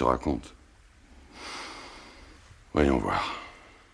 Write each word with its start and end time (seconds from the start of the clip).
Te 0.00 0.04
raconte. 0.04 0.54
Voyons 2.72 2.96
voir. 2.96 3.34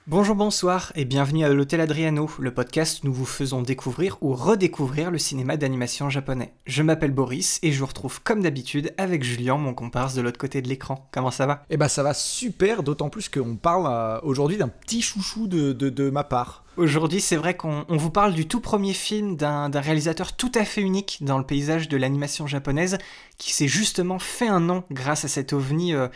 Bonjour, 0.06 0.37
bonsoir 0.37 0.92
et 0.95 1.05
bienvenue 1.05 1.45
à 1.45 1.48
l'Hôtel 1.48 1.80
Adriano, 1.80 2.30
le 2.38 2.55
podcast 2.55 3.02
où 3.02 3.09
nous 3.09 3.12
vous 3.12 3.24
faisons 3.24 3.60
découvrir 3.60 4.16
ou 4.20 4.33
redécouvrir 4.33 5.11
le 5.11 5.19
cinéma 5.19 5.56
d'animation 5.56 6.09
japonais. 6.09 6.52
Je 6.64 6.84
m'appelle 6.84 7.11
Boris 7.11 7.59
et 7.64 7.73
je 7.73 7.80
vous 7.80 7.87
retrouve 7.87 8.23
comme 8.23 8.41
d'habitude 8.41 8.95
avec 8.98 9.24
Julien, 9.24 9.56
mon 9.56 9.74
comparse 9.74 10.14
de 10.14 10.20
l'autre 10.20 10.38
côté 10.38 10.62
de 10.62 10.69
l'écran. 10.69 11.09
Comment 11.11 11.33
ça 11.33 11.47
va? 11.47 11.64
Eh 11.70 11.77
ben 11.77 11.88
ça 11.88 12.05
va 12.05 12.14
super, 12.14 12.84
d'autant 12.84 13.09
plus 13.09 13.28
qu'on 13.28 13.56
parle 13.56 13.86
euh, 13.88 14.20
aujourd'hui 14.23 14.59
d'un 14.59 14.69
petit 14.69 15.02
chouchou 15.02 15.48
de, 15.48 15.73
de, 15.73 15.91
de 15.91 16.09
ma 16.11 16.23
part. 16.23 16.66
Aujourd'hui, 16.76 17.22
c'est 17.22 17.36
vrai 17.36 17.56
qu'on 17.56 17.86
on 17.88 17.96
vous 17.96 18.10
parle 18.10 18.34
du 18.34 18.46
tout 18.46 18.60
premier 18.60 18.92
film 18.92 19.34
d'un 19.36 19.70
d'un 19.70 19.80
réalisateur 19.80 20.36
tout 20.36 20.52
à 20.54 20.66
fait 20.66 20.82
unique 20.82 21.18
dans 21.22 21.38
le 21.38 21.46
paysage 21.46 21.88
de 21.88 21.96
l'animation 21.96 22.46
japonaise, 22.46 22.98
qui 23.38 23.54
s'est 23.54 23.66
justement 23.66 24.18
fait 24.18 24.46
un 24.46 24.60
nom 24.60 24.84
grâce 24.90 25.24
à 25.24 25.28
cet 25.28 25.54
ovni 25.54 25.94
euh, 25.94 26.08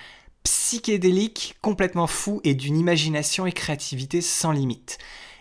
psychédélique, 0.43 1.57
complètement 1.63 2.07
fou 2.07 2.43
et 2.45 2.55
d'une 2.55 2.77
imagination 2.77 3.47
et 3.47 3.53
créativité 3.53 4.21
sans 4.21 4.53
limite. 4.53 4.99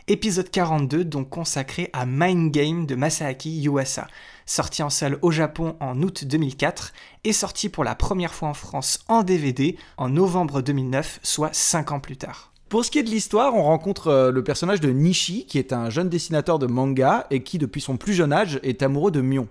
Épisode 0.08 0.50
42, 0.50 1.04
donc 1.04 1.28
consacré 1.28 1.90
à 1.92 2.06
Mind 2.06 2.50
Game 2.50 2.86
de 2.86 2.96
Masaaki 2.96 3.60
Yuasa, 3.60 4.08
sorti 4.46 4.84
en 4.84 4.90
salle 4.90 5.20
au 5.22 5.32
Japon 5.32 5.76
en 5.82 6.02
août 6.02 6.24
2004 6.24 6.94
et 7.26 7.34
sorti 7.34 7.68
pour 7.68 7.84
la 7.84 7.94
première 7.94 8.34
fois 8.34 8.48
en 8.48 8.54
France 8.54 9.04
en 9.10 9.24
DVD 9.24 9.78
en 9.98 10.08
novembre 10.08 10.62
2009, 10.62 11.20
soit 11.24 11.54
5 11.54 11.92
ans 11.92 12.00
plus 12.00 12.16
tard. 12.16 12.49
Pour 12.70 12.86
ce 12.86 12.92
qui 12.92 13.00
est 13.00 13.04
de 13.04 13.10
l'histoire, 13.10 13.56
on 13.56 13.64
rencontre 13.64 14.10
euh, 14.10 14.32
le 14.32 14.44
personnage 14.44 14.80
de 14.80 14.92
Nishi, 14.92 15.48
qui 15.48 15.58
est 15.58 15.74
un 15.74 15.90
jeune 15.90 16.08
dessinateur 16.08 16.60
de 16.60 16.68
manga 16.68 17.26
et 17.32 17.42
qui, 17.42 17.58
depuis 17.58 17.82
son 17.82 17.98
plus 17.98 18.14
jeune 18.14 18.32
âge, 18.32 18.60
est 18.62 18.84
amoureux 18.84 19.10
de 19.10 19.22
Mion. 19.22 19.48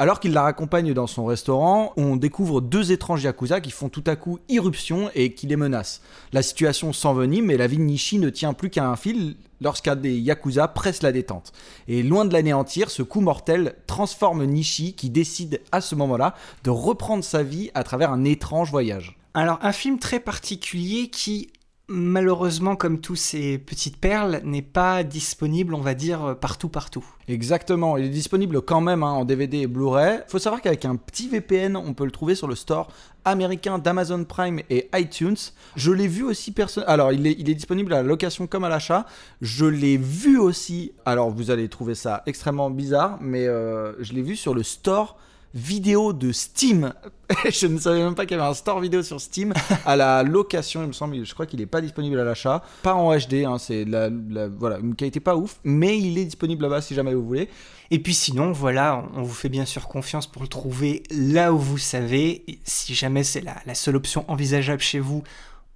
Alors 0.00 0.18
qu'il 0.18 0.32
la 0.32 0.42
raccompagne 0.42 0.92
dans 0.92 1.06
son 1.06 1.26
restaurant, 1.26 1.92
on 1.96 2.16
découvre 2.16 2.60
deux 2.60 2.90
étranges 2.90 3.22
yakuza 3.22 3.60
qui 3.60 3.70
font 3.70 3.88
tout 3.88 4.02
à 4.08 4.16
coup 4.16 4.40
irruption 4.48 5.10
et 5.14 5.32
qui 5.32 5.46
les 5.46 5.54
menacent. 5.54 6.02
La 6.32 6.42
situation 6.42 6.92
s'envenime 6.92 7.52
et 7.52 7.56
la 7.56 7.68
vie 7.68 7.78
de 7.78 7.82
Nishi 7.82 8.18
ne 8.18 8.30
tient 8.30 8.52
plus 8.52 8.68
qu'à 8.68 8.88
un 8.88 8.96
fil 8.96 9.36
lorsqu'un 9.60 9.94
des 9.94 10.18
yakuza 10.18 10.66
presse 10.66 11.02
la 11.02 11.12
détente. 11.12 11.52
Et 11.86 12.02
loin 12.02 12.24
de 12.24 12.32
l'anéantir, 12.32 12.90
ce 12.90 13.04
coup 13.04 13.20
mortel 13.20 13.76
transforme 13.86 14.44
Nishi 14.44 14.94
qui 14.94 15.08
décide 15.08 15.60
à 15.70 15.80
ce 15.80 15.94
moment-là 15.94 16.34
de 16.64 16.70
reprendre 16.70 17.22
sa 17.22 17.44
vie 17.44 17.70
à 17.74 17.84
travers 17.84 18.10
un 18.10 18.24
étrange 18.24 18.72
voyage. 18.72 19.16
Alors 19.34 19.60
un 19.62 19.72
film 19.72 20.00
très 20.00 20.18
particulier 20.18 21.08
qui 21.08 21.50
malheureusement 21.88 22.76
comme 22.76 23.00
tous 23.00 23.16
ces 23.16 23.58
petites 23.58 23.98
perles 23.98 24.40
n'est 24.44 24.62
pas 24.62 25.04
disponible 25.04 25.74
on 25.74 25.80
va 25.80 25.94
dire 25.94 26.36
partout 26.40 26.68
partout. 26.68 27.04
Exactement, 27.28 27.96
il 27.96 28.06
est 28.06 28.10
disponible 28.10 28.62
quand 28.62 28.80
même 28.80 29.02
hein, 29.02 29.10
en 29.10 29.24
DVD 29.24 29.58
et 29.58 29.66
Blu-ray. 29.66 30.20
Faut 30.28 30.38
savoir 30.38 30.62
qu'avec 30.62 30.84
un 30.84 30.96
petit 30.96 31.28
VPN, 31.28 31.76
on 31.76 31.92
peut 31.92 32.04
le 32.04 32.10
trouver 32.10 32.34
sur 32.34 32.46
le 32.46 32.54
store 32.54 32.88
américain 33.24 33.78
d'Amazon 33.78 34.24
Prime 34.24 34.60
et 34.70 34.88
iTunes. 34.94 35.36
Je 35.74 35.90
l'ai 35.90 36.06
vu 36.06 36.22
aussi 36.22 36.52
personne. 36.52 36.84
Alors, 36.86 37.12
il 37.12 37.26
est, 37.26 37.34
il 37.38 37.50
est 37.50 37.54
disponible 37.54 37.92
à 37.92 37.96
la 37.96 38.02
location 38.04 38.46
comme 38.46 38.64
à 38.64 38.68
l'achat. 38.68 39.06
Je 39.40 39.66
l'ai 39.66 39.96
vu 39.96 40.38
aussi. 40.38 40.92
Alors, 41.04 41.30
vous 41.30 41.50
allez 41.50 41.68
trouver 41.68 41.96
ça 41.96 42.22
extrêmement 42.26 42.70
bizarre, 42.70 43.18
mais 43.20 43.46
euh, 43.46 43.92
je 44.02 44.12
l'ai 44.12 44.22
vu 44.22 44.36
sur 44.36 44.54
le 44.54 44.62
store 44.62 45.18
vidéo 45.56 46.12
de 46.12 46.32
Steam. 46.32 46.92
je 47.50 47.66
ne 47.66 47.78
savais 47.78 48.02
même 48.02 48.14
pas 48.14 48.26
qu'il 48.26 48.36
y 48.36 48.40
avait 48.40 48.48
un 48.48 48.54
store 48.54 48.78
vidéo 48.80 49.02
sur 49.02 49.20
Steam 49.20 49.52
à 49.84 49.96
la 49.96 50.22
location, 50.22 50.82
il 50.82 50.88
me 50.88 50.92
semble. 50.92 51.24
Je 51.24 51.34
crois 51.34 51.46
qu'il 51.46 51.58
n'est 51.58 51.66
pas 51.66 51.80
disponible 51.80 52.20
à 52.20 52.24
l'achat. 52.24 52.62
Pas 52.82 52.94
en 52.94 53.16
HD, 53.16 53.44
hein, 53.46 53.58
c'est 53.58 53.84
la, 53.84 54.10
voilà, 54.48 54.78
une 54.78 54.94
qualité 54.94 55.18
pas 55.18 55.34
ouf, 55.34 55.58
mais 55.64 55.98
il 55.98 56.18
est 56.18 56.26
disponible 56.26 56.62
là-bas 56.62 56.82
si 56.82 56.94
jamais 56.94 57.14
vous 57.14 57.26
voulez. 57.26 57.48
Et 57.90 57.98
puis 57.98 58.14
sinon, 58.14 58.52
voilà, 58.52 59.04
on 59.14 59.22
vous 59.22 59.34
fait 59.34 59.48
bien 59.48 59.64
sûr 59.64 59.88
confiance 59.88 60.26
pour 60.26 60.42
le 60.42 60.48
trouver 60.48 61.02
là 61.10 61.52
où 61.52 61.58
vous 61.58 61.78
savez. 61.78 62.44
Si 62.64 62.94
jamais 62.94 63.24
c'est 63.24 63.42
la 63.42 63.74
seule 63.74 63.96
option 63.96 64.24
envisageable 64.28 64.82
chez 64.82 65.00
vous, 65.00 65.22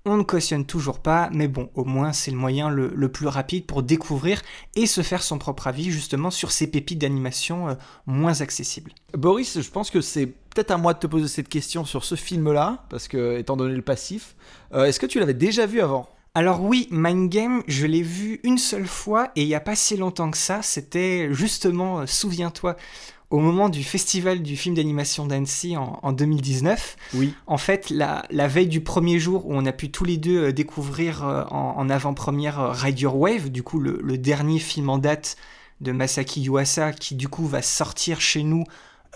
on 0.05 0.17
ne 0.17 0.23
cautionne 0.23 0.65
toujours 0.65 1.01
pas, 1.01 1.29
mais 1.33 1.49
bon, 1.49 1.71
au 1.75 1.85
moins 1.85 2.13
c'est 2.13 2.31
le 2.31 2.37
moyen 2.37 2.71
le, 2.71 2.91
le 2.95 3.13
plus 3.13 3.27
rapide 3.27 3.67
pour 3.67 3.83
découvrir 3.83 4.41
et 4.75 4.87
se 4.87 5.03
faire 5.03 5.23
son 5.23 5.39
propre 5.39 5.67
avis 5.67 5.91
justement 5.91 6.31
sur 6.31 6.53
ces 6.53 6.67
pépites 6.67 6.99
d'animation 6.99 7.69
euh, 7.69 7.75
moins 8.07 8.41
accessibles. 8.41 8.93
Boris, 9.13 9.61
je 9.61 9.71
pense 9.71 9.91
que 9.91 10.01
c'est 10.01 10.27
peut-être 10.27 10.71
à 10.71 10.79
moi 10.79 10.95
de 10.95 10.99
te 10.99 11.07
poser 11.07 11.29
cette 11.29 11.49
question 11.49 11.85
sur 11.85 12.05
ce 12.05 12.15
film-là, 12.15 12.85
parce 12.89 13.09
que 13.09 13.39
étant 13.39 13.57
donné 13.57 13.75
le 13.75 13.83
passif, 13.83 14.37
euh, 14.73 14.85
est-ce 14.85 15.01
que 15.01 15.07
tu 15.07 15.21
l'avais 15.21 15.35
déjà 15.35 15.67
vu 15.67 15.81
avant? 15.81 16.09
Alors 16.35 16.63
oui, 16.63 16.87
Mind 16.93 17.29
Game, 17.29 17.63
je 17.67 17.87
l'ai 17.87 18.03
vu 18.03 18.41
une 18.45 18.59
seule 18.59 18.87
fois 18.87 19.33
et 19.35 19.43
il 19.43 19.49
n'y 19.49 19.55
a 19.55 19.61
pas 19.61 19.75
si 19.75 19.97
longtemps 19.97 20.31
que 20.31 20.39
ça, 20.39 20.63
c'était 20.63 21.29
justement, 21.33 22.01
euh, 22.01 22.07
souviens-toi, 22.07 22.77
au 23.31 23.39
moment 23.39 23.69
du 23.69 23.85
festival 23.85 24.43
du 24.43 24.57
film 24.57 24.75
d'animation 24.75 25.25
d'Annecy 25.25 25.77
en, 25.77 26.01
en 26.03 26.13
2019. 26.13 26.97
Oui. 27.15 27.33
En 27.47 27.59
fait, 27.59 27.89
la, 27.91 28.27
la 28.31 28.49
veille 28.49 28.67
du 28.67 28.81
premier 28.81 29.19
jour 29.21 29.47
où 29.47 29.55
on 29.55 29.65
a 29.67 29.73
pu 29.73 29.91
tous 29.91 30.05
les 30.05 30.17
deux 30.17 30.47
euh, 30.49 30.53
découvrir 30.53 31.25
euh, 31.25 31.45
en, 31.51 31.75
en 31.77 31.89
avant-première 31.89 32.61
euh, 32.61 32.71
Ride 32.73 32.99
Your 32.99 33.17
Wave, 33.17 33.49
du 33.51 33.63
coup 33.63 33.79
le, 33.79 34.01
le 34.03 34.19
dernier 34.19 34.59
film 34.59 34.91
en 34.91 34.99
date 34.99 35.37
de 35.81 35.93
Masaki 35.93 36.43
Yuasa 36.43 36.93
qui 36.93 37.15
du 37.15 37.29
coup 37.29 37.47
va 37.47 37.63
sortir 37.63 38.21
chez 38.21 38.43
nous 38.43 38.65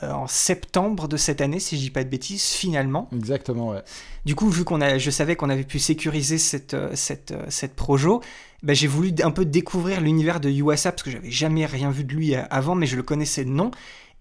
euh, 0.03 0.13
en 0.13 0.27
septembre 0.27 1.09
de 1.09 1.17
cette 1.17 1.41
année, 1.41 1.61
si 1.61 1.77
je 1.77 1.83
dis 1.83 1.91
pas 1.91 2.03
de 2.05 2.09
bêtises, 2.09 2.45
finalement. 2.45 3.09
Exactement, 3.15 3.71
ouais. 3.71 3.83
Du 4.25 4.35
coup, 4.35 4.49
vu 4.49 4.65
qu'on 4.65 4.81
a, 4.81 4.99
je 4.99 5.11
savais 5.11 5.37
qu'on 5.37 5.51
avait 5.51 5.65
pu 5.65 5.79
sécuriser 5.79 6.39
cette, 6.39 6.77
cette, 6.95 7.33
cette 7.49 7.75
projo, 7.77 8.21
bah, 8.65 8.75
j'ai 8.75 8.89
voulu 8.89 9.13
un 9.23 9.31
peu 9.31 9.45
découvrir 9.45 10.01
l'univers 10.01 10.41
de 10.41 10.51
Yuasa 10.51 10.91
parce 10.91 11.03
que 11.05 11.11
j'avais 11.11 11.31
jamais 11.31 11.67
rien 11.67 11.91
vu 11.91 12.03
de 12.03 12.13
lui 12.13 12.35
avant, 12.35 12.75
mais 12.75 12.87
je 12.87 12.97
le 12.97 13.03
connaissais 13.03 13.45
de 13.45 13.51
nom. 13.51 13.71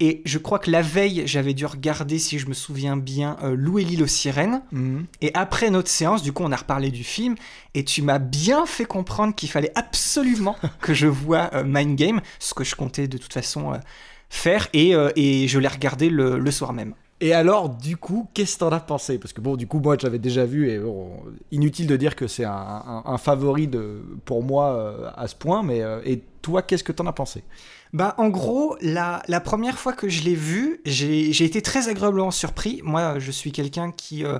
Et 0.00 0.22
je 0.24 0.38
crois 0.38 0.58
que 0.58 0.70
la 0.70 0.82
veille, 0.82 1.22
j'avais 1.26 1.54
dû 1.54 1.66
regarder, 1.66 2.18
si 2.18 2.38
je 2.40 2.48
me 2.48 2.54
souviens 2.54 2.96
bien, 2.96 3.36
euh, 3.42 3.54
Lou 3.54 3.78
et 3.78 3.84
l'île 3.84 4.02
aux 4.02 4.08
sirènes. 4.08 4.62
Mhm. 4.72 5.06
Et 5.20 5.30
après 5.34 5.70
notre 5.70 5.88
séance, 5.88 6.22
du 6.22 6.32
coup, 6.32 6.42
on 6.44 6.50
a 6.52 6.56
reparlé 6.56 6.90
du 6.90 7.04
film, 7.04 7.36
et 7.74 7.84
tu 7.84 8.02
m'as 8.02 8.18
bien 8.18 8.66
fait 8.66 8.84
comprendre 8.86 9.34
qu'il 9.34 9.48
fallait 9.48 9.72
absolument 9.76 10.56
que 10.80 10.94
je 10.94 11.06
voie 11.06 11.50
euh, 11.54 11.62
Mind 11.64 11.96
Game, 11.96 12.20
ce 12.40 12.54
que 12.54 12.64
je 12.64 12.74
comptais 12.74 13.06
de 13.06 13.18
toute 13.18 13.32
façon 13.32 13.72
euh, 13.72 13.76
faire, 14.30 14.68
et, 14.72 14.94
euh, 14.96 15.10
et 15.16 15.46
je 15.46 15.58
l'ai 15.60 15.68
regardé 15.68 16.10
le, 16.10 16.38
le 16.38 16.50
soir 16.50 16.72
même. 16.72 16.94
Et 17.20 17.32
alors, 17.32 17.68
du 17.68 17.96
coup, 17.96 18.28
qu'est-ce 18.34 18.54
que 18.54 18.60
t'en 18.60 18.70
as 18.72 18.80
pensé? 18.80 19.18
Parce 19.18 19.32
que 19.32 19.40
bon, 19.40 19.54
du 19.56 19.68
coup, 19.68 19.78
moi, 19.78 19.96
j'avais 19.98 20.18
déjà 20.18 20.44
vu, 20.44 20.68
et 20.68 20.78
bon, 20.80 21.12
inutile 21.52 21.86
de 21.86 21.96
dire 21.96 22.16
que 22.16 22.26
c'est 22.26 22.44
un, 22.44 22.50
un- 22.52 23.02
un 23.06 23.16
favori 23.18 23.68
de, 23.68 24.02
pour 24.24 24.42
moi 24.42 24.72
euh, 24.74 25.08
à 25.14 25.28
ce 25.28 25.36
point, 25.36 25.62
mais 25.62 25.80
euh, 25.82 26.00
et 26.04 26.20
toi, 26.44 26.60
qu'est-ce 26.60 26.84
que 26.84 26.92
t'en 26.92 27.06
as 27.06 27.12
pensé? 27.14 27.42
Bah, 27.94 28.14
en 28.18 28.28
gros, 28.28 28.76
la, 28.82 29.22
la 29.28 29.40
première 29.40 29.78
fois 29.78 29.94
que 29.94 30.10
je 30.10 30.22
l'ai 30.22 30.34
vu, 30.34 30.82
j'ai 30.84 31.42
été 31.42 31.62
très 31.62 31.88
agréablement 31.88 32.30
surpris. 32.30 32.82
Moi, 32.84 33.18
je 33.18 33.30
suis 33.30 33.50
quelqu'un 33.50 33.90
qui 33.92 34.26
euh, 34.26 34.36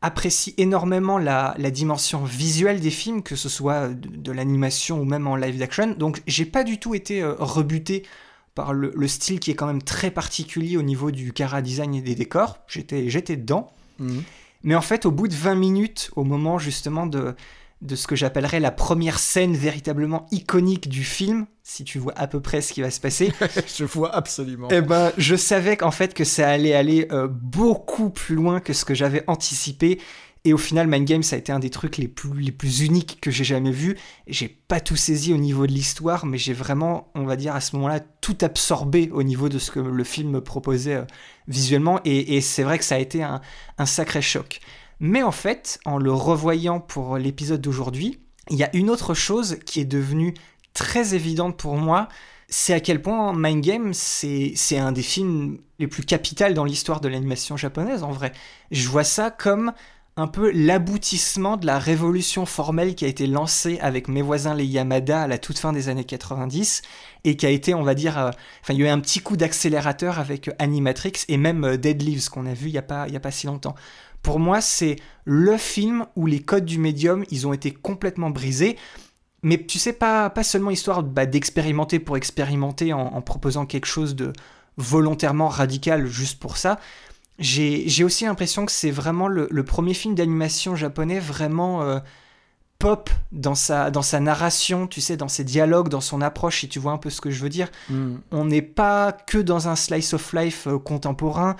apprécie 0.00 0.54
énormément 0.58 1.18
la, 1.18 1.56
la 1.58 1.72
dimension 1.72 2.22
visuelle 2.22 2.78
des 2.78 2.90
films, 2.90 3.24
que 3.24 3.34
ce 3.34 3.48
soit 3.48 3.88
de, 3.88 4.08
de 4.08 4.30
l'animation 4.32 5.00
ou 5.00 5.04
même 5.04 5.26
en 5.26 5.34
live 5.34 5.60
action. 5.60 5.88
Donc, 5.88 6.22
j'ai 6.28 6.44
pas 6.44 6.62
du 6.62 6.78
tout 6.78 6.94
été 6.94 7.20
euh, 7.20 7.34
rebuté 7.36 8.04
par 8.54 8.72
le, 8.72 8.92
le 8.94 9.08
style 9.08 9.40
qui 9.40 9.50
est 9.50 9.54
quand 9.56 9.66
même 9.66 9.82
très 9.82 10.12
particulier 10.12 10.76
au 10.76 10.82
niveau 10.82 11.10
du 11.10 11.32
cara 11.32 11.62
design 11.62 11.96
et 11.96 12.00
des 12.00 12.14
décors. 12.14 12.58
J'étais 12.68 13.10
j'étais 13.10 13.36
dedans. 13.36 13.72
Mais 14.62 14.74
en 14.74 14.80
fait, 14.80 15.04
au 15.04 15.10
bout 15.10 15.28
de 15.28 15.34
20 15.34 15.56
minutes, 15.56 16.10
au 16.16 16.24
moment 16.24 16.58
justement 16.58 17.06
de, 17.06 17.34
de 17.80 17.96
ce 17.96 18.06
que 18.06 18.14
j'appellerais 18.16 18.60
la 18.60 18.70
première 18.70 19.18
scène 19.18 19.56
véritablement 19.56 20.26
iconique 20.32 20.88
du 20.88 21.02
film, 21.02 21.46
si 21.62 21.82
tu 21.84 21.98
vois 21.98 22.12
à 22.16 22.26
peu 22.26 22.40
près 22.40 22.60
ce 22.60 22.72
qui 22.72 22.82
va 22.82 22.90
se 22.90 23.00
passer, 23.00 23.32
Je 23.76 23.84
vois 23.84 24.14
absolument. 24.14 24.68
eh 24.70 24.82
ben, 24.82 25.12
je 25.16 25.34
savais 25.34 25.76
qu'en 25.76 25.90
fait 25.90 26.12
que 26.12 26.24
ça 26.24 26.48
allait 26.50 26.74
aller 26.74 27.08
euh, 27.10 27.26
beaucoup 27.28 28.10
plus 28.10 28.34
loin 28.34 28.60
que 28.60 28.72
ce 28.74 28.84
que 28.84 28.94
j'avais 28.94 29.24
anticipé. 29.28 29.98
Et 30.44 30.54
au 30.54 30.58
final, 30.58 30.86
Mind 30.86 31.06
Game, 31.06 31.22
ça 31.22 31.36
a 31.36 31.38
été 31.38 31.52
un 31.52 31.58
des 31.58 31.68
trucs 31.68 31.98
les 31.98 32.08
plus, 32.08 32.40
les 32.40 32.50
plus 32.52 32.80
uniques 32.80 33.18
que 33.20 33.30
j'ai 33.30 33.44
jamais 33.44 33.72
vu. 33.72 33.98
J'ai 34.26 34.48
pas 34.48 34.80
tout 34.80 34.96
saisi 34.96 35.34
au 35.34 35.36
niveau 35.36 35.66
de 35.66 35.72
l'histoire, 35.72 36.24
mais 36.24 36.38
j'ai 36.38 36.54
vraiment, 36.54 37.10
on 37.14 37.24
va 37.24 37.36
dire, 37.36 37.54
à 37.54 37.60
ce 37.60 37.76
moment-là, 37.76 38.00
tout 38.22 38.38
absorbé 38.40 39.10
au 39.12 39.22
niveau 39.22 39.50
de 39.50 39.58
ce 39.58 39.70
que 39.70 39.80
le 39.80 40.04
film 40.04 40.30
me 40.30 40.40
proposait 40.40 40.94
euh, 40.96 41.04
visuellement. 41.46 42.00
Et, 42.06 42.36
et 42.36 42.40
c'est 42.40 42.62
vrai 42.62 42.78
que 42.78 42.84
ça 42.84 42.94
a 42.94 42.98
été 42.98 43.22
un, 43.22 43.42
un 43.76 43.84
sacré 43.86 44.22
choc. 44.22 44.60
Mais 45.00 45.22
en 45.22 45.32
fait, 45.32 45.80
en 45.84 45.98
le 45.98 46.12
revoyant 46.12 46.78
pour 46.78 47.16
l'épisode 47.16 47.60
d'aujourd'hui, 47.60 48.20
il 48.50 48.56
y 48.56 48.64
a 48.64 48.74
une 48.76 48.90
autre 48.90 49.14
chose 49.14 49.58
qui 49.64 49.80
est 49.80 49.84
devenue 49.86 50.34
très 50.74 51.14
évidente 51.14 51.56
pour 51.56 51.76
moi, 51.76 52.08
c'est 52.48 52.74
à 52.74 52.80
quel 52.80 53.00
point 53.00 53.32
Mind 53.34 53.64
Game, 53.64 53.94
c'est 53.94 54.54
un 54.76 54.92
des 54.92 55.02
films 55.02 55.58
les 55.78 55.86
plus 55.86 56.04
capitales 56.04 56.52
dans 56.52 56.64
l'histoire 56.64 57.00
de 57.00 57.08
l'animation 57.08 57.56
japonaise, 57.56 58.02
en 58.02 58.10
vrai. 58.10 58.32
Je 58.70 58.88
vois 58.88 59.04
ça 59.04 59.30
comme 59.30 59.72
un 60.16 60.26
peu 60.26 60.50
l'aboutissement 60.50 61.56
de 61.56 61.64
la 61.64 61.78
révolution 61.78 62.44
formelle 62.44 62.94
qui 62.94 63.04
a 63.04 63.08
été 63.08 63.26
lancée 63.26 63.78
avec 63.80 64.08
mes 64.08 64.20
voisins 64.20 64.54
les 64.54 64.66
Yamada 64.66 65.22
à 65.22 65.26
la 65.28 65.38
toute 65.38 65.58
fin 65.58 65.72
des 65.72 65.88
années 65.88 66.04
90 66.04 66.82
et 67.24 67.36
qui 67.36 67.46
a 67.46 67.50
été, 67.50 67.72
on 67.72 67.82
va 67.82 67.94
dire, 67.94 68.18
euh, 68.18 68.30
il 68.68 68.76
y 68.76 68.82
a 68.82 68.86
eu 68.86 68.88
un 68.88 69.00
petit 69.00 69.20
coup 69.20 69.36
d'accélérateur 69.36 70.18
avec 70.18 70.48
euh, 70.48 70.52
Animatrix 70.58 71.12
et 71.28 71.36
même 71.36 71.64
euh, 71.64 71.76
Dead 71.76 72.02
Leaves 72.02 72.28
qu'on 72.28 72.46
a 72.46 72.52
vu 72.52 72.66
il 72.66 72.74
y 72.74 72.78
a 72.78 72.82
pas, 72.82 73.06
il 73.06 73.14
y 73.14 73.16
a 73.16 73.20
pas 73.20 73.30
si 73.30 73.46
longtemps. 73.46 73.74
Pour 74.22 74.38
moi, 74.38 74.60
c'est 74.60 74.96
le 75.24 75.56
film 75.56 76.06
où 76.16 76.26
les 76.26 76.40
codes 76.40 76.64
du 76.64 76.78
médium, 76.78 77.24
ils 77.30 77.46
ont 77.46 77.52
été 77.52 77.70
complètement 77.72 78.30
brisés. 78.30 78.76
Mais 79.42 79.64
tu 79.64 79.78
sais, 79.78 79.94
pas, 79.94 80.28
pas 80.28 80.44
seulement 80.44 80.70
histoire 80.70 81.02
bah, 81.02 81.24
d'expérimenter 81.24 81.98
pour 81.98 82.16
expérimenter 82.16 82.92
en, 82.92 83.00
en 83.00 83.22
proposant 83.22 83.64
quelque 83.64 83.86
chose 83.86 84.14
de 84.14 84.32
volontairement 84.76 85.48
radical 85.48 86.06
juste 86.06 86.38
pour 86.38 86.56
ça, 86.56 86.78
j'ai 87.40 88.04
aussi 88.04 88.24
l'impression 88.24 88.66
que 88.66 88.72
c'est 88.72 88.90
vraiment 88.90 89.26
le, 89.26 89.48
le, 89.50 89.64
premier 89.64 89.94
film 89.94 90.14
d'animation 90.14 90.76
japonais 90.76 91.18
vraiment 91.18 91.82
euh, 91.82 91.98
pop 92.78 93.08
dans 93.32 93.54
sa, 93.54 93.90
dans 93.90 94.02
sa 94.02 94.20
narration, 94.20 94.86
tu 94.86 95.00
sais, 95.00 95.16
dans 95.16 95.28
ses 95.28 95.44
dialogues, 95.44 95.88
dans 95.88 96.02
son 96.02 96.20
approche, 96.20 96.60
si 96.60 96.68
tu 96.68 96.78
vois 96.78 96.92
un 96.92 96.98
peu 96.98 97.08
ce 97.08 97.20
que 97.20 97.30
je 97.30 97.42
veux 97.42 97.48
dire. 97.48 97.68
Mm. 97.88 98.16
On 98.30 98.44
n'est 98.44 98.62
pas 98.62 99.12
que 99.12 99.38
dans 99.38 99.68
un 99.68 99.76
slice 99.76 100.12
of 100.12 100.32
life 100.34 100.66
euh, 100.66 100.78
contemporain, 100.78 101.56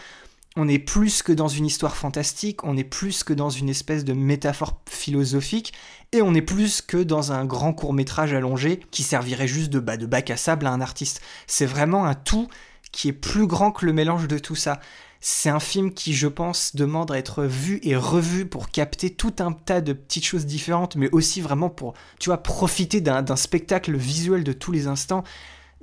on 0.56 0.66
est 0.66 0.80
plus 0.80 1.22
que 1.22 1.32
dans 1.32 1.48
une 1.48 1.66
histoire 1.66 1.96
fantastique, 1.96 2.64
on 2.64 2.76
est 2.76 2.84
plus 2.84 3.22
que 3.22 3.32
dans 3.32 3.50
une 3.50 3.68
espèce 3.68 4.04
de 4.04 4.12
métaphore 4.12 4.80
philosophique, 4.88 5.72
et 6.12 6.22
on 6.22 6.34
est 6.34 6.42
plus 6.42 6.82
que 6.82 6.96
dans 6.96 7.30
un 7.32 7.44
grand 7.44 7.72
court 7.72 7.92
métrage 7.92 8.32
allongé 8.32 8.80
qui 8.90 9.04
servirait 9.04 9.46
juste 9.46 9.70
de, 9.70 9.78
bac 9.78 10.30
à 10.30 10.36
sable 10.36 10.66
à 10.66 10.72
un 10.72 10.80
artiste. 10.80 11.20
C'est 11.46 11.66
vraiment 11.66 12.04
un 12.04 12.14
tout 12.14 12.48
qui 12.90 13.08
est 13.08 13.12
plus 13.12 13.46
grand 13.46 13.70
que 13.70 13.86
le 13.86 13.92
mélange 13.92 14.26
de 14.26 14.38
tout 14.38 14.56
ça. 14.56 14.80
C'est 15.20 15.50
un 15.50 15.60
film 15.60 15.92
qui, 15.92 16.14
je 16.14 16.26
pense, 16.26 16.74
demande 16.74 17.12
à 17.12 17.18
être 17.18 17.44
vu 17.44 17.78
et 17.84 17.94
revu 17.94 18.46
pour 18.46 18.70
capter 18.70 19.10
tout 19.10 19.34
un 19.38 19.52
tas 19.52 19.80
de 19.80 19.92
petites 19.92 20.24
choses 20.24 20.46
différentes, 20.46 20.96
mais 20.96 21.10
aussi 21.12 21.40
vraiment 21.40 21.68
pour, 21.68 21.94
tu 22.18 22.30
vois, 22.30 22.42
profiter 22.42 23.00
d'un 23.00 23.36
spectacle 23.36 23.96
visuel 23.96 24.42
de 24.42 24.52
tous 24.52 24.72
les 24.72 24.88
instants. 24.88 25.22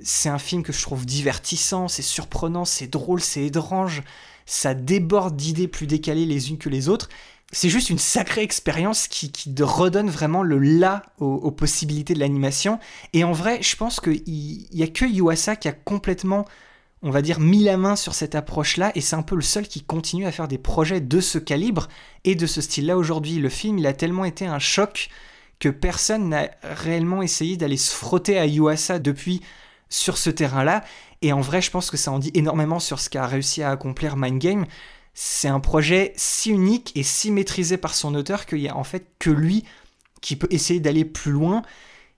C'est 0.00 0.28
un 0.28 0.38
film 0.38 0.62
que 0.62 0.72
je 0.72 0.82
trouve 0.82 1.06
divertissant, 1.06 1.88
c'est 1.88 2.02
surprenant, 2.02 2.64
c'est 2.64 2.88
drôle, 2.88 3.20
c'est 3.20 3.46
étrange, 3.46 4.02
ça 4.48 4.74
déborde 4.74 5.36
d'idées 5.36 5.68
plus 5.68 5.86
décalées 5.86 6.26
les 6.26 6.50
unes 6.50 6.58
que 6.58 6.68
les 6.68 6.88
autres. 6.88 7.08
C'est 7.52 7.68
juste 7.68 7.90
une 7.90 7.98
sacrée 7.98 8.42
expérience 8.42 9.08
qui, 9.08 9.30
qui, 9.30 9.54
redonne 9.60 10.10
vraiment 10.10 10.42
le 10.42 10.58
là 10.58 11.02
aux, 11.18 11.26
aux 11.26 11.50
possibilités 11.50 12.14
de 12.14 12.18
l'animation. 12.18 12.78
Et 13.12 13.24
en 13.24 13.32
vrai, 13.32 13.62
je 13.62 13.76
pense 13.76 14.00
qu'il 14.00 14.22
n'y 14.72 14.82
a 14.82 14.86
que 14.86 15.06
Yuasa 15.06 15.56
qui 15.56 15.68
a 15.68 15.72
complètement 15.72 16.44
on 17.02 17.10
va 17.10 17.22
dire, 17.22 17.38
mis 17.38 17.62
la 17.62 17.76
main 17.76 17.94
sur 17.94 18.14
cette 18.14 18.34
approche-là, 18.34 18.90
et 18.94 19.00
c'est 19.00 19.14
un 19.14 19.22
peu 19.22 19.36
le 19.36 19.42
seul 19.42 19.68
qui 19.68 19.82
continue 19.82 20.26
à 20.26 20.32
faire 20.32 20.48
des 20.48 20.58
projets 20.58 21.00
de 21.00 21.20
ce 21.20 21.38
calibre 21.38 21.88
et 22.24 22.34
de 22.34 22.46
ce 22.46 22.60
style-là 22.60 22.96
aujourd'hui. 22.96 23.36
Le 23.36 23.48
film, 23.48 23.78
il 23.78 23.86
a 23.86 23.92
tellement 23.92 24.24
été 24.24 24.46
un 24.46 24.58
choc 24.58 25.08
que 25.60 25.68
personne 25.68 26.28
n'a 26.28 26.50
réellement 26.62 27.22
essayé 27.22 27.56
d'aller 27.56 27.76
se 27.76 27.94
frotter 27.94 28.38
à 28.38 28.46
Yuasa 28.46 28.98
depuis 28.98 29.42
sur 29.88 30.18
ce 30.18 30.30
terrain-là, 30.30 30.84
et 31.22 31.32
en 31.32 31.40
vrai, 31.40 31.60
je 31.60 31.70
pense 31.70 31.90
que 31.90 31.96
ça 31.96 32.12
en 32.12 32.18
dit 32.18 32.30
énormément 32.34 32.78
sur 32.78 33.00
ce 33.00 33.10
qu'a 33.10 33.26
réussi 33.26 33.62
à 33.62 33.70
accomplir 33.70 34.16
Mind 34.16 34.38
Game. 34.38 34.66
C'est 35.14 35.48
un 35.48 35.60
projet 35.60 36.12
si 36.16 36.50
unique 36.50 36.92
et 36.94 37.02
si 37.02 37.32
maîtrisé 37.32 37.76
par 37.76 37.94
son 37.94 38.14
auteur 38.14 38.46
qu'il 38.46 38.60
y 38.60 38.68
a 38.68 38.76
en 38.76 38.84
fait 38.84 39.06
que 39.18 39.30
lui 39.30 39.64
qui 40.20 40.36
peut 40.36 40.48
essayer 40.50 40.80
d'aller 40.80 41.04
plus 41.04 41.32
loin. 41.32 41.62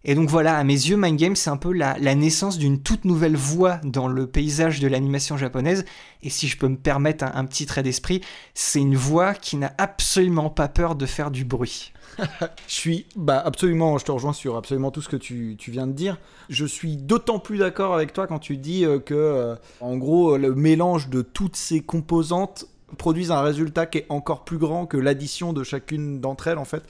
Et 0.05 0.14
donc 0.14 0.31
voilà, 0.31 0.56
à 0.56 0.64
mes 0.64 0.73
yeux, 0.73 0.97
Mind 0.97 1.19
Game, 1.19 1.37
c'est 1.37 1.50
un 1.50 1.58
peu 1.58 1.73
la, 1.73 1.97
naissance 2.14 2.56
d'une 2.56 2.82
toute 2.82 3.05
nouvelle 3.05 3.37
voie 3.37 3.81
dans 3.85 4.08
le 4.08 4.26
paysage 4.26 4.81
de 4.81 4.88
l'animation 4.88 5.37
japonaise. 5.37 5.85
Et 6.23 6.31
si 6.31 6.49
je 6.49 6.56
peux 6.56 6.69
me 6.69 6.76
permettre 6.76 7.25
un, 7.25 7.32
un 7.35 7.44
petit 7.44 7.67
trait 7.67 7.82
d'esprit, 7.82 8.23
c'est 8.55 8.81
une 8.81 8.97
voix 8.97 9.35
qui 9.35 9.56
n'a 9.56 9.75
absolument 9.76 10.49
pas 10.49 10.69
peur 10.69 10.94
de 10.94 11.05
faire 11.05 11.31
du 11.31 11.44
bruit. 11.44 11.93
je 12.67 12.75
suis 12.75 13.06
bah, 13.17 13.43
absolument, 13.44 13.99
je 13.99 14.05
te 14.05 14.12
rejoins 14.12 14.32
sur 14.32 14.56
absolument 14.56 14.91
tout 14.91 15.02
ce 15.02 15.08
que 15.08 15.17
tu, 15.17 15.56
tu 15.58 15.70
viens 15.70 15.87
de 15.87 15.93
dire. 15.93 16.19
Je 16.49 16.64
suis 16.64 16.96
d'autant 16.96 17.38
plus 17.38 17.58
d'accord 17.58 17.94
avec 17.94 18.12
toi 18.12 18.26
quand 18.26 18.38
tu 18.38 18.56
dis 18.56 18.85
euh, 18.85 18.99
que, 18.99 19.14
euh, 19.14 19.55
en 19.81 19.96
gros, 19.96 20.37
le 20.37 20.55
mélange 20.55 21.08
de 21.08 21.23
toutes 21.23 21.56
ces 21.56 21.81
composantes 21.81 22.67
produisent 22.99 23.31
un 23.31 23.43
résultat 23.43 23.87
qui 23.87 23.99
est 23.99 24.06
encore 24.08 24.44
plus 24.44 24.58
grand 24.58 24.87
que 24.87 24.96
l'addition 24.96 25.53
de 25.53 25.62
chacune 25.62 26.20
d'entre 26.20 26.49
elles, 26.49 26.58
en 26.58 26.64
fait. 26.64 26.82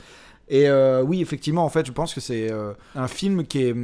Et 0.50 0.68
euh, 0.68 1.02
oui, 1.02 1.22
effectivement, 1.22 1.64
en 1.64 1.68
fait, 1.68 1.86
je 1.86 1.92
pense 1.92 2.12
que 2.12 2.20
c'est 2.20 2.50
euh, 2.50 2.72
un 2.96 3.06
film 3.06 3.46
qui 3.46 3.62
est, 3.62 3.74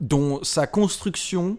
dont 0.00 0.42
sa 0.44 0.68
construction 0.68 1.58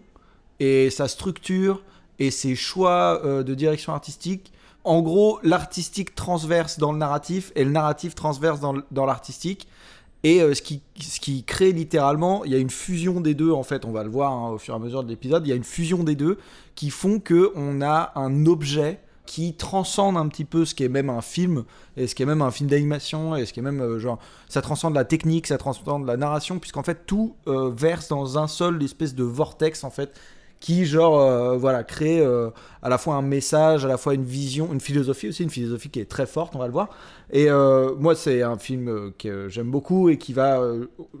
et 0.58 0.88
sa 0.88 1.06
structure 1.06 1.82
et 2.18 2.30
ses 2.30 2.54
choix 2.54 3.20
euh, 3.24 3.42
de 3.42 3.54
direction 3.54 3.92
artistique, 3.92 4.52
en 4.82 5.02
gros, 5.02 5.38
l'artistique 5.42 6.14
transverse 6.14 6.78
dans 6.78 6.92
le 6.92 6.98
narratif 6.98 7.52
et 7.54 7.64
le 7.64 7.70
narratif 7.70 8.14
transverse 8.14 8.60
dans, 8.60 9.06
l'artistique. 9.06 9.68
Et 10.24 10.40
ce, 10.54 10.62
qui, 10.62 10.82
ce 10.98 11.20
qui 11.20 11.44
crée 11.44 11.72
littéralement, 11.72 12.44
il 12.44 12.52
y 12.52 12.54
a 12.54 12.58
une 12.58 12.70
fusion 12.70 13.20
des 13.20 13.34
deux, 13.34 13.50
en 13.50 13.62
fait, 13.62 13.84
on 13.84 13.92
va 13.92 14.02
le 14.02 14.10
voir 14.10 14.32
hein, 14.32 14.50
au 14.50 14.58
fur 14.58 14.72
et 14.72 14.76
à 14.76 14.80
mesure 14.80 15.02
de 15.02 15.08
l'épisode, 15.08 15.46
il 15.46 15.50
y 15.50 15.52
a 15.52 15.56
une 15.56 15.64
fusion 15.64 16.02
des 16.02 16.16
deux 16.16 16.38
qui 16.74 16.88
font 16.90 17.18
qu'on 17.18 17.82
a 17.82 18.12
un 18.14 18.46
objet 18.46 19.00
qui 19.26 19.54
transcende 19.54 20.16
un 20.16 20.28
petit 20.28 20.44
peu 20.44 20.64
ce 20.64 20.74
qui 20.74 20.84
est 20.84 20.88
même 20.88 21.08
un 21.08 21.22
film 21.22 21.64
et 21.96 22.06
ce 22.06 22.14
qui 22.14 22.22
est 22.22 22.26
même 22.26 22.42
un 22.42 22.50
film 22.50 22.68
d'animation 22.68 23.36
et 23.36 23.46
ce 23.46 23.52
qui 23.52 23.60
est 23.60 23.62
même 23.62 23.80
euh, 23.80 23.98
genre 23.98 24.18
ça 24.48 24.60
transcende 24.60 24.94
la 24.94 25.04
technique 25.04 25.46
ça 25.46 25.56
transcende 25.56 26.06
la 26.06 26.16
narration 26.16 26.58
puisqu'en 26.58 26.82
fait 26.82 27.06
tout 27.06 27.34
euh, 27.46 27.70
verse 27.74 28.08
dans 28.08 28.38
un 28.38 28.48
seul 28.48 28.82
espèce 28.82 29.14
de 29.14 29.24
vortex 29.24 29.82
en 29.84 29.90
fait 29.90 30.12
qui 30.60 30.84
genre 30.84 31.20
euh, 31.20 31.56
voilà 31.56 31.84
crée 31.84 32.24
à 32.82 32.88
la 32.88 32.98
fois 32.98 33.16
un 33.16 33.22
message 33.22 33.84
à 33.84 33.88
la 33.88 33.96
fois 33.96 34.14
une 34.14 34.24
vision 34.24 34.72
une 34.72 34.80
philosophie 34.80 35.28
aussi 35.28 35.42
une 35.42 35.50
philosophie 35.50 35.90
qui 35.90 36.00
est 36.00 36.10
très 36.10 36.26
forte 36.26 36.54
on 36.54 36.58
va 36.58 36.66
le 36.66 36.72
voir. 36.72 36.90
Et 37.30 37.48
moi 37.98 38.14
c'est 38.14 38.42
un 38.42 38.56
film 38.56 39.12
que 39.18 39.48
j'aime 39.48 39.70
beaucoup 39.70 40.08
et 40.08 40.16
qui 40.16 40.32
va 40.32 40.62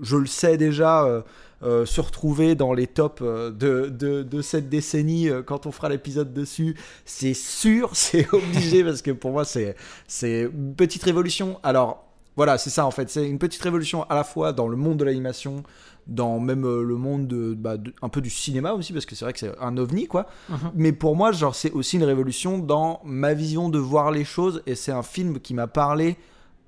je 0.00 0.16
le 0.16 0.26
sais 0.26 0.56
déjà 0.56 1.24
euh, 1.64 1.86
se 1.86 2.00
retrouver 2.02 2.54
dans 2.54 2.74
les 2.74 2.86
tops 2.86 3.22
euh, 3.22 3.50
de, 3.50 3.88
de, 3.88 4.22
de 4.22 4.42
cette 4.42 4.68
décennie 4.68 5.30
euh, 5.30 5.42
quand 5.42 5.64
on 5.64 5.72
fera 5.72 5.88
l'épisode 5.88 6.34
dessus. 6.34 6.76
C'est 7.06 7.32
sûr, 7.32 7.88
c'est 7.94 8.30
obligé 8.34 8.84
parce 8.84 9.00
que 9.00 9.10
pour 9.10 9.30
moi 9.30 9.46
c'est 9.46 9.74
c'est 10.06 10.42
une 10.42 10.74
petite 10.74 11.02
révolution. 11.02 11.58
Alors 11.62 12.04
voilà, 12.36 12.58
c'est 12.58 12.68
ça 12.68 12.84
en 12.84 12.90
fait, 12.90 13.08
c'est 13.08 13.26
une 13.26 13.38
petite 13.38 13.62
révolution 13.62 14.02
à 14.10 14.14
la 14.14 14.24
fois 14.24 14.52
dans 14.52 14.68
le 14.68 14.76
monde 14.76 14.98
de 14.98 15.04
l'animation, 15.04 15.62
dans 16.06 16.38
même 16.38 16.64
le 16.64 16.96
monde 16.96 17.28
de, 17.28 17.54
bah, 17.54 17.78
de, 17.78 17.94
un 18.02 18.10
peu 18.10 18.20
du 18.20 18.28
cinéma 18.28 18.74
aussi 18.74 18.92
parce 18.92 19.06
que 19.06 19.14
c'est 19.14 19.24
vrai 19.24 19.32
que 19.32 19.38
c'est 19.38 19.58
un 19.58 19.78
ovni 19.78 20.06
quoi. 20.06 20.26
Mhm. 20.50 20.58
Mais 20.74 20.92
pour 20.92 21.16
moi, 21.16 21.32
genre 21.32 21.54
c'est 21.54 21.70
aussi 21.70 21.96
une 21.96 22.04
révolution 22.04 22.58
dans 22.58 23.00
ma 23.04 23.32
vision 23.32 23.70
de 23.70 23.78
voir 23.78 24.10
les 24.10 24.24
choses 24.24 24.62
et 24.66 24.74
c'est 24.74 24.92
un 24.92 25.02
film 25.02 25.40
qui 25.40 25.54
m'a 25.54 25.66
parlé 25.66 26.16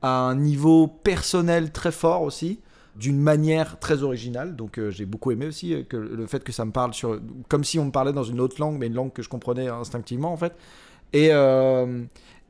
à 0.00 0.20
un 0.20 0.36
niveau 0.36 0.86
personnel 0.86 1.70
très 1.70 1.92
fort 1.92 2.22
aussi 2.22 2.60
d'une 2.96 3.20
manière 3.20 3.78
très 3.78 4.02
originale. 4.02 4.56
Donc 4.56 4.78
euh, 4.78 4.90
j'ai 4.90 5.06
beaucoup 5.06 5.30
aimé 5.30 5.46
aussi 5.46 5.74
euh, 5.74 5.84
le 5.92 6.26
fait 6.26 6.42
que 6.42 6.52
ça 6.52 6.64
me 6.64 6.72
parle 6.72 6.94
sur 6.94 7.20
comme 7.48 7.64
si 7.64 7.78
on 7.78 7.86
me 7.86 7.90
parlait 7.90 8.12
dans 8.12 8.24
une 8.24 8.40
autre 8.40 8.60
langue, 8.60 8.78
mais 8.78 8.86
une 8.86 8.94
langue 8.94 9.12
que 9.12 9.22
je 9.22 9.28
comprenais 9.28 9.68
instinctivement 9.68 10.32
en 10.32 10.36
fait. 10.36 10.54
Et 11.12 11.28
euh, 11.32 12.04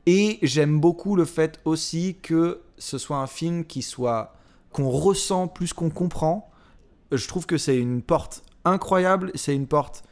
et 0.05 0.39
j'aime 0.41 0.79
beaucoup 0.79 1.15
le 1.15 1.25
fait 1.25 1.59
aussi 1.65 2.17
que 2.21 2.61
ce 2.77 2.97
soit 2.97 3.17
un 3.17 3.27
film 3.27 3.65
qui 3.65 3.81
soit 3.81 4.33
qu'on 4.71 4.89
ressent 4.89 5.47
plus 5.47 5.73
qu'on 5.73 5.89
comprend. 5.89 6.49
Je 7.11 7.27
trouve 7.27 7.45
que 7.45 7.57
c'est 7.57 7.77
une 7.77 8.01
porte 8.01 8.43
incroyable. 8.63 9.31
C'est 9.35 9.55
une 9.55 9.67
porte 9.67 10.03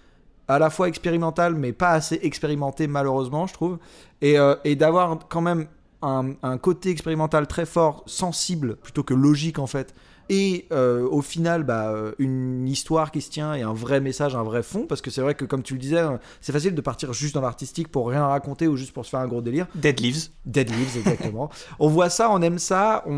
à 0.48 0.60
la 0.60 0.70
fois 0.70 0.90
expérimentale, 0.90 1.56
mais 1.56 1.72
pas 1.72 1.92
assez 1.92 2.20
expérimentée 2.24 2.88
malheureusement, 2.88 3.48
je 3.48 3.54
trouve. 3.54 3.80
Et, 4.22 4.76
d'avoir 4.76 5.20
quand 5.30 5.42
même 5.42 5.68
un 6.02 6.58
côté 6.58 6.90
expérimental 6.90 7.48
très 7.48 7.66
fort, 7.66 8.04
sensible 8.06 8.76
plutôt 8.76 9.04
que 9.04 9.14
logique 9.14 9.60
en 9.60 9.68
fait 9.68 9.96
et 10.30 10.66
euh, 10.72 11.08
au 11.08 11.22
final 11.22 11.64
bah, 11.64 11.90
euh, 11.90 12.14
une 12.20 12.68
histoire 12.68 13.12
qui 13.12 13.22
se 13.22 13.30
tient 13.30 13.54
et 13.54 13.62
un 13.62 13.74
vrai 13.74 14.02
message, 14.02 14.36
un 14.36 14.44
vrai 14.44 14.64
fond, 14.64 14.86
parce 14.88 15.02
que 15.02 15.12
c'est 15.12 15.22
vrai 15.22 15.36
que 15.36 15.46
comme 15.46 15.64
tu 15.64 15.74
le 15.74 15.80
disais, 15.80 15.98
euh, 15.98 16.18
c'est 16.42 16.52
facile 16.52 16.76
de 16.76 16.82
partir 16.82 17.14
juste 17.14 17.36
dans 17.36 17.42
l'artistique 17.42 17.88
pour 17.90 18.10
rien 18.10 18.26
raconter 18.26 18.68
ou 18.68 18.76
juste 18.76 18.94
pour 18.94 19.06
se 19.06 19.12
faire 19.12 19.20
un 19.20 19.28
gros 19.28 19.42
délire. 19.42 19.68
Dead 19.76 20.00
Leaves. 20.00 20.30
Dead 20.46 20.70
Leaves, 20.70 20.98
exactement. 20.98 21.50
on 21.80 21.88
voit 21.88 22.10
ça, 22.10 22.30
on 22.32 22.42
aime 22.42 22.60
ça, 22.60 23.04
on, 23.06 23.14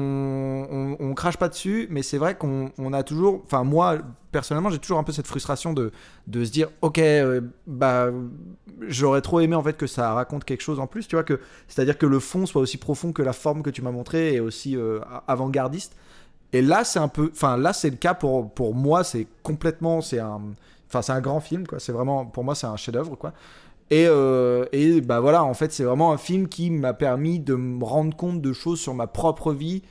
on, 0.69 0.97
on 0.99 1.13
crache 1.13 1.37
pas 1.37 1.49
dessus, 1.49 1.87
mais 1.89 2.03
c'est 2.03 2.17
vrai 2.17 2.35
qu'on 2.35 2.71
on 2.77 2.93
a 2.93 3.03
toujours, 3.03 3.41
enfin 3.45 3.63
moi 3.63 3.99
personnellement 4.31 4.69
j'ai 4.69 4.79
toujours 4.79 4.99
un 4.99 5.03
peu 5.03 5.11
cette 5.11 5.27
frustration 5.27 5.73
de, 5.73 5.91
de 6.27 6.43
se 6.43 6.51
dire 6.51 6.69
ok 6.81 6.99
euh, 6.99 7.41
bah 7.65 8.11
j'aurais 8.87 9.21
trop 9.21 9.39
aimé 9.39 9.55
en 9.55 9.63
fait 9.63 9.77
que 9.77 9.87
ça 9.87 10.13
raconte 10.13 10.43
quelque 10.45 10.61
chose 10.61 10.79
en 10.79 10.87
plus 10.87 11.07
tu 11.07 11.15
vois 11.15 11.23
que 11.23 11.39
c'est 11.67 11.81
à 11.81 11.85
dire 11.85 11.97
que 11.97 12.05
le 12.05 12.19
fond 12.19 12.45
soit 12.45 12.61
aussi 12.61 12.77
profond 12.77 13.11
que 13.13 13.21
la 13.21 13.33
forme 13.33 13.63
que 13.63 13.69
tu 13.69 13.81
m'as 13.81 13.91
montré 13.91 14.33
et 14.33 14.39
aussi 14.39 14.75
euh, 14.75 14.99
avant-gardiste 15.27 15.95
et 16.53 16.61
là, 16.61 16.83
c'est 16.83 16.99
un 16.99 17.07
peu. 17.07 17.29
Enfin, 17.33 17.57
là, 17.57 17.73
c'est 17.73 17.89
le 17.89 17.97
cas 17.97 18.13
pour, 18.13 18.51
pour 18.51 18.73
moi. 18.73 19.03
C'est 19.03 19.27
complètement. 19.43 20.01
C'est 20.01 20.19
un. 20.19 20.41
Enfin, 20.87 21.01
c'est 21.01 21.11
un 21.11 21.21
grand 21.21 21.39
film, 21.39 21.67
quoi. 21.67 21.79
C'est 21.79 21.91
vraiment. 21.91 22.25
Pour 22.25 22.43
moi, 22.43 22.55
c'est 22.55 22.67
un 22.67 22.77
chef-d'œuvre, 22.77 23.15
quoi. 23.15 23.33
Et, 23.89 24.05
euh, 24.07 24.65
et 24.73 24.99
bah 25.01 25.21
voilà, 25.21 25.43
en 25.43 25.53
fait, 25.53 25.71
c'est 25.71 25.83
vraiment 25.83 26.11
un 26.11 26.17
film 26.17 26.49
qui 26.49 26.69
m'a 26.71 26.93
permis 26.93 27.39
de 27.39 27.55
me 27.55 27.83
rendre 27.83 28.15
compte 28.15 28.41
de 28.41 28.53
choses 28.53 28.79
sur 28.81 28.93
ma 28.93 29.07
propre 29.07 29.53
vie 29.53 29.81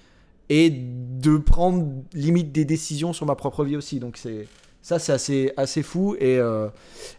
et 0.51 0.71
de 0.71 1.39
prendre 1.39 1.87
limite 2.13 2.53
des 2.53 2.65
décisions 2.65 3.13
sur 3.13 3.27
ma 3.27 3.35
propre 3.35 3.65
vie 3.65 3.77
aussi. 3.77 4.01
Donc, 4.01 4.17
c'est. 4.17 4.49
Ça, 4.87 5.00
c'est 5.00 5.12
assez, 5.12 5.52
assez 5.57 5.83
fou. 5.83 6.14
Et, 6.21 6.38
euh, 6.38 6.69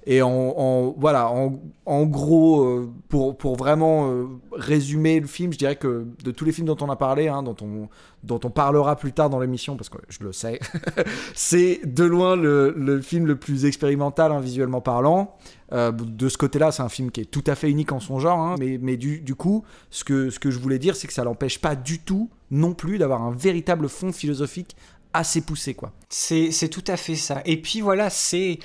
et 0.05 0.21
en, 0.21 0.95
voilà, 0.97 1.29
en, 1.29 2.05
gros, 2.05 2.63
euh, 2.63 2.89
pour, 3.09 3.37
pour 3.37 3.57
vraiment 3.57 4.09
euh, 4.09 4.25
résumer 4.53 5.19
le 5.19 5.27
film, 5.27 5.51
je 5.51 5.57
dirais 5.57 5.75
que 5.75 6.07
de 6.23 6.31
tous 6.31 6.45
les 6.45 6.53
films 6.53 6.67
dont 6.67 6.77
on 6.79 6.89
a 6.89 6.95
parlé, 6.95 7.27
hein, 7.27 7.43
dont, 7.43 7.57
on, 7.61 7.89
dont 8.23 8.39
on 8.45 8.49
parlera 8.51 8.95
plus 8.95 9.11
tard 9.11 9.29
dans 9.29 9.41
l'émission, 9.41 9.75
parce 9.75 9.89
que 9.89 9.97
je 10.07 10.23
le 10.23 10.31
sais, 10.31 10.61
c'est 11.33 11.81
de 11.83 12.05
loin 12.05 12.37
le, 12.37 12.73
le 12.77 13.01
film 13.01 13.25
le 13.25 13.35
plus 13.35 13.65
expérimental, 13.65 14.31
hein, 14.31 14.39
visuellement 14.39 14.79
parlant. 14.79 15.35
De 15.69 16.29
ce 16.29 16.37
côté-là, 16.37 16.71
c'est 16.71 16.83
un 16.83 16.87
film 16.87 17.11
qui 17.11 17.19
est 17.19 17.25
tout 17.25 17.43
à 17.45 17.55
fait 17.55 17.69
unique 17.69 17.91
en 17.91 17.99
son 17.99 18.21
genre. 18.21 18.39
hein. 18.39 18.55
mais 18.57 18.79
mais 18.81 18.95
du, 18.95 19.19
du 19.19 19.35
coup, 19.35 19.65
ce 19.89 20.05
que, 20.05 20.29
ce 20.29 20.39
que 20.39 20.49
je 20.49 20.59
voulais 20.59 20.79
dire, 20.79 20.95
c'est 20.95 21.07
que 21.07 21.13
ça 21.13 21.25
l'empêche 21.25 21.59
pas 21.59 21.75
du 21.75 21.99
tout 21.99 22.29
non 22.49 22.73
plus 22.73 22.97
d'avoir 22.97 23.21
un 23.23 23.31
véritable 23.31 23.89
fond 23.89 24.13
philosophique 24.13 24.77
assez 25.13 25.41
poussé, 25.41 25.73
quoi. 25.73 25.93
C'est 26.09 26.69
tout 26.69 26.83
à 26.87 26.97
fait 26.97 27.15
ça. 27.15 27.41
Et 27.45 27.61
puis 27.61 27.81
voilà, 27.81 28.09
c'est 28.09 28.59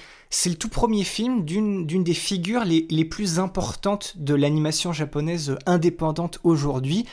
le 0.46 0.54
tout 0.54 0.68
premier 0.68 1.04
film 1.04 1.44
d'une 1.44 1.86
des 1.86 2.14
figures 2.14 2.64
les, 2.64 2.86
les 2.90 3.04
plus 3.04 3.38
importantes 3.38 4.14
de 4.16 4.34
l'animation 4.34 4.92
japonaise 4.92 5.56
indépendante 5.66 6.38
aujourd'hui. 6.44 7.06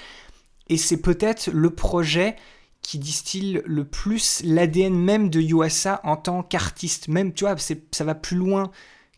Et 0.69 0.77
c'est 0.77 1.01
peut-être 1.01 1.49
le 1.51 1.69
projet 1.71 2.35
qui 2.81 2.97
distille 2.97 3.61
le 3.65 3.85
plus 3.85 4.41
l'ADN 4.43 4.95
même 4.95 5.29
de 5.29 5.41
Yuasa 5.41 5.99
en 6.03 6.15
tant 6.15 6.43
qu'artiste. 6.43 7.07
Même, 7.07 7.33
tu 7.33 7.43
vois, 7.43 7.55
ça 7.57 8.03
va 8.03 8.15
plus 8.15 8.37
loin 8.37 8.71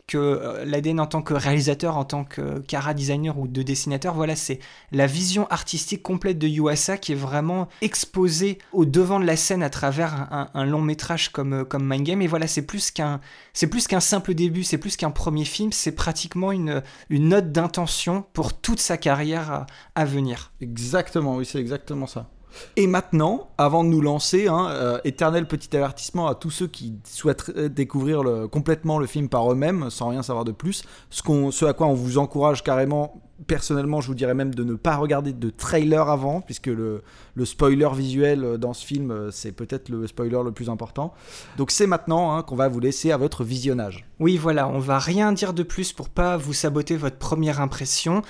que 0.06 0.18
euh, 0.18 0.64
l'ADN 0.64 1.00
en 1.00 1.06
tant 1.06 1.22
que 1.22 1.34
réalisateur, 1.34 1.96
en 1.96 2.04
tant 2.04 2.24
que 2.24 2.58
cara 2.60 2.94
designer 2.94 3.38
ou 3.38 3.46
de 3.46 3.62
dessinateur. 3.62 4.14
Voilà, 4.14 4.36
c'est 4.36 4.58
la 4.90 5.06
vision 5.06 5.46
artistique 5.48 6.02
complète 6.02 6.38
de 6.38 6.48
Yuasa 6.48 6.98
qui 6.98 7.12
est 7.12 7.16
vraiment 7.16 7.68
exposée 7.80 8.58
au 8.72 8.84
devant 8.84 9.20
de 9.20 9.24
la 9.24 9.36
scène 9.36 9.62
à 9.62 9.70
travers 9.70 10.48
un, 10.54 10.64
long 10.64 10.82
métrage 10.82 11.30
comme, 11.30 11.52
euh, 11.52 11.64
comme 11.64 11.88
Mind 11.88 12.04
Game. 12.04 12.22
Et 12.22 12.26
voilà, 12.26 12.46
c'est 12.46 12.66
plus 12.66 12.90
qu'un 12.90 13.20
c'est 13.52 13.66
plus 13.66 13.86
qu'un 13.86 14.00
simple 14.00 14.34
début, 14.34 14.64
c'est 14.64 14.78
plus 14.78 14.96
qu'un 14.96 15.10
premier 15.10 15.44
film, 15.44 15.72
c'est 15.72 15.92
pratiquement 15.92 16.52
une, 16.52 16.82
une 17.10 17.28
note 17.28 17.52
d'intention 17.52 18.24
pour 18.32 18.58
toute 18.58 18.80
sa 18.80 18.96
carrière 18.96 19.50
à, 19.50 19.66
à 19.94 20.04
venir. 20.04 20.52
Exactement, 20.60 21.36
oui, 21.36 21.46
c'est 21.46 21.58
exactement 21.58 22.06
ça. 22.06 22.31
Et 22.76 22.86
maintenant, 22.86 23.50
avant 23.58 23.84
de 23.84 23.88
nous 23.88 24.00
lancer, 24.00 24.48
hein, 24.48 24.68
euh, 24.70 24.98
éternel 25.04 25.46
petit 25.46 25.76
avertissement 25.76 26.26
à 26.26 26.34
tous 26.34 26.50
ceux 26.50 26.66
qui 26.66 26.94
souhaitent 27.04 27.50
euh, 27.56 27.68
découvrir 27.68 28.22
complètement 28.50 28.98
le 28.98 29.06
film 29.06 29.28
par 29.28 29.50
eux-mêmes, 29.50 29.90
sans 29.90 30.08
rien 30.08 30.22
savoir 30.22 30.44
de 30.44 30.52
plus, 30.52 30.82
ce, 31.10 31.64
à 31.64 31.72
quoi 31.72 31.86
on 31.86 31.94
vous 31.94 32.18
encourage 32.18 32.62
carrément, 32.62 33.20
personnellement, 33.46 34.00
je 34.00 34.08
vous 34.08 34.14
dirais 34.14 34.34
même 34.34 34.54
de 34.54 34.64
ne 34.64 34.74
pas 34.74 34.96
regarder 34.96 35.32
de 35.32 35.50
trailer 35.50 36.08
avant, 36.08 36.40
puisque 36.40 36.66
le, 36.68 37.02
le 37.34 37.44
spoiler 37.44 37.88
visuel 37.94 38.44
euh, 38.44 38.56
dans 38.56 38.72
ce 38.72 38.84
film, 38.84 39.30
c'est 39.30 39.52
peut-être 39.52 39.88
le 39.88 40.06
spoiler 40.06 40.40
le 40.44 40.52
plus 40.52 40.70
important. 40.70 41.12
Donc 41.56 41.70
c'est 41.70 41.86
maintenant 41.86 42.36
hein, 42.36 42.42
qu'on 42.42 42.56
va 42.56 42.68
vous 42.68 42.80
laisser 42.80 43.12
à 43.12 43.16
votre 43.16 43.44
visionnage. 43.44 44.06
Oui, 44.20 44.36
voilà, 44.36 44.68
on 44.68 44.78
va 44.78 44.98
rien 44.98 45.32
dire 45.32 45.52
de 45.52 45.62
plus 45.62 45.92
pour 45.92 46.08
pas 46.08 46.36
vous 46.36 46.52
saboter 46.52 46.96
votre 46.96 47.16
première 47.16 47.60
impression. 47.60 48.22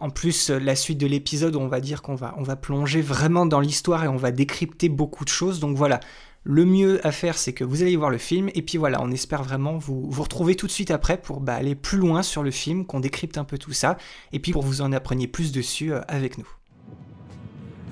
En 0.00 0.08
plus, 0.08 0.50
euh, 0.50 0.58
la 0.58 0.74
suite 0.74 0.98
de 0.98 1.06
l'épisode, 1.06 1.56
on 1.56 1.68
va 1.68 1.80
dire 1.80 2.00
qu'on 2.00 2.14
va, 2.14 2.34
on 2.38 2.42
va 2.42 2.56
plonger 2.56 3.02
vraiment 3.02 3.44
dans 3.44 3.60
l'histoire 3.60 4.02
et 4.02 4.08
on 4.08 4.16
va 4.16 4.30
décrypter 4.30 4.88
beaucoup 4.88 5.24
de 5.24 5.28
choses. 5.28 5.60
Donc 5.60 5.76
voilà, 5.76 6.00
le 6.42 6.64
mieux 6.64 7.06
à 7.06 7.12
faire, 7.12 7.36
c'est 7.36 7.52
que 7.52 7.64
vous 7.64 7.82
allez 7.82 7.96
voir 7.96 8.08
le 8.08 8.16
film. 8.16 8.48
Et 8.54 8.62
puis 8.62 8.78
voilà, 8.78 9.02
on 9.02 9.10
espère 9.10 9.42
vraiment 9.42 9.76
vous, 9.76 10.10
retrouver 10.10 10.56
tout 10.56 10.66
de 10.66 10.72
suite 10.72 10.90
après 10.90 11.20
pour 11.20 11.40
bah, 11.40 11.54
aller 11.54 11.74
plus 11.74 11.98
loin 11.98 12.22
sur 12.22 12.42
le 12.42 12.50
film, 12.50 12.86
qu'on 12.86 13.00
décrypte 13.00 13.36
un 13.36 13.44
peu 13.44 13.58
tout 13.58 13.72
ça. 13.72 13.98
Et 14.32 14.38
puis 14.40 14.52
pour 14.52 14.62
vous 14.62 14.80
en 14.80 14.92
appreniez 14.92 15.28
plus 15.28 15.52
dessus 15.52 15.92
euh, 15.92 16.00
avec 16.08 16.38
nous. 16.38 16.48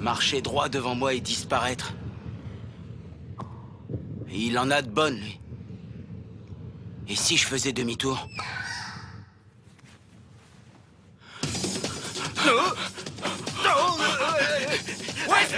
Marcher 0.00 0.40
droit 0.40 0.70
devant 0.70 0.94
moi 0.94 1.12
et 1.12 1.20
disparaître. 1.20 1.94
Il 4.32 4.58
en 4.58 4.70
a 4.70 4.80
de 4.80 4.90
bonnes, 4.90 5.16
lui. 5.16 5.40
Et 7.08 7.16
si 7.16 7.36
je 7.36 7.46
faisais 7.46 7.72
demi-tour? 7.72 8.28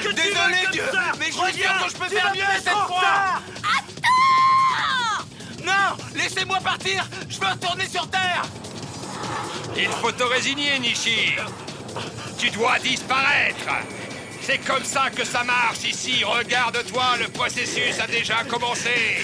Que 0.02 0.08
Désolé, 0.12 0.56
Dieu, 0.72 0.82
mais 1.18 1.26
je 1.26 1.32
suis 1.32 1.62
sûr 1.62 1.70
que 1.84 1.90
je 1.90 1.96
peux 1.96 2.08
faire 2.08 2.32
mieux 2.34 2.42
cette 2.54 2.72
fois 2.72 3.40
Non 5.64 5.96
Laissez-moi 6.14 6.58
partir 6.60 7.04
Je 7.28 7.38
veux 7.38 7.48
retourner 7.48 7.86
sur 7.86 8.08
Terre 8.08 8.42
Il 9.76 9.88
faut 9.88 10.12
te 10.12 10.22
résigner, 10.22 10.78
Nishi. 10.78 11.34
Tu 12.38 12.50
dois 12.50 12.78
disparaître. 12.78 13.68
C'est 14.42 14.58
comme 14.58 14.84
ça 14.84 15.10
que 15.10 15.24
ça 15.24 15.44
marche 15.44 15.84
ici. 15.84 16.24
Regarde-toi, 16.24 17.04
le 17.20 17.28
processus 17.28 18.00
a 18.00 18.06
déjà 18.06 18.42
commencé. 18.44 19.18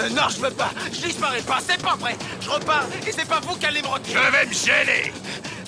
Euh, 0.00 0.08
Non, 0.10 0.28
je 0.28 0.40
veux 0.40 0.50
pas. 0.50 0.70
Je 0.92 1.00
disparais 1.06 1.42
pas, 1.42 1.58
c'est 1.66 1.80
pas 1.82 1.94
vrai. 1.96 2.16
Je 2.40 2.50
repars, 2.50 2.84
et 3.06 3.12
c'est 3.12 3.28
pas 3.28 3.40
vous 3.40 3.56
qui 3.56 3.66
allez 3.66 3.80
me 3.82 3.86
Je 3.86 3.92
retirer 3.92 4.30
vais 4.30 4.46
me 4.46 4.52
gêner. 4.52 5.12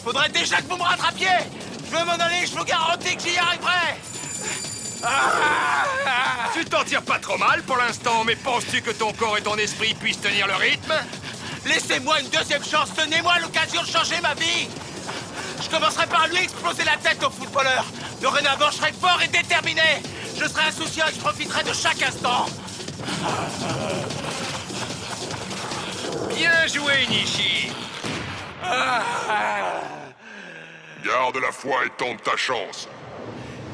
Faudrait 0.04 0.28
déjà 0.28 0.56
que 0.59 0.68
vous 0.68 0.76
me 0.76 0.83
rattrapiez. 0.83 1.26
Je 1.90 1.97
veux 1.97 2.04
m'en 2.04 2.12
aller, 2.12 2.47
je 2.47 2.56
vous 2.56 2.64
garantis 2.64 3.16
que 3.16 3.23
j'y 3.23 3.38
arriverai. 3.38 3.97
Ah 5.04 5.85
Tu 6.54 6.64
t'en 6.64 6.83
tires 6.85 7.02
pas 7.02 7.18
trop 7.18 7.38
mal 7.38 7.62
pour 7.62 7.76
l'instant, 7.76 8.25
mais 8.25 8.37
penses-tu 8.37 8.83
que 8.83 8.90
ton 8.90 9.12
corps 9.12 9.37
et 9.38 9.42
ton 9.42 9.56
esprit 9.56 9.95
puissent 9.95 10.21
tenir 10.21 10.47
le 10.47 10.54
rythme? 10.54 10.95
Laissez-moi 11.64 12.21
une 12.21 12.28
deuxième 12.28 12.64
chance, 12.64 12.88
donnez-moi 12.97 13.38
l'occasion 13.40 13.83
de 13.83 13.87
changer 13.88 14.21
ma 14.23 14.35
vie. 14.35 14.68
Je 15.62 15.68
commencerai 15.68 16.06
par 16.06 16.28
lui 16.28 16.38
exploser 16.38 16.85
la 16.85 16.97
tête 16.97 17.23
au 17.25 17.30
footballeur. 17.30 17.85
Dorénavant, 18.21 18.71
je 18.71 18.76
serai 18.76 18.92
fort 18.92 19.21
et 19.23 19.28
déterminé. 19.28 19.83
Je 20.38 20.47
serai 20.49 20.64
insouciant 20.68 21.06
et 21.11 21.14
je 21.14 21.21
profiterai 21.21 21.64
de 21.64 21.73
chaque 21.73 22.02
instant 22.02 22.47
Bien 26.34 26.66
joué, 26.66 27.06
Nishi. 27.08 27.72
Garde 31.04 31.36
la 31.36 31.52
foi 31.52 31.86
et 31.86 31.90
tente 31.96 32.22
ta 32.22 32.36
chance. 32.36 32.88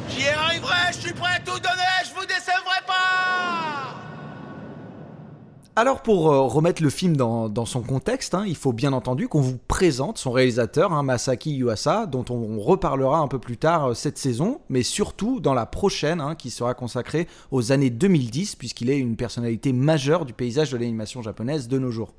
J'y 0.09 0.29
arriverai, 0.29 0.93
je 0.93 1.01
suis 1.01 1.13
prêt 1.13 1.37
à 1.37 1.41
tout 1.41 1.59
donner, 1.59 2.05
je 2.05 2.15
vous 2.15 2.27
décevrai 2.27 2.81
pas 2.87 4.02
Alors 5.75 6.03
pour 6.03 6.31
euh, 6.31 6.43
remettre 6.43 6.83
le 6.83 6.91
film 6.91 7.17
dans, 7.17 7.65
son 7.65 7.81
contexte, 7.81 8.35
hein, 8.35 8.45
il 8.47 8.57
faut 8.57 8.75
bien 8.75 8.93
entendu 8.93 9.27
qu'on 9.27 9.41
vous 9.41 9.57
présente 9.57 10.19
son 10.19 10.31
réalisateur, 10.31 10.93
hein, 10.93 11.03
Masaki 11.03 11.51
Yuasa, 11.55 12.05
dont 12.05 12.27
on, 12.29 12.35
on 12.35 12.61
reparlera 12.61 13.21
un 13.21 13.29
peu 13.29 13.39
plus 13.39 13.57
tard 13.57 13.87
euh, 13.87 13.95
cette 13.95 14.19
saison, 14.19 14.61
mais 14.69 14.83
surtout 14.83 15.41
dans 15.41 15.55
la 15.55 15.65
prochaine, 15.65 16.21
hein, 16.21 16.35
qui 16.35 16.51
sera 16.51 16.75
consacrée 16.75 17.27
aux 17.51 17.73
années 17.73 17.89
2010, 17.89 18.57
puisqu'il 18.57 18.91
est 18.91 18.99
une 18.99 19.17
personnalité 19.17 19.73
majeure 19.73 20.27
du 20.27 20.35
paysage 20.35 20.73
de 20.73 20.77
l'animation 20.77 21.23
japonaise 21.23 21.69
de 21.69 21.79
nos 21.79 21.91
jours. 21.91 22.13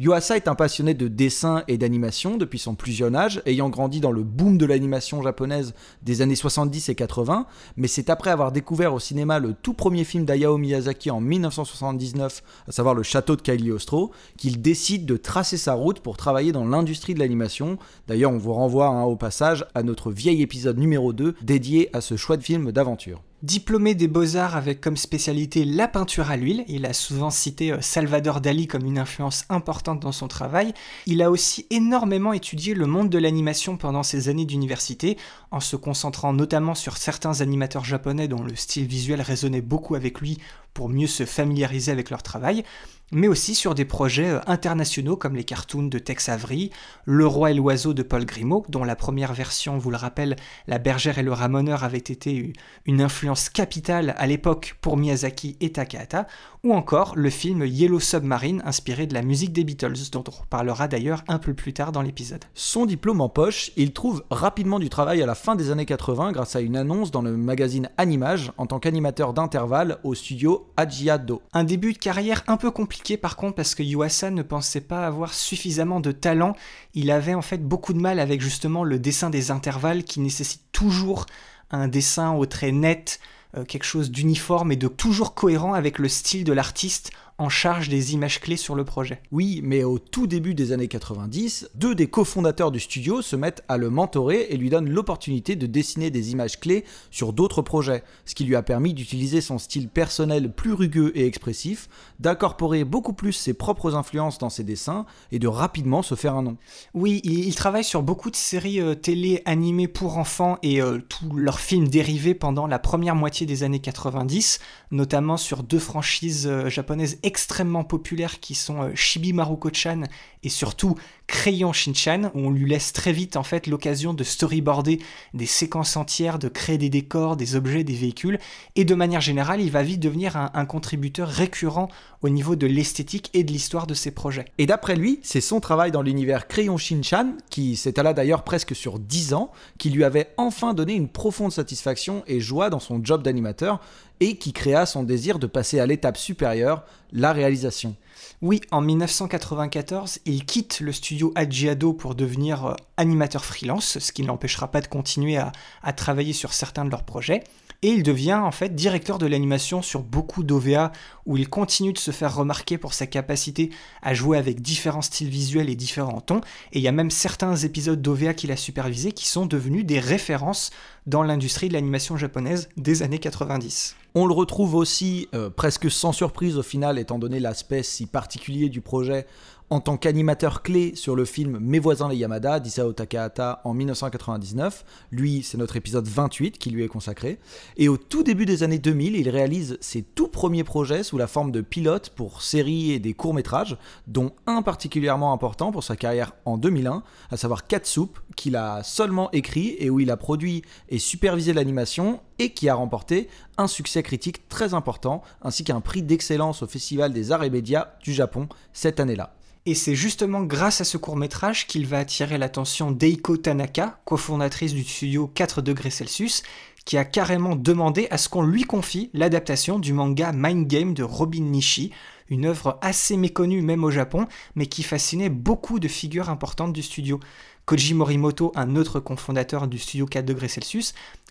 Yuasa 0.00 0.36
est 0.36 0.46
un 0.46 0.54
passionné 0.54 0.94
de 0.94 1.08
dessin 1.08 1.64
et 1.66 1.76
d'animation 1.76 2.36
depuis 2.36 2.60
son 2.60 2.76
plus 2.76 2.92
jeune 2.92 3.16
âge, 3.16 3.42
ayant 3.46 3.68
grandi 3.68 3.98
dans 3.98 4.12
le 4.12 4.22
boom 4.22 4.56
de 4.56 4.64
l'animation 4.64 5.20
japonaise 5.22 5.74
des 6.04 6.22
années 6.22 6.36
70 6.36 6.88
et 6.88 6.94
80, 6.94 7.46
mais 7.76 7.88
c'est 7.88 8.08
après 8.08 8.30
avoir 8.30 8.52
découvert 8.52 8.94
au 8.94 9.00
cinéma 9.00 9.40
le 9.40 9.54
tout 9.54 9.74
premier 9.74 10.04
film 10.04 10.24
d'Hayao 10.24 10.56
Miyazaki 10.56 11.10
en 11.10 11.20
1979, 11.20 12.44
à 12.68 12.70
savoir 12.70 12.94
le 12.94 13.02
château 13.02 13.34
de 13.34 13.42
Cagliostro, 13.42 14.12
qu'il 14.36 14.62
décide 14.62 15.04
de 15.04 15.16
tracer 15.16 15.56
sa 15.56 15.74
route 15.74 15.98
pour 15.98 16.16
travailler 16.16 16.52
dans 16.52 16.64
l'industrie 16.64 17.14
de 17.14 17.18
l'animation. 17.18 17.76
D'ailleurs, 18.06 18.30
on 18.30 18.38
vous 18.38 18.54
renvoie 18.54 18.86
hein, 18.86 19.02
au 19.02 19.16
passage 19.16 19.66
à 19.74 19.82
notre 19.82 20.12
vieil 20.12 20.42
épisode 20.42 20.78
numéro 20.78 21.12
2 21.12 21.34
dédié 21.42 21.90
à 21.92 22.00
ce 22.00 22.16
chouette 22.16 22.44
film 22.44 22.70
d'aventure. 22.70 23.20
Diplômé 23.44 23.94
des 23.94 24.08
beaux-arts 24.08 24.56
avec 24.56 24.80
comme 24.80 24.96
spécialité 24.96 25.64
la 25.64 25.86
peinture 25.86 26.32
à 26.32 26.36
l'huile, 26.36 26.64
il 26.66 26.84
a 26.84 26.92
souvent 26.92 27.30
cité 27.30 27.70
euh, 27.70 27.80
Salvador 27.80 28.40
Dali 28.40 28.66
comme 28.66 28.84
une 28.84 28.98
influence 28.98 29.44
importante 29.48 30.00
dans 30.00 30.10
son 30.10 30.26
travail. 30.26 30.74
Il 31.06 31.22
a 31.22 31.30
aussi 31.30 31.64
énormément 31.70 32.32
étudié 32.32 32.74
le 32.74 32.86
monde 32.86 33.10
de 33.10 33.18
l'animation 33.18 33.76
pendant 33.76 34.02
ses 34.02 34.28
années 34.28 34.44
d'université, 34.44 35.16
en 35.52 35.60
se 35.60 35.76
concentrant 35.76 36.32
notamment 36.32 36.74
sur 36.74 36.96
certains 36.96 37.40
animateurs 37.40 37.84
japonais 37.84 38.26
dont 38.26 38.42
le 38.42 38.56
style 38.56 38.88
visuel 38.88 39.20
résonnait 39.22 39.60
beaucoup 39.60 39.94
avec 39.94 40.20
lui 40.20 40.38
pour 40.74 40.88
mieux 40.88 41.06
se 41.06 41.24
familiariser 41.24 41.92
avec 41.92 42.10
leur 42.10 42.24
travail, 42.24 42.64
mais 43.12 43.28
aussi 43.28 43.54
sur 43.54 43.74
des 43.74 43.84
projets 43.84 44.30
euh, 44.30 44.40
internationaux 44.46 45.16
comme 45.16 45.36
les 45.36 45.44
cartoons 45.44 45.84
de 45.84 45.98
Tex 45.98 46.28
Avery, 46.28 46.70
Le 47.04 47.26
Roi 47.26 47.50
et 47.50 47.54
l'Oiseau 47.54 47.94
de 47.94 48.02
Paul 48.02 48.24
Grimaud, 48.24 48.64
dont 48.68 48.84
la 48.84 48.96
première 48.96 49.32
version, 49.32 49.78
vous 49.78 49.90
le 49.90 49.96
rappelle, 49.96 50.36
La 50.66 50.78
Bergère 50.78 51.18
et 51.18 51.22
le 51.22 51.32
Ramoneur 51.32 51.84
avait 51.84 51.98
été 51.98 52.52
une 52.84 53.00
influence 53.00 53.48
capitale 53.48 54.14
à 54.18 54.26
l'époque 54.26 54.76
pour 54.80 54.96
Miyazaki 54.96 55.56
et 55.60 55.72
Takahata, 55.72 56.26
ou 56.64 56.74
encore 56.74 57.14
le 57.16 57.30
film 57.30 57.64
Yellow 57.64 58.00
Submarine 58.00 58.62
inspiré 58.64 59.06
de 59.06 59.14
la 59.14 59.22
musique 59.22 59.52
des 59.52 59.64
Beatles, 59.64 60.10
dont 60.12 60.24
on 60.26 60.42
reparlera 60.42 60.88
d'ailleurs 60.88 61.24
un 61.28 61.38
peu 61.38 61.54
plus 61.54 61.72
tard 61.72 61.92
dans 61.92 62.02
l'épisode. 62.02 62.44
Son 62.54 62.84
diplôme 62.84 63.20
en 63.20 63.28
poche, 63.28 63.70
il 63.76 63.92
trouve 63.92 64.24
rapidement 64.30 64.78
du 64.78 64.88
travail 64.88 65.22
à 65.22 65.26
la 65.26 65.34
fin 65.34 65.54
des 65.54 65.70
années 65.70 65.86
80 65.86 66.32
grâce 66.32 66.56
à 66.56 66.60
une 66.60 66.76
annonce 66.76 67.10
dans 67.10 67.22
le 67.22 67.36
magazine 67.36 67.88
Animage 67.96 68.52
en 68.58 68.66
tant 68.66 68.80
qu'animateur 68.80 69.32
d'intervalle 69.32 69.98
au 70.02 70.14
studio 70.14 70.66
Ajiado. 70.76 71.40
Un 71.52 71.64
début 71.64 71.92
de 71.92 71.98
carrière 71.98 72.42
un 72.48 72.56
peu 72.56 72.70
compliqué 72.70 72.97
par 73.20 73.36
contre 73.36 73.54
parce 73.56 73.74
que 73.74 73.82
Yuasa 73.82 74.30
ne 74.30 74.42
pensait 74.42 74.80
pas 74.80 75.06
avoir 75.06 75.32
suffisamment 75.34 76.00
de 76.00 76.12
talent. 76.12 76.54
Il 76.94 77.10
avait 77.10 77.34
en 77.34 77.42
fait 77.42 77.62
beaucoup 77.62 77.92
de 77.92 78.00
mal 78.00 78.20
avec 78.20 78.40
justement 78.40 78.84
le 78.84 78.98
dessin 78.98 79.30
des 79.30 79.50
intervalles 79.50 80.04
qui 80.04 80.20
nécessite 80.20 80.62
toujours 80.72 81.26
un 81.70 81.88
dessin 81.88 82.32
au 82.32 82.46
trait 82.46 82.72
net, 82.72 83.20
euh, 83.56 83.64
quelque 83.64 83.84
chose 83.84 84.10
d'uniforme 84.10 84.72
et 84.72 84.76
de 84.76 84.88
toujours 84.88 85.34
cohérent 85.34 85.74
avec 85.74 85.98
le 85.98 86.08
style 86.08 86.44
de 86.44 86.52
l'artiste 86.52 87.12
en 87.38 87.48
charge 87.48 87.88
des 87.88 88.14
images 88.14 88.40
clés 88.40 88.56
sur 88.56 88.74
le 88.74 88.84
projet. 88.84 89.22
Oui, 89.30 89.60
mais 89.62 89.84
au 89.84 89.98
tout 90.00 90.26
début 90.26 90.54
des 90.54 90.72
années 90.72 90.88
90, 90.88 91.70
deux 91.76 91.94
des 91.94 92.08
cofondateurs 92.08 92.72
du 92.72 92.80
studio 92.80 93.22
se 93.22 93.36
mettent 93.36 93.62
à 93.68 93.76
le 93.76 93.90
mentorer 93.90 94.48
et 94.50 94.56
lui 94.56 94.70
donnent 94.70 94.90
l'opportunité 94.90 95.54
de 95.54 95.66
dessiner 95.66 96.10
des 96.10 96.32
images 96.32 96.58
clés 96.58 96.84
sur 97.12 97.32
d'autres 97.32 97.62
projets, 97.62 98.02
ce 98.24 98.34
qui 98.34 98.44
lui 98.44 98.56
a 98.56 98.62
permis 98.62 98.92
d'utiliser 98.92 99.40
son 99.40 99.58
style 99.58 99.88
personnel 99.88 100.52
plus 100.52 100.72
rugueux 100.72 101.12
et 101.14 101.26
expressif, 101.26 101.88
d'incorporer 102.18 102.82
beaucoup 102.84 103.12
plus 103.12 103.32
ses 103.32 103.54
propres 103.54 103.94
influences 103.94 104.38
dans 104.38 104.50
ses 104.50 104.64
dessins 104.64 105.06
et 105.30 105.38
de 105.38 105.46
rapidement 105.46 106.02
se 106.02 106.16
faire 106.16 106.34
un 106.34 106.42
nom. 106.42 106.56
Oui, 106.92 107.20
il, 107.22 107.54
travaille 107.54 107.84
sur 107.84 108.02
beaucoup 108.02 108.30
de 108.30 108.36
séries 108.36 108.80
euh, 108.80 108.94
télé 108.94 109.42
animées 109.44 109.88
pour 109.88 110.18
enfants 110.18 110.58
et 110.62 110.80
euh, 110.80 110.98
tous 111.08 111.36
leurs 111.36 111.60
films 111.60 111.88
dérivés 111.88 112.34
pendant 112.34 112.66
la 112.66 112.78
première 112.78 113.14
moitié 113.14 113.46
des 113.46 113.62
années 113.62 113.80
90, 113.80 114.60
notamment 114.90 115.36
sur 115.36 115.62
deux 115.62 115.78
franchises 115.78 116.46
euh, 116.46 116.68
japonaises 116.68 117.18
extrêmement 117.28 117.84
populaires 117.84 118.40
qui 118.40 118.54
sont 118.54 118.82
euh, 118.82 118.90
Shibi 118.94 119.34
Maruko-chan 119.34 120.04
et 120.42 120.48
surtout 120.48 120.96
Crayon 121.26 121.74
Shinchan, 121.74 122.30
où 122.34 122.40
on 122.40 122.50
lui 122.50 122.66
laisse 122.66 122.94
très 122.94 123.12
vite 123.12 123.36
en 123.36 123.42
fait 123.42 123.66
l'occasion 123.66 124.14
de 124.14 124.24
storyboarder 124.24 124.98
des 125.34 125.44
séquences 125.44 125.94
entières, 125.98 126.38
de 126.38 126.48
créer 126.48 126.78
des 126.78 126.88
décors, 126.88 127.36
des 127.36 127.54
objets, 127.54 127.84
des 127.84 127.94
véhicules, 127.94 128.38
et 128.76 128.86
de 128.86 128.94
manière 128.94 129.20
générale, 129.20 129.60
il 129.60 129.70
va 129.70 129.82
vite 129.82 130.00
devenir 130.00 130.36
un, 130.36 130.64
contributeur 130.64 131.28
récurrent 131.28 131.88
au 132.22 132.30
niveau 132.30 132.56
de 132.56 132.66
l'esthétique 132.66 133.30
et 133.34 133.44
de 133.44 133.52
l'histoire 133.52 133.86
de 133.86 133.92
ses 133.92 134.10
projets. 134.10 134.46
Et 134.56 134.64
d'après 134.64 134.96
lui, 134.96 135.20
c'est 135.22 135.42
son 135.42 135.60
travail 135.60 135.90
dans 135.90 136.02
l'univers 136.02 136.48
Crayon 136.48 136.78
Shinchan, 136.78 137.34
qui 137.50 137.76
s'étala 137.76 138.14
d'ailleurs 138.14 138.42
presque 138.42 138.74
sur 138.74 138.98
10 138.98 139.34
ans, 139.34 139.52
qui 139.76 139.90
lui 139.90 140.04
avait 140.04 140.30
enfin 140.38 140.72
donné 140.72 140.94
une 140.94 141.08
profonde 141.08 141.52
satisfaction 141.52 142.22
et 142.26 142.40
joie 142.40 142.70
dans 142.70 142.80
son 142.80 143.04
job 143.04 143.22
d'animateur, 143.22 143.80
et 144.20 144.36
qui 144.36 144.52
créa 144.52 144.86
son 144.86 145.02
désir 145.02 145.38
de 145.38 145.46
passer 145.46 145.80
à 145.80 145.86
l'étape 145.86 146.16
supérieure, 146.16 146.84
la 147.12 147.32
réalisation. 147.32 147.94
Oui, 148.40 148.60
en 148.70 148.80
1994, 148.80 150.20
il 150.24 150.44
quitte 150.44 150.80
le 150.80 150.92
studio 150.92 151.32
Agiado 151.34 151.92
pour 151.92 152.14
devenir 152.14 152.66
euh, 152.66 152.74
animateur 152.96 153.44
freelance, 153.44 153.98
ce 153.98 154.12
qui 154.12 154.22
ne 154.22 154.28
l'empêchera 154.28 154.70
pas 154.70 154.80
de 154.80 154.86
continuer 154.86 155.36
à, 155.36 155.52
à, 155.82 155.92
travailler 155.92 156.32
sur 156.32 156.52
certains 156.52 156.84
de 156.84 156.90
leurs 156.90 157.04
projets. 157.04 157.42
Et 157.82 157.90
il 157.90 158.02
devient 158.02 158.34
en 158.34 158.50
fait 158.50 158.74
directeur 158.74 159.18
de 159.18 159.26
l'animation 159.26 159.82
sur 159.82 160.02
beaucoup 160.02 160.42
d'OVA, 160.42 160.90
où 161.26 161.36
il 161.36 161.48
continue 161.48 161.92
de 161.92 161.98
se 161.98 162.10
faire 162.10 162.34
remarquer 162.34 162.76
pour 162.76 162.92
sa 162.92 163.06
capacité 163.06 163.70
à 164.02 164.14
jouer 164.14 164.36
avec 164.36 164.60
différents 164.60 165.02
styles 165.02 165.28
visuels 165.28 165.70
et 165.70 165.76
différents 165.76 166.20
tons. 166.20 166.40
Et 166.72 166.78
il 166.78 166.82
y 166.82 166.88
a 166.88 166.92
même 166.92 167.12
certains 167.12 167.54
épisodes 167.54 168.02
d'OVA 168.02 168.34
qu'il 168.34 168.50
a 168.50 168.56
supervisés 168.56 169.12
qui 169.12 169.28
sont 169.28 169.46
devenus 169.46 169.86
des 169.86 170.00
références 170.00 170.70
dans 171.06 171.22
l'industrie 171.22 171.68
de 171.68 171.74
l'animation 171.74 172.16
japonaise 172.16 172.68
des 172.76 173.02
années 173.02 173.20
90. 173.20 173.94
On 174.16 174.26
le 174.26 174.34
retrouve 174.34 174.74
aussi, 174.74 175.28
euh, 175.32 175.48
presque 175.48 175.88
sans 175.88 176.12
surprise 176.12 176.56
au 176.56 176.62
final, 176.64 176.98
étant 176.98 177.20
donné 177.20 177.38
l'aspect 177.38 177.84
si 177.84 178.06
particulier 178.08 178.68
du 178.68 178.80
projet, 178.80 179.26
en 179.70 179.80
tant 179.80 179.96
qu'animateur 179.96 180.62
clé 180.62 180.94
sur 180.94 181.14
le 181.14 181.24
film 181.24 181.58
Mes 181.60 181.78
voisins 181.78 182.08
les 182.08 182.16
Yamada 182.16 182.58
d'Isao 182.58 182.92
Takahata 182.92 183.60
en 183.64 183.74
1999. 183.74 184.84
Lui, 185.10 185.42
c'est 185.42 185.58
notre 185.58 185.76
épisode 185.76 186.06
28 186.06 186.58
qui 186.58 186.70
lui 186.70 186.84
est 186.84 186.88
consacré. 186.88 187.38
Et 187.76 187.88
au 187.88 187.96
tout 187.96 188.22
début 188.22 188.46
des 188.46 188.62
années 188.62 188.78
2000, 188.78 189.16
il 189.16 189.28
réalise 189.28 189.76
ses 189.80 190.02
tout 190.02 190.28
premiers 190.28 190.64
projets 190.64 191.02
sous 191.02 191.18
la 191.18 191.26
forme 191.26 191.52
de 191.52 191.60
pilote 191.60 192.10
pour 192.10 192.42
séries 192.42 192.92
et 192.92 192.98
des 192.98 193.12
courts-métrages, 193.12 193.76
dont 194.06 194.32
un 194.46 194.62
particulièrement 194.62 195.32
important 195.32 195.70
pour 195.70 195.84
sa 195.84 195.96
carrière 195.96 196.32
en 196.44 196.56
2001, 196.56 197.02
à 197.30 197.36
savoir 197.36 197.62
Soup, 197.82 198.18
qu'il 198.36 198.56
a 198.56 198.82
seulement 198.82 199.30
écrit 199.32 199.76
et 199.78 199.90
où 199.90 200.00
il 200.00 200.10
a 200.10 200.16
produit 200.16 200.62
et 200.88 200.98
supervisé 200.98 201.52
l'animation 201.52 202.20
et 202.38 202.52
qui 202.52 202.68
a 202.68 202.74
remporté 202.74 203.28
un 203.56 203.66
succès 203.66 204.02
critique 204.02 204.48
très 204.48 204.74
important 204.74 205.22
ainsi 205.42 205.64
qu'un 205.64 205.80
prix 205.80 206.02
d'excellence 206.02 206.62
au 206.62 206.66
Festival 206.66 207.12
des 207.12 207.32
Arts 207.32 207.44
et 207.44 207.50
Médias 207.50 207.88
du 208.02 208.12
Japon 208.12 208.48
cette 208.72 209.00
année-là. 209.00 209.37
Et 209.68 209.74
c'est 209.74 209.94
justement 209.94 210.44
grâce 210.44 210.80
à 210.80 210.84
ce 210.84 210.96
court 210.96 211.18
métrage 211.18 211.66
qu'il 211.66 211.86
va 211.86 211.98
attirer 211.98 212.38
l'attention 212.38 212.90
d'Eiko 212.90 213.36
Tanaka, 213.36 214.00
cofondatrice 214.06 214.72
du 214.72 214.82
studio 214.82 215.30
4 215.34 215.60
degrés 215.60 215.90
Celsius, 215.90 216.42
qui 216.86 216.96
a 216.96 217.04
carrément 217.04 217.54
demandé 217.54 218.08
à 218.10 218.16
ce 218.16 218.30
qu'on 218.30 218.40
lui 218.40 218.62
confie 218.62 219.10
l'adaptation 219.12 219.78
du 219.78 219.92
manga 219.92 220.32
Mind 220.32 220.66
Game 220.66 220.94
de 220.94 221.02
Robin 221.02 221.42
Nishi, 221.42 221.92
une 222.30 222.46
œuvre 222.46 222.78
assez 222.80 223.18
méconnue 223.18 223.60
même 223.60 223.84
au 223.84 223.90
Japon, 223.90 224.26
mais 224.54 224.64
qui 224.64 224.82
fascinait 224.82 225.28
beaucoup 225.28 225.78
de 225.80 225.88
figures 225.88 226.30
importantes 226.30 226.72
du 226.72 226.82
studio. 226.82 227.20
Koji 227.66 227.92
Morimoto, 227.92 228.52
un 228.54 228.74
autre 228.74 229.00
cofondateur 229.00 229.68
du 229.68 229.76
studio 229.76 230.06
4 230.06 230.24
degrés 230.24 230.48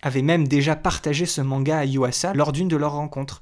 avait 0.02 0.22
même 0.22 0.46
déjà 0.46 0.76
partagé 0.76 1.26
ce 1.26 1.40
manga 1.40 1.78
à 1.78 1.84
Yuasa 1.84 2.34
lors 2.34 2.52
d'une 2.52 2.68
de 2.68 2.76
leurs 2.76 2.92
rencontres. 2.92 3.40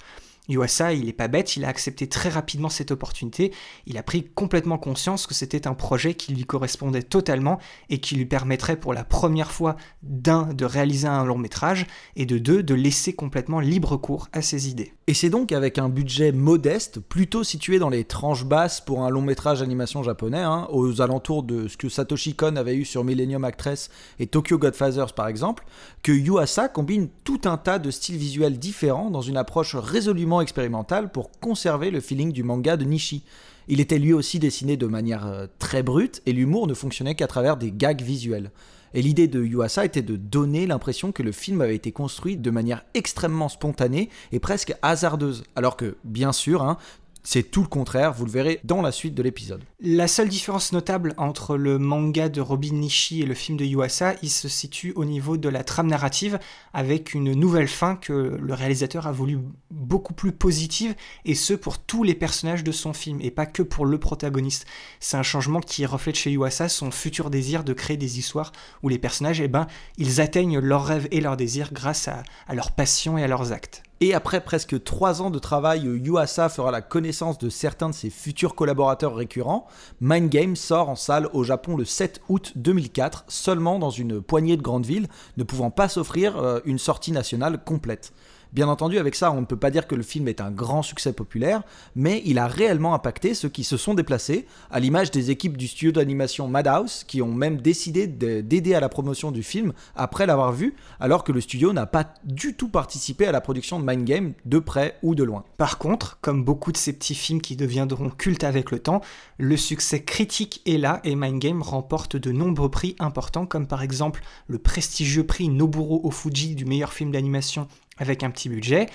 Yuasa, 0.48 0.92
il 0.92 1.06
n'est 1.06 1.12
pas 1.12 1.28
bête, 1.28 1.56
il 1.56 1.64
a 1.64 1.68
accepté 1.68 2.08
très 2.08 2.28
rapidement 2.28 2.68
cette 2.68 2.90
opportunité, 2.90 3.52
il 3.86 3.98
a 3.98 4.02
pris 4.02 4.24
complètement 4.34 4.78
conscience 4.78 5.26
que 5.26 5.34
c'était 5.34 5.66
un 5.66 5.74
projet 5.74 6.14
qui 6.14 6.34
lui 6.34 6.44
correspondait 6.44 7.02
totalement 7.02 7.58
et 7.90 7.98
qui 7.98 8.14
lui 8.14 8.26
permettrait 8.26 8.76
pour 8.76 8.94
la 8.94 9.04
première 9.04 9.52
fois 9.52 9.76
d'un 10.02 10.52
de 10.52 10.64
réaliser 10.64 11.08
un 11.08 11.24
long 11.24 11.38
métrage 11.38 11.86
et 12.14 12.26
de 12.26 12.38
deux 12.38 12.62
de 12.62 12.74
laisser 12.74 13.12
complètement 13.12 13.60
libre 13.60 13.96
cours 13.96 14.28
à 14.32 14.42
ses 14.42 14.68
idées. 14.68 14.92
Et 15.08 15.14
c'est 15.14 15.30
donc 15.30 15.52
avec 15.52 15.78
un 15.78 15.88
budget 15.88 16.32
modeste, 16.32 17.00
plutôt 17.00 17.44
situé 17.44 17.78
dans 17.78 17.88
les 17.88 18.04
tranches 18.04 18.44
basses 18.44 18.80
pour 18.80 19.04
un 19.04 19.10
long 19.10 19.22
métrage 19.22 19.60
d'animation 19.60 20.02
japonais, 20.02 20.42
hein, 20.42 20.66
aux 20.70 21.00
alentours 21.00 21.42
de 21.42 21.68
ce 21.68 21.76
que 21.76 21.88
Satoshi 21.88 22.34
Kon 22.34 22.56
avait 22.56 22.74
eu 22.74 22.84
sur 22.84 23.04
Millennium 23.04 23.44
Actress 23.44 23.90
et 24.18 24.26
Tokyo 24.26 24.58
Godfathers 24.58 25.12
par 25.14 25.28
exemple, 25.28 25.64
que 26.02 26.12
Yuasa 26.12 26.68
combine 26.68 27.08
tout 27.24 27.40
un 27.44 27.56
tas 27.56 27.78
de 27.78 27.90
styles 27.90 28.16
visuels 28.16 28.58
différents 28.58 29.10
dans 29.10 29.20
une 29.20 29.36
approche 29.36 29.76
résolument 29.76 30.35
expérimental 30.40 31.10
pour 31.10 31.30
conserver 31.40 31.90
le 31.90 32.00
feeling 32.00 32.32
du 32.32 32.42
manga 32.42 32.76
de 32.76 32.84
Nishi. 32.84 33.24
Il 33.68 33.80
était 33.80 33.98
lui 33.98 34.12
aussi 34.12 34.38
dessiné 34.38 34.76
de 34.76 34.86
manière 34.86 35.26
euh, 35.26 35.46
très 35.58 35.82
brute 35.82 36.22
et 36.26 36.32
l'humour 36.32 36.66
ne 36.66 36.74
fonctionnait 36.74 37.14
qu'à 37.14 37.26
travers 37.26 37.56
des 37.56 37.72
gags 37.72 38.02
visuels. 38.02 38.50
Et 38.94 39.02
l'idée 39.02 39.28
de 39.28 39.44
Yuasa 39.44 39.84
était 39.84 40.02
de 40.02 40.16
donner 40.16 40.66
l'impression 40.66 41.12
que 41.12 41.22
le 41.22 41.32
film 41.32 41.60
avait 41.60 41.74
été 41.74 41.92
construit 41.92 42.36
de 42.36 42.50
manière 42.50 42.84
extrêmement 42.94 43.48
spontanée 43.48 44.08
et 44.32 44.38
presque 44.38 44.74
hasardeuse. 44.82 45.44
Alors 45.54 45.76
que, 45.76 45.96
bien 46.04 46.32
sûr, 46.32 46.62
hein, 46.62 46.78
c'est 47.26 47.42
tout 47.42 47.62
le 47.62 47.66
contraire, 47.66 48.12
vous 48.12 48.24
le 48.24 48.30
verrez 48.30 48.60
dans 48.62 48.80
la 48.82 48.92
suite 48.92 49.16
de 49.16 49.22
l'épisode. 49.22 49.64
La 49.80 50.06
seule 50.06 50.28
différence 50.28 50.70
notable 50.72 51.12
entre 51.16 51.56
le 51.56 51.76
manga 51.76 52.28
de 52.28 52.40
Robin 52.40 52.74
Nishi 52.74 53.20
et 53.20 53.26
le 53.26 53.34
film 53.34 53.58
de 53.58 53.64
Yuasa, 53.64 54.14
il 54.22 54.30
se 54.30 54.46
situe 54.46 54.92
au 54.94 55.04
niveau 55.04 55.36
de 55.36 55.48
la 55.48 55.64
trame 55.64 55.88
narrative, 55.88 56.38
avec 56.72 57.14
une 57.14 57.32
nouvelle 57.32 57.66
fin 57.66 57.96
que 57.96 58.38
le 58.40 58.54
réalisateur 58.54 59.08
a 59.08 59.12
voulu 59.12 59.40
beaucoup 59.72 60.14
plus 60.14 60.30
positive, 60.30 60.94
et 61.24 61.34
ce 61.34 61.52
pour 61.52 61.78
tous 61.78 62.04
les 62.04 62.14
personnages 62.14 62.62
de 62.62 62.70
son 62.70 62.92
film, 62.92 63.18
et 63.20 63.32
pas 63.32 63.46
que 63.46 63.64
pour 63.64 63.86
le 63.86 63.98
protagoniste. 63.98 64.64
C'est 65.00 65.16
un 65.16 65.24
changement 65.24 65.60
qui 65.60 65.84
reflète 65.84 66.14
chez 66.14 66.30
Yuasa 66.30 66.68
son 66.68 66.92
futur 66.92 67.30
désir 67.30 67.64
de 67.64 67.72
créer 67.72 67.96
des 67.96 68.20
histoires 68.20 68.52
où 68.84 68.88
les 68.88 68.98
personnages, 68.98 69.40
eh 69.40 69.48
ben, 69.48 69.66
ils 69.98 70.20
atteignent 70.20 70.60
leurs 70.60 70.84
rêves 70.84 71.08
et 71.10 71.20
leurs 71.20 71.36
désirs 71.36 71.72
grâce 71.72 72.06
à, 72.06 72.22
à 72.46 72.54
leur 72.54 72.70
passion 72.70 73.18
et 73.18 73.24
à 73.24 73.26
leurs 73.26 73.50
actes. 73.50 73.82
Et 74.02 74.12
après 74.12 74.42
presque 74.42 74.82
trois 74.84 75.22
ans 75.22 75.30
de 75.30 75.38
travail, 75.38 75.80
Yuasa 75.80 76.50
fera 76.50 76.70
la 76.70 76.82
connaissance 76.82 77.38
de 77.38 77.48
certains 77.48 77.88
de 77.88 77.94
ses 77.94 78.10
futurs 78.10 78.54
collaborateurs 78.54 79.14
récurrents. 79.14 79.66
Mind 80.02 80.28
Game 80.28 80.54
sort 80.54 80.90
en 80.90 80.96
salle 80.96 81.30
au 81.32 81.44
Japon 81.44 81.78
le 81.78 81.86
7 81.86 82.20
août 82.28 82.52
2004, 82.56 83.24
seulement 83.28 83.78
dans 83.78 83.88
une 83.88 84.20
poignée 84.20 84.58
de 84.58 84.62
grandes 84.62 84.84
villes, 84.84 85.08
ne 85.38 85.44
pouvant 85.44 85.70
pas 85.70 85.88
s'offrir 85.88 86.36
euh, 86.36 86.60
une 86.66 86.78
sortie 86.78 87.10
nationale 87.10 87.64
complète. 87.64 88.12
Bien 88.56 88.68
entendu, 88.68 88.98
avec 88.98 89.14
ça, 89.16 89.32
on 89.32 89.42
ne 89.42 89.44
peut 89.44 89.58
pas 89.58 89.70
dire 89.70 89.86
que 89.86 89.94
le 89.94 90.02
film 90.02 90.28
est 90.28 90.40
un 90.40 90.50
grand 90.50 90.80
succès 90.80 91.12
populaire, 91.12 91.62
mais 91.94 92.22
il 92.24 92.38
a 92.38 92.46
réellement 92.46 92.94
impacté 92.94 93.34
ceux 93.34 93.50
qui 93.50 93.64
se 93.64 93.76
sont 93.76 93.92
déplacés, 93.92 94.46
à 94.70 94.80
l'image 94.80 95.10
des 95.10 95.30
équipes 95.30 95.58
du 95.58 95.68
studio 95.68 95.92
d'animation 95.92 96.48
Madhouse, 96.48 97.04
qui 97.04 97.20
ont 97.20 97.34
même 97.34 97.60
décidé 97.60 98.06
d'aider 98.06 98.72
à 98.72 98.80
la 98.80 98.88
promotion 98.88 99.30
du 99.30 99.42
film 99.42 99.74
après 99.94 100.24
l'avoir 100.24 100.52
vu, 100.52 100.74
alors 101.00 101.22
que 101.22 101.32
le 101.32 101.42
studio 101.42 101.74
n'a 101.74 101.84
pas 101.84 102.14
du 102.24 102.54
tout 102.54 102.70
participé 102.70 103.26
à 103.26 103.32
la 103.32 103.42
production 103.42 103.78
de 103.78 103.84
Mind 103.84 104.04
Game, 104.04 104.32
de 104.46 104.58
près 104.58 104.96
ou 105.02 105.14
de 105.14 105.22
loin. 105.22 105.44
Par 105.58 105.76
contre, 105.76 106.16
comme 106.22 106.42
beaucoup 106.42 106.72
de 106.72 106.78
ces 106.78 106.94
petits 106.94 107.14
films 107.14 107.42
qui 107.42 107.56
deviendront 107.56 108.08
cultes 108.08 108.44
avec 108.44 108.70
le 108.70 108.78
temps, 108.78 109.02
le 109.36 109.58
succès 109.58 110.02
critique 110.02 110.62
est 110.64 110.78
là 110.78 111.02
et 111.04 111.14
Mind 111.14 111.40
Game 111.40 111.60
remporte 111.60 112.16
de 112.16 112.32
nombreux 112.32 112.70
prix 112.70 112.96
importants, 113.00 113.44
comme 113.44 113.66
par 113.66 113.82
exemple 113.82 114.22
le 114.48 114.56
prestigieux 114.56 115.26
prix 115.26 115.50
Noburo 115.50 116.00
Ofuji 116.04 116.54
du 116.54 116.64
meilleur 116.64 116.94
film 116.94 117.10
d'animation 117.10 117.68
avec 117.98 118.22
un 118.22 118.30
petit 118.30 118.48
budget, 118.48 118.86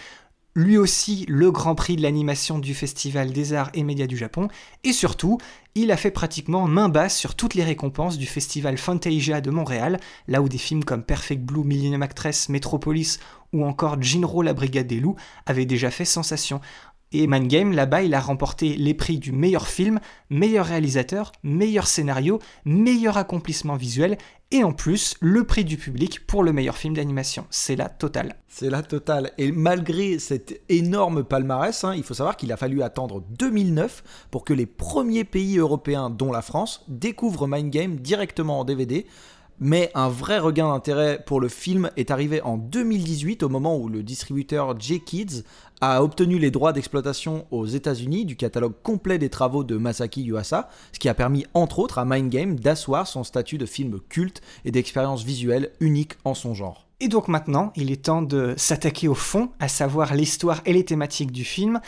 lui 0.55 0.77
aussi 0.77 1.25
le 1.29 1.51
Grand 1.51 1.75
Prix 1.75 1.95
de 1.95 2.01
l'animation 2.01 2.59
du 2.59 2.73
Festival 2.73 3.31
des 3.31 3.53
Arts 3.53 3.71
et 3.73 3.83
Médias 3.83 4.07
du 4.07 4.17
Japon, 4.17 4.49
et 4.83 4.91
surtout, 4.91 5.37
il 5.75 5.91
a 5.91 5.97
fait 5.97 6.11
pratiquement 6.11 6.67
main 6.67 6.89
basse 6.89 7.17
sur 7.17 7.35
toutes 7.35 7.53
les 7.53 7.63
récompenses 7.63 8.17
du 8.17 8.25
Festival 8.25 8.77
Fantasia 8.77 9.39
de 9.39 9.49
Montréal, 9.49 9.99
là 10.27 10.41
où 10.41 10.49
des 10.49 10.57
films 10.57 10.83
comme 10.83 11.03
Perfect 11.03 11.41
Blue, 11.43 11.63
Millennium 11.63 12.01
Actress, 12.01 12.49
Metropolis 12.49 13.19
ou 13.53 13.65
encore 13.65 14.01
Jinro 14.01 14.41
la 14.41 14.53
Brigade 14.53 14.87
des 14.87 14.99
Loups 14.99 15.15
avaient 15.45 15.65
déjà 15.65 15.91
fait 15.91 16.05
sensation. 16.05 16.61
Et 17.13 17.27
Mind 17.27 17.47
Game, 17.47 17.73
là-bas, 17.73 18.03
il 18.03 18.13
a 18.13 18.21
remporté 18.21 18.75
les 18.77 18.93
prix 18.93 19.19
du 19.19 19.33
meilleur 19.33 19.67
film, 19.67 19.99
meilleur 20.29 20.65
réalisateur, 20.65 21.33
meilleur 21.43 21.85
scénario, 21.85 22.39
meilleur 22.63 23.17
accomplissement 23.17 23.75
visuel 23.75 24.17
et 24.51 24.63
en 24.63 24.71
plus 24.71 25.15
le 25.19 25.43
prix 25.43 25.65
du 25.65 25.77
public 25.77 26.25
pour 26.25 26.43
le 26.43 26.53
meilleur 26.53 26.77
film 26.77 26.93
d'animation. 26.93 27.45
C'est 27.49 27.75
la 27.75 27.89
totale. 27.89 28.35
C'est 28.47 28.69
la 28.69 28.81
totale. 28.81 29.31
Et 29.37 29.51
malgré 29.51 30.19
cet 30.19 30.61
énorme 30.69 31.23
palmarès, 31.23 31.83
hein, 31.83 31.95
il 31.95 32.03
faut 32.03 32.13
savoir 32.13 32.37
qu'il 32.37 32.51
a 32.51 32.57
fallu 32.57 32.81
attendre 32.81 33.21
2009 33.29 34.03
pour 34.29 34.45
que 34.45 34.53
les 34.53 34.65
premiers 34.65 35.25
pays 35.25 35.57
européens, 35.57 36.09
dont 36.09 36.31
la 36.31 36.41
France, 36.41 36.85
découvrent 36.87 37.47
Mind 37.47 37.71
Game 37.71 37.95
directement 37.97 38.59
en 38.61 38.63
DVD. 38.65 39.05
Mais 39.63 39.91
un 39.93 40.09
vrai 40.09 40.39
regain 40.39 40.69
d'intérêt 40.69 41.23
pour 41.23 41.39
le 41.39 41.47
film 41.47 41.91
est 41.95 42.09
arrivé 42.09 42.41
en 42.41 42.57
2018 42.57 43.43
au 43.43 43.49
moment 43.49 43.77
où 43.77 43.89
le 43.89 44.01
distributeur 44.01 44.79
J-Kids 44.79 45.43
a 45.81 46.03
obtenu 46.03 46.37
les 46.37 46.51
droits 46.51 46.73
d'exploitation 46.73 47.45
aux 47.49 47.65
États-Unis 47.65 48.25
du 48.25 48.35
catalogue 48.35 48.75
complet 48.83 49.17
des 49.17 49.29
travaux 49.29 49.63
de 49.63 49.77
Masaki 49.77 50.21
Yuasa, 50.21 50.69
ce 50.93 50.99
qui 50.99 51.09
a 51.09 51.15
permis 51.15 51.45
entre 51.55 51.79
autres 51.79 51.97
à 51.97 52.05
Mind 52.05 52.29
Game 52.29 52.59
d'asseoir 52.59 53.07
son 53.07 53.23
statut 53.23 53.57
de 53.57 53.65
film 53.65 53.99
culte 54.07 54.41
et 54.63 54.71
d'expérience 54.71 55.23
visuelle 55.23 55.71
unique 55.79 56.13
en 56.23 56.35
son 56.35 56.53
genre. 56.53 56.85
Et 56.99 57.07
donc 57.07 57.27
maintenant, 57.27 57.73
il 57.75 57.91
est 57.91 58.03
temps 58.03 58.21
de 58.21 58.53
s'attaquer 58.57 59.07
au 59.07 59.15
fond, 59.15 59.49
à 59.59 59.67
savoir 59.67 60.13
l'histoire 60.13 60.61
et 60.67 60.73
les 60.73 60.85
thématiques 60.85 61.31
du 61.31 61.43
film. 61.43 61.81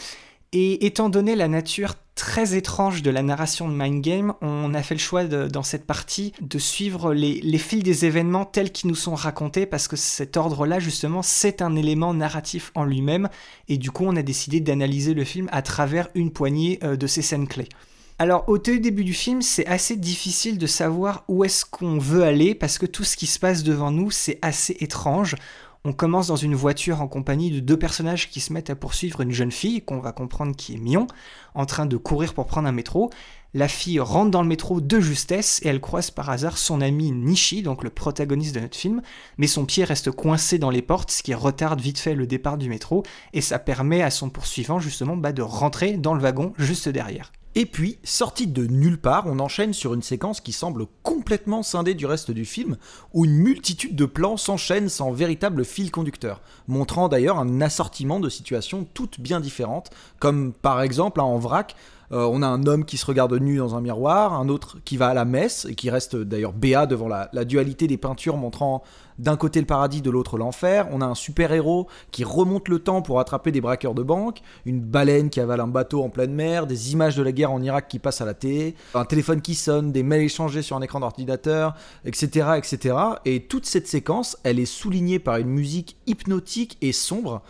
Et 0.55 0.85
étant 0.85 1.09
donné 1.09 1.35
la 1.35 1.47
nature 1.47 1.95
très 2.13 2.55
étrange 2.55 3.01
de 3.01 3.09
la 3.09 3.23
narration 3.23 3.67
de 3.67 3.73
Mind 3.73 4.03
Game, 4.03 4.33
on 4.41 4.75
a 4.75 4.83
fait 4.83 4.93
le 4.93 4.99
choix 4.99 5.23
dans 5.25 5.63
cette 5.63 5.87
partie 5.87 6.31
de 6.41 6.59
suivre 6.59 7.11
les, 7.11 7.41
les, 7.41 7.57
fils 7.57 7.81
des 7.81 8.05
événements 8.05 8.45
tels 8.45 8.71
qu'ils 8.71 8.89
nous 8.89 8.95
sont 8.95 9.15
racontés 9.15 9.65
parce 9.65 9.87
que 9.87 9.95
cet 9.95 10.37
ordre-là, 10.37 10.79
justement, 10.79 11.23
c'est 11.23 11.63
un 11.63 11.75
élément 11.75 12.13
narratif 12.13 12.71
en 12.75 12.85
lui-même 12.85 13.29
et 13.67 13.79
du 13.79 13.89
coup, 13.89 14.05
on 14.05 14.15
a 14.15 14.21
décidé 14.21 14.59
d'analyser 14.59 15.15
le 15.15 15.23
film 15.23 15.49
à 15.51 15.63
travers 15.63 16.09
une 16.13 16.31
poignée 16.31 16.77
euh, 16.83 16.95
de 16.95 17.07
ces 17.07 17.23
scènes 17.23 17.47
clés. 17.47 17.69
Alors 18.19 18.47
au 18.47 18.57
tout 18.59 18.77
début 18.77 19.03
du 19.03 19.13
film, 19.13 19.41
c'est 19.41 19.65
assez 19.65 19.95
difficile 19.95 20.57
de 20.57 20.67
savoir 20.67 21.25
où 21.27 21.43
est-ce 21.43 21.65
qu'on 21.65 21.97
veut 21.97 22.23
aller 22.23 22.53
parce 22.53 22.77
que 22.77 22.85
tout 22.85 23.03
ce 23.03 23.17
qui 23.17 23.25
se 23.25 23.39
passe 23.39 23.63
devant 23.63 23.89
nous, 23.89 24.11
c'est 24.11 24.37
assez 24.41 24.77
étrange. 24.79 25.35
On 25.85 25.91
commence 25.91 26.27
dans 26.27 26.37
une 26.37 26.55
voiture 26.55 27.01
en 27.01 27.09
compagnie 27.09 27.51
de 27.51 27.59
deux 27.59 27.77
personnages 27.77 28.29
qui 28.29 28.39
se 28.39 28.53
mettent 28.53 28.69
à 28.69 28.75
poursuivre 28.75 29.19
une 29.19 29.33
jeune 29.33 29.51
fille, 29.51 29.81
qu'on 29.81 29.99
va 29.99 30.13
comprendre 30.13 30.55
qui 30.55 30.75
est 30.75 30.77
Mion, 30.77 31.07
en 31.55 31.65
train 31.65 31.85
de 31.85 31.97
courir 31.97 32.33
pour 32.33 32.45
prendre 32.45 32.69
un 32.69 32.71
métro. 32.71 33.09
La 33.53 33.67
fille 33.67 33.99
rentre 33.99 34.31
dans 34.31 34.41
le 34.41 34.47
métro 34.47 34.79
de 34.79 34.99
justesse 35.01 35.59
et 35.61 35.67
elle 35.67 35.81
croise 35.81 36.09
par 36.09 36.29
hasard 36.29 36.57
son 36.57 36.79
ami 36.79 37.11
Nishi, 37.11 37.63
donc 37.63 37.83
le 37.83 37.89
protagoniste 37.89 38.55
de 38.55 38.61
notre 38.61 38.77
film, 38.77 39.01
mais 39.37 39.47
son 39.47 39.65
pied 39.65 39.83
reste 39.83 40.09
coincé 40.11 40.57
dans 40.57 40.69
les 40.69 40.81
portes, 40.81 41.11
ce 41.11 41.21
qui 41.21 41.33
retarde 41.33 41.81
vite 41.81 41.99
fait 41.99 42.15
le 42.15 42.27
départ 42.27 42.57
du 42.57 42.69
métro, 42.69 43.03
et 43.33 43.41
ça 43.41 43.59
permet 43.59 44.01
à 44.01 44.09
son 44.09 44.29
poursuivant 44.29 44.79
justement 44.79 45.17
bah, 45.17 45.33
de 45.33 45.41
rentrer 45.41 45.97
dans 45.97 46.13
le 46.13 46.21
wagon 46.21 46.53
juste 46.57 46.87
derrière. 46.87 47.33
Et 47.55 47.67
puis, 47.67 47.99
sorti 48.03 48.47
de 48.47 48.65
nulle 48.65 48.97
part, 48.97 49.25
on 49.27 49.39
enchaîne 49.39 49.73
sur 49.73 49.93
une 49.93 50.01
séquence 50.01 50.41
qui 50.41 50.51
semble 50.51 50.87
complètement 51.03 51.61
scindée 51.61 51.93
du 51.93 52.07
reste 52.07 52.31
du 52.31 52.45
film, 52.45 52.77
où 53.13 53.25
une 53.25 53.35
multitude 53.35 53.95
de 53.95 54.05
plans 54.05 54.37
s'enchaînent 54.37 54.89
sans 54.89 55.11
véritable 55.11 55.63
fil 55.63 55.91
conducteur, 55.91 56.41
montrant 56.67 57.09
d'ailleurs 57.09 57.37
un 57.37 57.61
assortiment 57.61 58.19
de 58.19 58.29
situations 58.29 58.87
toutes 58.95 59.19
bien 59.19 59.39
différentes, 59.39 59.91
comme 60.17 60.51
par 60.51 60.81
exemple 60.81 61.21
en 61.21 61.37
vrac, 61.37 61.75
euh, 62.13 62.29
on 62.31 62.43
a 62.43 62.47
un 62.47 62.67
homme 62.67 62.85
qui 62.85 62.97
se 62.97 63.05
regarde 63.07 63.33
nu 63.33 63.57
dans 63.57 63.75
un 63.75 63.81
miroir, 63.81 64.33
un 64.33 64.47
autre 64.47 64.77
qui 64.85 64.97
va 64.97 65.07
à 65.07 65.13
la 65.15 65.25
messe 65.25 65.65
et 65.65 65.73
qui 65.73 65.89
reste 65.89 66.15
d'ailleurs 66.15 66.53
béat 66.53 66.85
devant 66.85 67.07
la, 67.07 67.27
dualité 67.43 67.87
des 67.87 67.97
peintures 67.97 68.37
montrant 68.37 68.83
d'un 69.17 69.35
côté 69.35 69.59
le 69.59 69.65
paradis, 69.65 70.01
de 70.01 70.11
l'autre 70.11 70.37
l'enfer. 70.37 70.87
On 70.91 71.01
a 71.01 71.05
un 71.05 71.15
super-héros 71.15 71.87
qui 72.11 72.23
remonte 72.23 72.67
le 72.67 72.79
temps 72.79 73.01
pour 73.01 73.19
attraper 73.19 73.51
des 73.51 73.61
braqueurs 73.61 73.95
de 73.95 74.03
banque, 74.03 74.41
une 74.65 74.79
baleine 74.79 75.31
qui 75.31 75.39
avale 75.39 75.59
un 75.59 75.67
bateau 75.67 76.03
en 76.03 76.09
pleine 76.09 76.33
mer, 76.33 76.67
des 76.67 76.93
images 76.93 77.15
de 77.15 77.23
la 77.23 77.31
guerre 77.31 77.51
en 77.51 77.61
Irak 77.61 77.87
qui 77.87 77.97
passent 77.97 78.21
à 78.21 78.25
la 78.25 78.35
télé, 78.35 78.75
un 78.93 79.05
téléphone 79.05 79.41
qui 79.41 79.55
sonne, 79.55 79.91
des 79.91 80.03
mails 80.03 80.23
échangés 80.23 80.61
sur 80.61 80.77
un 80.77 80.81
écran 80.81 80.99
d'ordinateur, 80.99 81.73
etc., 82.05 82.49
etc. 82.57 82.95
Et 83.25 83.43
toute 83.43 83.65
cette 83.65 83.87
séquence, 83.87 84.37
elle 84.43 84.59
est 84.59 84.65
soulignée 84.65 85.19
par 85.19 85.37
une 85.37 85.49
musique 85.49 85.97
hypnotique 86.05 86.77
et 86.81 86.91
sombre 86.91 87.41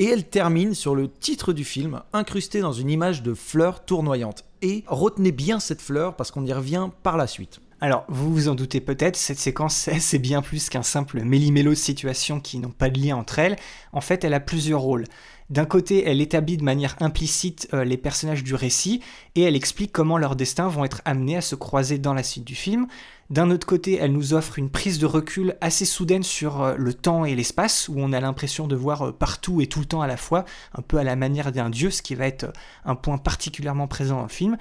et 0.00 0.06
elle 0.06 0.24
termine 0.24 0.72
sur 0.72 0.94
le 0.94 1.08
titre 1.10 1.52
du 1.52 1.62
film, 1.62 2.00
incrusté 2.14 2.62
dans 2.62 2.72
une 2.72 2.88
image 2.88 3.22
de 3.22 3.34
fleurs 3.34 3.84
tournoyantes. 3.84 4.46
Et 4.62 4.82
retenez 4.86 5.30
bien 5.30 5.60
cette 5.60 5.82
fleur 5.82 6.16
parce 6.16 6.30
qu'on 6.30 6.46
y 6.46 6.52
revient 6.54 6.88
par 7.02 7.18
la 7.18 7.26
suite. 7.26 7.60
Alors, 7.82 8.06
vous 8.08 8.32
vous 8.32 8.48
en 8.48 8.54
doutez 8.54 8.80
peut-être, 8.80 9.16
cette 9.16 9.38
séquence, 9.38 9.90
c'est 10.00 10.18
bien 10.18 10.40
plus 10.40 10.70
qu'un 10.70 10.82
simple 10.82 11.20
méli-mélo 11.22 11.72
de 11.72 11.74
situations 11.74 12.40
qui 12.40 12.58
n'ont 12.58 12.70
pas 12.70 12.88
de 12.88 12.98
lien 12.98 13.14
entre 13.14 13.40
elles. 13.40 13.56
En 13.92 14.00
fait, 14.00 14.24
elle 14.24 14.32
a 14.32 14.40
plusieurs 14.40 14.80
rôles. 14.80 15.04
D'un 15.50 15.66
côté, 15.66 16.08
elle 16.08 16.22
établit 16.22 16.56
de 16.56 16.64
manière 16.64 16.96
implicite 17.00 17.68
euh, 17.74 17.84
les 17.84 17.96
personnages 17.98 18.44
du 18.44 18.54
récit 18.54 19.02
et 19.34 19.42
elle 19.42 19.56
explique 19.56 19.92
comment 19.92 20.16
leurs 20.16 20.36
destins 20.36 20.68
vont 20.68 20.84
être 20.84 21.02
amenés 21.04 21.36
à 21.36 21.40
se 21.42 21.56
croiser 21.56 21.98
dans 21.98 22.14
la 22.14 22.22
suite 22.22 22.44
du 22.44 22.54
film. 22.54 22.86
D'un 23.30 23.52
autre 23.52 23.64
côté, 23.64 23.96
elle 23.96 24.10
nous 24.10 24.34
offre 24.34 24.58
une 24.58 24.70
prise 24.70 24.98
de 24.98 25.06
recul 25.06 25.56
assez 25.60 25.84
soudaine 25.84 26.24
sur 26.24 26.62
euh, 26.62 26.74
le 26.76 26.92
temps 26.92 27.24
et 27.24 27.36
l'espace, 27.36 27.88
où 27.88 27.94
on 27.96 28.12
a 28.12 28.18
l'impression 28.18 28.66
de 28.66 28.74
voir 28.74 29.02
euh, 29.02 29.12
partout 29.12 29.60
et 29.60 29.68
tout 29.68 29.78
le 29.78 29.84
temps 29.84 30.02
à 30.02 30.08
la 30.08 30.16
fois, 30.16 30.44
un 30.76 30.82
peu 30.82 30.98
à 30.98 31.04
la 31.04 31.14
manière 31.14 31.52
d'un 31.52 31.70
dieu, 31.70 31.90
ce 31.90 32.02
qui 32.02 32.16
va 32.16 32.26
être 32.26 32.52
un 32.84 32.96
point 32.96 33.18
particulièrement 33.18 33.86
présent 33.86 34.16
dans 34.16 34.24
le 34.24 34.28
film. 34.28 34.58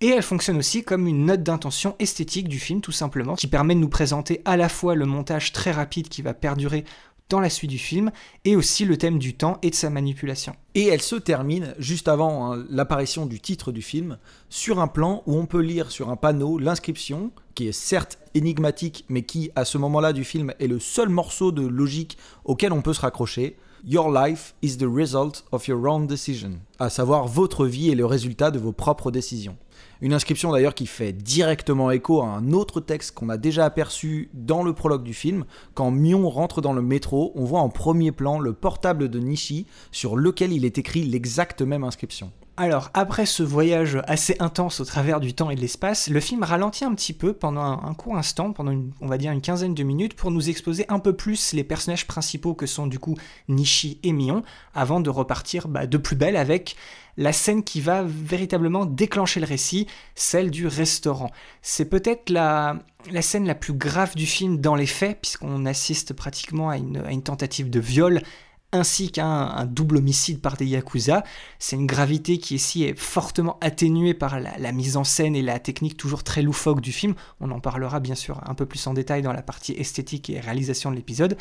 Et 0.00 0.08
elle 0.08 0.22
fonctionne 0.22 0.56
aussi 0.56 0.84
comme 0.84 1.08
une 1.08 1.26
note 1.26 1.42
d'intention 1.42 1.96
esthétique 1.98 2.48
du 2.48 2.60
film, 2.60 2.80
tout 2.80 2.92
simplement, 2.92 3.34
qui 3.34 3.48
permet 3.48 3.74
de 3.74 3.80
nous 3.80 3.88
présenter 3.88 4.40
à 4.44 4.56
la 4.56 4.68
fois 4.68 4.94
le 4.94 5.06
montage 5.06 5.52
très 5.52 5.72
rapide 5.72 6.08
qui 6.08 6.22
va 6.22 6.32
perdurer 6.32 6.84
dans 7.28 7.40
la 7.40 7.50
suite 7.50 7.70
du 7.70 7.78
film, 7.78 8.10
et 8.44 8.56
aussi 8.56 8.84
le 8.84 8.96
thème 8.98 9.18
du 9.18 9.34
temps 9.34 9.58
et 9.62 9.70
de 9.70 9.74
sa 9.74 9.90
manipulation. 9.90 10.54
Et 10.74 10.86
elle 10.86 11.02
se 11.02 11.16
termine, 11.16 11.74
juste 11.78 12.08
avant 12.08 12.52
hein, 12.52 12.64
l'apparition 12.68 13.26
du 13.26 13.40
titre 13.40 13.72
du 13.72 13.82
film, 13.82 14.18
sur 14.48 14.80
un 14.80 14.88
plan 14.88 15.22
où 15.26 15.36
on 15.36 15.46
peut 15.46 15.60
lire 15.60 15.90
sur 15.90 16.10
un 16.10 16.16
panneau 16.16 16.58
l'inscription, 16.58 17.30
qui 17.54 17.68
est 17.68 17.72
certes 17.72 18.18
énigmatique, 18.34 19.04
mais 19.08 19.22
qui, 19.22 19.50
à 19.56 19.64
ce 19.64 19.78
moment-là 19.78 20.12
du 20.12 20.24
film, 20.24 20.52
est 20.58 20.66
le 20.66 20.78
seul 20.78 21.08
morceau 21.08 21.52
de 21.52 21.66
logique 21.66 22.18
auquel 22.44 22.72
on 22.72 22.82
peut 22.82 22.94
se 22.94 23.00
raccrocher. 23.00 23.56
Your 23.84 24.12
life 24.12 24.54
is 24.62 24.76
the 24.76 24.86
result 24.86 25.44
of 25.50 25.66
your 25.66 25.84
own 25.86 26.06
decision, 26.06 26.60
à 26.78 26.88
savoir 26.88 27.26
votre 27.26 27.66
vie 27.66 27.90
est 27.90 27.96
le 27.96 28.06
résultat 28.06 28.52
de 28.52 28.58
vos 28.60 28.70
propres 28.72 29.10
décisions. 29.10 29.56
Une 30.02 30.14
inscription 30.14 30.50
d'ailleurs 30.50 30.74
qui 30.74 30.86
fait 30.86 31.12
directement 31.12 31.92
écho 31.92 32.22
à 32.22 32.26
un 32.26 32.50
autre 32.50 32.80
texte 32.80 33.14
qu'on 33.14 33.28
a 33.28 33.36
déjà 33.36 33.64
aperçu 33.64 34.30
dans 34.34 34.64
le 34.64 34.72
prologue 34.72 35.04
du 35.04 35.14
film. 35.14 35.44
Quand 35.74 35.92
Mion 35.92 36.28
rentre 36.28 36.60
dans 36.60 36.72
le 36.72 36.82
métro, 36.82 37.30
on 37.36 37.44
voit 37.44 37.60
en 37.60 37.68
premier 37.68 38.10
plan 38.10 38.40
le 38.40 38.52
portable 38.52 39.08
de 39.08 39.20
Nishi 39.20 39.64
sur 39.92 40.16
lequel 40.16 40.52
il 40.52 40.64
est 40.64 40.76
écrit 40.76 41.04
l'exacte 41.04 41.62
même 41.62 41.84
inscription. 41.84 42.32
Alors, 42.58 42.90
après 42.92 43.24
ce 43.24 43.42
voyage 43.42 43.98
assez 44.06 44.36
intense 44.38 44.80
au 44.80 44.84
travers 44.84 45.20
du 45.20 45.32
temps 45.32 45.48
et 45.48 45.54
de 45.54 45.60
l'espace, 45.60 46.08
le 46.08 46.20
film 46.20 46.42
ralentit 46.42 46.84
un 46.84 46.94
petit 46.94 47.14
peu 47.14 47.32
pendant 47.32 47.62
un, 47.62 47.94
court 47.94 48.16
instant, 48.16 48.52
pendant 48.52 48.78
on 49.00 49.06
va 49.06 49.16
dire 49.16 49.32
une 49.32 49.40
quinzaine 49.40 49.74
de 49.74 49.82
minutes, 49.82 50.12
pour 50.12 50.30
nous 50.30 50.50
exposer 50.50 50.84
un 50.90 50.98
peu 50.98 51.14
plus 51.14 51.54
les 51.54 51.64
personnages 51.64 52.06
principaux 52.06 52.52
que 52.52 52.66
sont 52.66 52.86
du 52.86 52.98
coup 52.98 53.16
Nishi 53.48 53.98
et 54.02 54.12
Mion, 54.12 54.42
avant 54.74 55.00
de 55.00 55.08
repartir 55.08 55.66
bah, 55.66 55.86
de 55.86 55.96
plus 55.96 56.14
belle 56.14 56.36
avec 56.36 56.76
la 57.16 57.32
scène 57.32 57.64
qui 57.64 57.80
va 57.80 58.02
véritablement 58.02 58.84
déclencher 58.84 59.40
le 59.40 59.46
récit, 59.46 59.86
celle 60.14 60.50
du 60.50 60.66
restaurant. 60.66 61.30
C'est 61.62 61.86
peut-être 61.86 62.28
la, 62.28 62.80
scène 63.22 63.46
la 63.46 63.54
plus 63.54 63.74
grave 63.74 64.14
du 64.14 64.26
film 64.26 64.58
dans 64.58 64.74
les 64.74 64.86
faits, 64.86 65.20
puisqu'on 65.22 65.64
assiste 65.64 66.12
pratiquement 66.12 66.68
à 66.68 66.76
une 66.76 67.22
tentative 67.22 67.70
de 67.70 67.80
viol 67.80 68.22
ainsi 68.72 69.10
qu'un 69.10 69.26
un 69.26 69.66
double 69.66 69.98
homicide 69.98 70.40
par 70.40 70.56
des 70.56 70.66
Yakuza. 70.66 71.22
C'est 71.58 71.76
une 71.76 71.86
gravité 71.86 72.38
qui 72.38 72.54
ici 72.54 72.84
est 72.84 72.98
fortement 72.98 73.58
atténuée 73.60 74.14
par 74.14 74.40
la, 74.40 74.72
mise 74.72 74.96
en 74.96 75.04
scène 75.04 75.36
et 75.36 75.42
la 75.42 75.58
technique 75.58 75.96
toujours 75.96 76.24
très 76.24 76.42
loufoque 76.42 76.80
du 76.80 76.92
film. 76.92 77.14
On 77.40 77.50
en 77.50 77.60
parlera 77.60 78.00
bien 78.00 78.14
sûr 78.14 78.40
un 78.46 78.54
peu 78.54 78.66
plus 78.66 78.86
en 78.86 78.94
détail 78.94 79.22
dans 79.22 79.32
la 79.32 79.42
partie 79.42 79.72
esthétique 79.72 80.30
et 80.30 80.40
réalisation 80.40 80.90
de 80.90 80.96
l'épisode. 80.96 81.36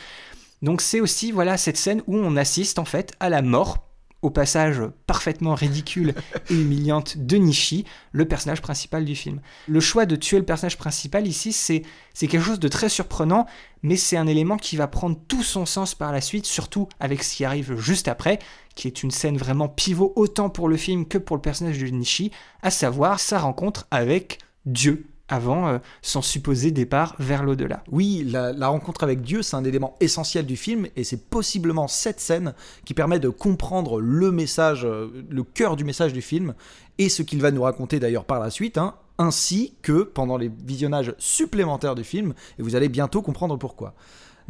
Donc 0.61 0.81
c'est 0.81 0.99
aussi 0.99 1.31
voilà 1.31 1.57
cette 1.57 1.77
scène 1.77 2.03
où 2.07 2.17
on 2.17 2.35
assiste 2.35 2.77
en 2.77 2.85
fait 2.85 3.13
à 3.19 3.29
la 3.29 3.41
mort 3.41 3.90
au 4.21 4.29
passage 4.29 4.81
parfaitement 5.07 5.55
ridicule 5.55 6.13
et 6.49 6.53
humiliante 6.53 7.17
de 7.17 7.38
Nishi, 7.38 7.86
le 8.12 8.25
personnage 8.25 8.62
principal 8.62 9.03
du 9.05 9.15
film. 9.15 9.41
Le 9.67 9.79
choix 9.79 10.05
de 10.05 10.15
tuer 10.15 10.38
le 10.38 10.45
personnage 10.45 10.77
principal 10.77 11.27
ici, 11.27 11.51
c'est 11.51 11.84
quelque 12.27 12.41
chose 12.43 12.60
de 12.60 12.67
très 12.67 12.89
surprenant, 12.89 13.45
mais 13.84 13.95
c'est 13.95 14.17
un 14.17 14.27
élément 14.27 14.57
qui 14.57 14.77
va 14.77 14.88
prendre 14.88 15.17
tout 15.27 15.43
son 15.43 15.65
sens 15.65 15.95
par 15.95 16.12
la 16.12 16.21
suite, 16.21 16.45
surtout 16.45 16.88
avec 16.99 17.23
ce 17.23 17.36
qui 17.36 17.45
arrive 17.45 17.77
juste 17.77 18.07
après, 18.07 18.39
qui 18.75 18.88
est 18.88 19.03
une 19.03 19.12
scène 19.12 19.38
vraiment 19.38 19.67
pivot 19.67 20.13
autant 20.15 20.49
pour 20.49 20.69
le 20.69 20.77
film 20.77 21.07
que 21.07 21.17
pour 21.17 21.36
le 21.36 21.41
personnage 21.41 21.79
de 21.79 21.88
Nishi, 21.88 22.31
à 22.62 22.71
savoir 22.71 23.19
sa 23.19 23.39
rencontre 23.39 23.88
avec 23.91 24.38
Dieu, 24.65 25.11
avant 25.31 25.67
euh, 25.67 25.77
son 26.03 26.21
supposé 26.21 26.69
départ 26.69 27.15
vers 27.17 27.43
l'au-delà. 27.43 27.83
Oui, 27.91 28.23
la, 28.29 28.67
rencontre 28.67 29.03
avec 29.03 29.21
Dieu, 29.21 29.41
c'est 29.41 29.55
un 29.55 29.63
élément 29.63 29.95
essentiel 29.99 30.45
du 30.45 30.57
film, 30.57 30.87
et 30.95 31.03
c'est 31.03 31.29
possiblement 31.29 31.87
cette 31.87 32.19
scène 32.19 32.53
qui 32.85 32.93
permet 32.93 33.19
de 33.19 33.29
comprendre 33.29 33.99
le 33.99 34.31
message, 34.31 34.85
euh, 34.85 35.07
le 35.29 35.43
cœur 35.43 35.75
du 35.75 35.83
message 35.83 36.13
du 36.13 36.21
film, 36.21 36.53
et 36.99 37.09
ce 37.09 37.23
qu'il 37.23 37.41
va 37.41 37.49
nous 37.49 37.63
raconter 37.63 37.99
d'ailleurs 37.99 38.25
par 38.25 38.39
la 38.39 38.51
suite, 38.51 38.77
hein, 38.77 38.95
ainsi 39.17 39.73
que 39.81 40.03
pendant 40.03 40.37
les 40.37 40.49
visionnages 40.49 41.15
supplémentaires 41.17 41.95
du 41.95 42.03
film, 42.03 42.33
et 42.59 42.61
vous 42.61 42.75
allez 42.75 42.89
bientôt 42.89 43.21
comprendre 43.21 43.57
pourquoi. 43.57 43.95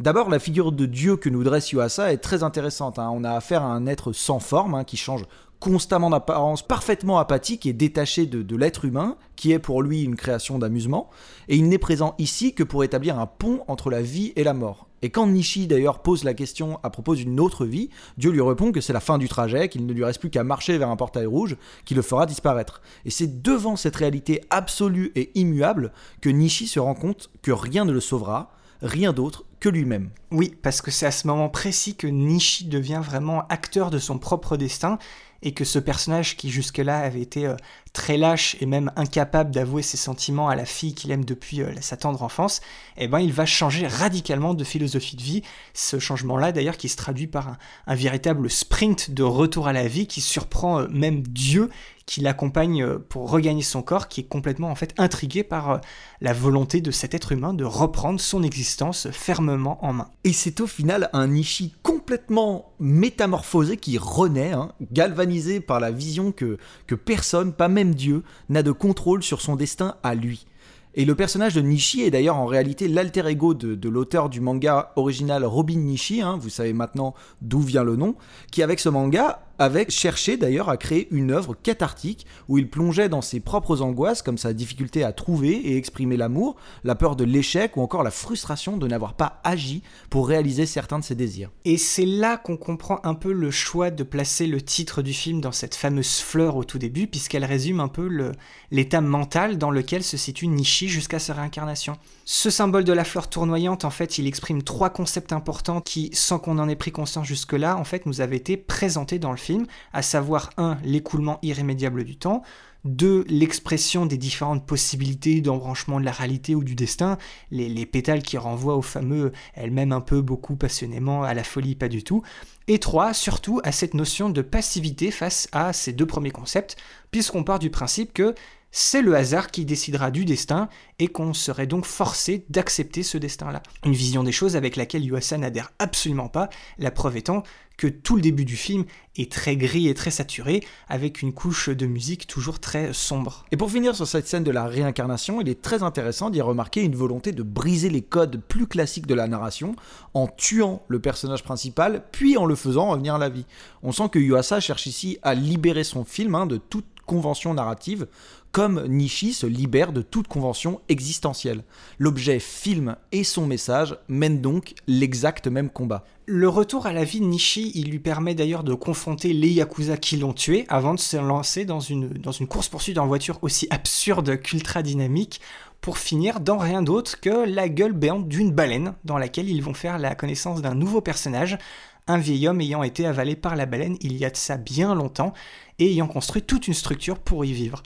D'abord, 0.00 0.30
la 0.30 0.40
figure 0.40 0.72
de 0.72 0.86
Dieu 0.86 1.16
que 1.16 1.28
nous 1.28 1.44
dresse 1.44 1.70
Yuasa 1.70 2.12
est 2.12 2.18
très 2.18 2.42
intéressante. 2.42 2.98
Hein. 2.98 3.10
On 3.12 3.22
a 3.22 3.32
affaire 3.32 3.62
à 3.62 3.66
un 3.66 3.86
être 3.86 4.12
sans 4.12 4.40
forme, 4.40 4.74
hein, 4.74 4.84
qui 4.84 4.96
change 4.96 5.24
constamment 5.62 6.10
d'apparence 6.10 6.66
parfaitement 6.66 7.18
apathique 7.18 7.66
et 7.66 7.72
détaché 7.72 8.26
de, 8.26 8.56
l'être 8.56 8.84
humain, 8.84 9.16
qui 9.36 9.52
est 9.52 9.60
pour 9.60 9.80
lui 9.80 10.02
une 10.02 10.16
création 10.16 10.58
d'amusement, 10.58 11.08
et 11.48 11.56
il 11.56 11.68
n'est 11.68 11.78
présent 11.78 12.16
ici 12.18 12.52
que 12.52 12.64
pour 12.64 12.82
établir 12.82 13.18
un 13.20 13.26
pont 13.26 13.60
entre 13.68 13.88
la 13.88 14.02
vie 14.02 14.32
et 14.34 14.42
la 14.42 14.54
mort. 14.54 14.88
Et 15.02 15.10
quand 15.10 15.28
Nishi 15.28 15.68
d'ailleurs 15.68 16.02
pose 16.02 16.24
la 16.24 16.34
question 16.34 16.80
à 16.82 16.90
propos 16.90 17.14
d'une 17.14 17.38
autre 17.38 17.64
vie, 17.64 17.90
Dieu 18.18 18.32
lui 18.32 18.40
répond 18.40 18.72
que 18.72 18.80
c'est 18.80 18.92
la 18.92 18.98
fin 18.98 19.18
du 19.18 19.28
trajet, 19.28 19.68
qu'il 19.68 19.86
ne 19.86 19.92
lui 19.92 20.04
reste 20.04 20.18
plus 20.18 20.30
qu'à 20.30 20.42
marcher 20.42 20.78
vers 20.78 20.90
un 20.90 20.96
portail 20.96 21.26
rouge 21.26 21.56
qui 21.84 21.94
le 21.94 22.02
fera 22.02 22.26
disparaître. 22.26 22.82
Et 23.04 23.10
c'est 23.10 23.42
devant 23.42 23.76
cette 23.76 23.96
réalité 23.96 24.42
absolue 24.50 25.12
et 25.14 25.30
immuable 25.36 25.92
que 26.20 26.28
Nishi 26.28 26.66
se 26.66 26.80
rend 26.80 26.94
compte 26.94 27.30
que 27.40 27.52
rien 27.52 27.84
ne 27.84 27.92
le 27.92 28.00
sauvera, 28.00 28.52
rien 28.80 29.12
d'autre 29.12 29.44
que 29.60 29.68
lui-même. 29.68 30.10
Oui, 30.32 30.56
parce 30.60 30.82
que 30.82 30.90
c'est 30.90 31.06
à 31.06 31.12
ce 31.12 31.28
moment 31.28 31.48
précis 31.48 31.94
que 31.94 32.08
Nishi 32.08 32.64
devient 32.64 33.00
vraiment 33.02 33.46
acteur 33.48 33.90
de 33.90 33.98
son 33.98 34.18
propre 34.18 34.56
destin 34.56 34.98
et 35.42 35.52
que 35.52 35.64
ce 35.64 35.78
personnage 35.78 36.36
qui 36.36 36.50
jusque-là 36.50 36.98
avait 36.98 37.20
été 37.20 37.46
euh, 37.46 37.56
très 37.92 38.16
lâche 38.16 38.56
et 38.60 38.66
même 38.66 38.90
incapable 38.96 39.50
d'avouer 39.50 39.82
ses 39.82 39.96
sentiments 39.96 40.48
à 40.48 40.56
la 40.56 40.64
fille 40.64 40.94
qu'il 40.94 41.10
aime 41.10 41.24
depuis 41.24 41.62
euh, 41.62 41.72
sa 41.80 41.96
tendre 41.96 42.22
enfance, 42.22 42.60
eh 42.96 43.06
ben 43.06 43.18
il 43.20 43.32
va 43.32 43.44
changer 43.44 43.86
radicalement 43.86 44.54
de 44.54 44.64
philosophie 44.64 45.16
de 45.16 45.22
vie. 45.22 45.42
Ce 45.74 45.98
changement-là, 45.98 46.52
d'ailleurs, 46.52 46.76
qui 46.76 46.88
se 46.88 46.96
traduit 46.96 47.26
par 47.26 47.56
un, 47.86 47.94
véritable 47.94 48.48
sprint 48.48 49.10
de 49.10 49.22
retour 49.22 49.68
à 49.68 49.72
la 49.72 49.86
vie 49.86 50.06
qui 50.06 50.20
surprend 50.20 50.80
euh, 50.80 50.88
même 50.88 51.22
Dieu 51.22 51.70
qui 52.04 52.20
l'accompagne 52.20 52.82
euh, 52.82 52.98
pour 52.98 53.30
regagner 53.30 53.62
son 53.62 53.82
corps, 53.82 54.08
qui 54.08 54.22
est 54.22 54.24
complètement 54.24 54.70
en 54.70 54.74
fait 54.74 54.94
intrigué 54.98 55.44
par 55.44 55.80
la 56.20 56.32
volonté 56.32 56.80
de 56.80 56.90
cet 56.90 57.14
être 57.14 57.32
humain 57.32 57.54
de 57.54 57.64
reprendre 57.64 58.20
son 58.20 58.42
existence 58.42 59.08
fermement 59.10 59.84
en 59.84 59.92
main. 59.92 60.08
Et 60.24 60.32
c'est 60.32 60.60
au 60.60 60.66
final 60.66 61.10
un 61.12 61.28
Nishi 61.28 61.74
complètement 61.82 62.72
métamorphosé 62.80 63.76
qui 63.76 63.98
renaît, 63.98 64.52
hein, 64.52 64.72
galvanisé 64.90 65.60
par 65.60 65.78
la 65.78 65.90
vision 65.90 66.32
que, 66.32 66.58
que 66.86 66.94
personne, 66.94 67.52
pas 67.52 67.68
même 67.68 67.81
Dieu, 67.90 68.22
n'a 68.48 68.62
de 68.62 68.72
contrôle 68.72 69.22
sur 69.22 69.40
son 69.40 69.56
destin 69.56 69.96
à 70.02 70.14
lui. 70.14 70.46
Et 70.94 71.06
le 71.06 71.14
personnage 71.14 71.54
de 71.54 71.62
Nishi 71.62 72.02
est 72.02 72.10
d'ailleurs 72.10 72.36
en 72.36 72.44
réalité 72.44 72.86
l'alter 72.86 73.26
ego 73.26 73.54
de, 73.54 73.88
l'auteur 73.88 74.28
du 74.28 74.40
manga 74.40 74.92
original 74.96 75.44
Robin 75.44 75.78
Nishi, 75.78 76.20
hein, 76.20 76.36
vous 76.38 76.50
savez 76.50 76.74
maintenant 76.74 77.14
d'où 77.40 77.60
vient 77.60 77.82
le 77.82 77.96
nom, 77.96 78.14
qui 78.50 78.62
avec 78.62 78.78
ce 78.78 78.90
manga 78.90 79.40
avait 79.62 79.88
cherché 79.88 80.36
d'ailleurs 80.36 80.68
à 80.68 80.76
créer 80.76 81.08
une 81.10 81.30
œuvre 81.30 81.54
cathartique 81.54 82.26
où 82.48 82.58
il 82.58 82.68
plongeait 82.68 83.08
dans 83.08 83.22
ses 83.22 83.40
propres 83.40 83.80
angoisses 83.80 84.22
comme 84.22 84.38
sa 84.38 84.52
difficulté 84.52 85.04
à 85.04 85.12
trouver 85.12 85.52
et 85.52 85.76
exprimer 85.76 86.16
l'amour, 86.16 86.56
la 86.84 86.94
peur 86.94 87.16
de 87.16 87.24
l'échec 87.24 87.76
ou 87.76 87.80
encore 87.80 88.02
la 88.02 88.10
frustration 88.10 88.76
de 88.76 88.86
n'avoir 88.86 89.14
pas 89.14 89.40
agi 89.44 89.82
pour 90.10 90.28
réaliser 90.28 90.66
certains 90.66 90.98
de 90.98 91.04
ses 91.04 91.14
désirs. 91.14 91.50
Et 91.64 91.78
c'est 91.78 92.06
là 92.06 92.36
qu'on 92.36 92.56
comprend 92.56 93.00
un 93.04 93.14
peu 93.14 93.32
le 93.32 93.50
choix 93.50 93.90
de 93.90 94.02
placer 94.02 94.46
le 94.46 94.60
titre 94.60 95.02
du 95.02 95.12
film 95.12 95.40
dans 95.40 95.52
cette 95.52 95.74
fameuse 95.74 96.18
fleur 96.18 96.56
au 96.56 96.64
tout 96.64 96.78
début 96.78 97.06
puisqu'elle 97.06 97.44
résume 97.44 97.80
un 97.80 97.88
peu 97.88 98.32
l'état 98.70 99.00
mental 99.00 99.58
dans 99.58 99.70
lequel 99.70 100.02
se 100.02 100.16
situe 100.16 100.48
Nishi 100.48 100.88
jusqu'à 100.88 101.18
sa 101.18 101.34
réincarnation. 101.34 101.96
Ce 102.24 102.50
symbole 102.50 102.84
de 102.84 102.92
la 102.92 103.04
fleur 103.04 103.28
tournoyante, 103.28 103.84
en 103.84 103.90
fait, 103.90 104.18
il 104.18 104.28
exprime 104.28 104.62
trois 104.62 104.90
concepts 104.90 105.32
importants 105.32 105.80
qui, 105.80 106.10
sans 106.12 106.38
qu'on 106.38 106.58
en 106.58 106.68
ait 106.68 106.76
pris 106.76 106.92
conscience 106.92 107.26
jusque-là, 107.26 107.76
en 107.76 107.84
fait, 107.84 108.06
nous 108.06 108.20
avaient 108.20 108.36
été 108.36 108.56
présentés 108.56 109.18
dans 109.18 109.32
le 109.32 109.36
film, 109.36 109.66
à 109.92 110.02
savoir 110.02 110.50
un, 110.56 110.78
l'écoulement 110.84 111.40
irrémédiable 111.42 112.04
du 112.04 112.16
temps, 112.16 112.42
deux, 112.84 113.24
l'expression 113.28 114.06
des 114.06 114.18
différentes 114.18 114.66
possibilités 114.66 115.40
d'embranchement 115.40 116.00
de 116.00 116.04
la 116.04 116.12
réalité 116.12 116.54
ou 116.54 116.62
du 116.62 116.74
destin, 116.74 117.18
les, 117.50 117.68
les 117.68 117.86
pétales 117.86 118.22
qui 118.22 118.38
renvoient 118.38 118.76
au 118.76 118.82
fameux 118.82 119.32
elle-même 119.54 119.92
un 119.92 120.00
peu, 120.00 120.20
beaucoup, 120.20 120.56
passionnément, 120.56 121.24
à 121.24 121.34
la 121.34 121.44
folie, 121.44 121.74
pas 121.74 121.88
du 121.88 122.04
tout, 122.04 122.22
et 122.68 122.78
trois, 122.78 123.14
surtout 123.14 123.60
à 123.64 123.72
cette 123.72 123.94
notion 123.94 124.30
de 124.30 124.42
passivité 124.42 125.10
face 125.10 125.48
à 125.52 125.72
ces 125.72 125.92
deux 125.92 126.06
premiers 126.06 126.30
concepts, 126.30 126.76
puisqu'on 127.10 127.44
part 127.44 127.58
du 127.58 127.70
principe 127.70 128.12
que 128.12 128.34
c'est 128.72 129.02
le 129.02 129.14
hasard 129.14 129.50
qui 129.50 129.66
décidera 129.66 130.10
du 130.10 130.24
destin 130.24 130.68
et 130.98 131.08
qu'on 131.08 131.34
serait 131.34 131.66
donc 131.66 131.84
forcé 131.84 132.46
d'accepter 132.48 133.02
ce 133.02 133.18
destin-là. 133.18 133.62
Une 133.84 133.92
vision 133.92 134.24
des 134.24 134.32
choses 134.32 134.56
avec 134.56 134.76
laquelle 134.76 135.04
Yuasa 135.04 135.36
n'adhère 135.36 135.72
absolument 135.78 136.28
pas, 136.28 136.48
la 136.78 136.90
preuve 136.90 137.18
étant 137.18 137.42
que 137.76 137.86
tout 137.86 138.16
le 138.16 138.22
début 138.22 138.44
du 138.44 138.56
film 138.56 138.84
est 139.16 139.30
très 139.30 139.56
gris 139.56 139.88
et 139.88 139.94
très 139.94 140.10
saturé, 140.10 140.64
avec 140.88 141.20
une 141.20 141.32
couche 141.32 141.68
de 141.68 141.86
musique 141.86 142.26
toujours 142.26 142.60
très 142.60 142.92
sombre. 142.92 143.44
Et 143.50 143.56
pour 143.56 143.70
finir 143.70 143.94
sur 143.94 144.06
cette 144.06 144.28
scène 144.28 144.44
de 144.44 144.50
la 144.50 144.66
réincarnation, 144.66 145.40
il 145.40 145.48
est 145.48 145.60
très 145.60 145.82
intéressant 145.82 146.30
d'y 146.30 146.40
remarquer 146.40 146.82
une 146.82 146.94
volonté 146.94 147.32
de 147.32 147.42
briser 147.42 147.90
les 147.90 148.02
codes 148.02 148.40
plus 148.40 148.66
classiques 148.66 149.06
de 149.06 149.14
la 149.14 149.26
narration, 149.26 149.74
en 150.14 150.28
tuant 150.28 150.82
le 150.88 151.00
personnage 151.00 151.42
principal, 151.42 152.04
puis 152.12 152.36
en 152.36 152.46
le 152.46 152.54
faisant 152.54 152.90
revenir 152.90 153.16
à 153.16 153.18
la 153.18 153.28
vie. 153.28 153.46
On 153.82 153.92
sent 153.92 154.08
que 154.10 154.18
Yuasa 154.18 154.60
cherche 154.60 154.86
ici 154.86 155.18
à 155.22 155.34
libérer 155.34 155.84
son 155.84 156.04
film 156.04 156.34
hein, 156.34 156.46
de 156.46 156.58
toute 156.58 156.86
convention 157.04 157.52
narrative, 157.52 158.06
comme 158.52 158.86
Nishi 158.86 159.32
se 159.32 159.46
libère 159.46 159.94
de 159.94 160.02
toute 160.02 160.28
convention 160.28 160.82
existentielle. 160.90 161.64
L'objet 161.98 162.38
film 162.38 162.96
et 163.10 163.24
son 163.24 163.46
message 163.46 163.96
mènent 164.08 164.42
donc 164.42 164.74
l'exact 164.86 165.48
même 165.48 165.70
combat. 165.70 166.04
Le 166.26 166.48
retour 166.48 166.86
à 166.86 166.92
la 166.92 167.02
vie 167.02 167.20
de 167.20 167.24
Nishi, 167.24 167.72
il 167.74 167.90
lui 167.90 167.98
permet 167.98 168.34
d'ailleurs 168.34 168.62
de 168.62 168.74
confronter 168.74 169.32
les 169.32 169.48
Yakuza 169.48 169.96
qui 169.96 170.18
l'ont 170.18 170.34
tué 170.34 170.66
avant 170.68 170.94
de 170.94 171.00
se 171.00 171.16
lancer 171.16 171.64
dans 171.64 171.80
une, 171.80 172.10
course-poursuite 172.46 172.98
en 172.98 173.06
voiture 173.06 173.38
aussi 173.40 173.66
absurde 173.70 174.38
qu'ultra 174.40 174.82
dynamique 174.82 175.40
pour 175.80 175.96
finir 175.96 176.38
dans 176.38 176.58
rien 176.58 176.82
d'autre 176.82 177.18
que 177.20 177.46
la 177.48 177.70
gueule 177.70 177.92
béante 177.92 178.28
d'une 178.28 178.52
baleine 178.52 178.94
dans 179.04 179.18
laquelle 179.18 179.48
ils 179.48 179.62
vont 179.62 179.74
faire 179.74 179.98
la 179.98 180.14
connaissance 180.14 180.60
d'un 180.60 180.74
nouveau 180.74 181.00
personnage, 181.00 181.58
un 182.06 182.18
vieil 182.18 182.46
homme 182.46 182.60
ayant 182.60 182.82
été 182.82 183.06
avalé 183.06 183.34
par 183.34 183.56
la 183.56 183.66
baleine 183.66 183.96
il 184.00 184.16
y 184.16 184.24
a 184.26 184.30
de 184.30 184.36
ça 184.36 184.58
bien 184.58 184.94
longtemps 184.94 185.32
et 185.78 185.90
ayant 185.90 186.06
construit 186.06 186.42
toute 186.42 186.68
une 186.68 186.74
structure 186.74 187.18
pour 187.18 187.44
y 187.44 187.52
vivre. 187.52 187.82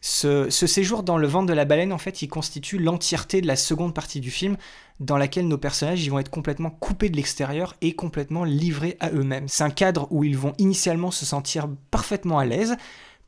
Ce, 0.00 0.48
séjour 0.50 1.02
dans 1.02 1.18
le 1.18 1.26
ventre 1.26 1.46
de 1.46 1.52
la 1.52 1.64
baleine, 1.64 1.92
en 1.92 1.98
fait, 1.98 2.22
il 2.22 2.28
constitue 2.28 2.78
l'entièreté 2.78 3.40
de 3.40 3.46
la 3.46 3.56
seconde 3.56 3.94
partie 3.94 4.20
du 4.20 4.30
film, 4.30 4.56
dans 5.00 5.16
laquelle 5.16 5.48
nos 5.48 5.58
personnages 5.58 6.08
vont 6.08 6.18
être 6.18 6.30
complètement 6.30 6.70
coupés 6.70 7.08
de 7.08 7.16
l'extérieur 7.16 7.74
et 7.80 7.94
complètement 7.94 8.44
livrés 8.44 8.96
à 9.00 9.10
eux-mêmes. 9.10 9.48
C'est 9.48 9.64
un 9.64 9.70
cadre 9.70 10.06
où 10.10 10.24
ils 10.24 10.36
vont 10.36 10.54
initialement 10.58 11.10
se 11.10 11.26
sentir 11.26 11.68
parfaitement 11.90 12.38
à 12.38 12.44
l'aise, 12.44 12.76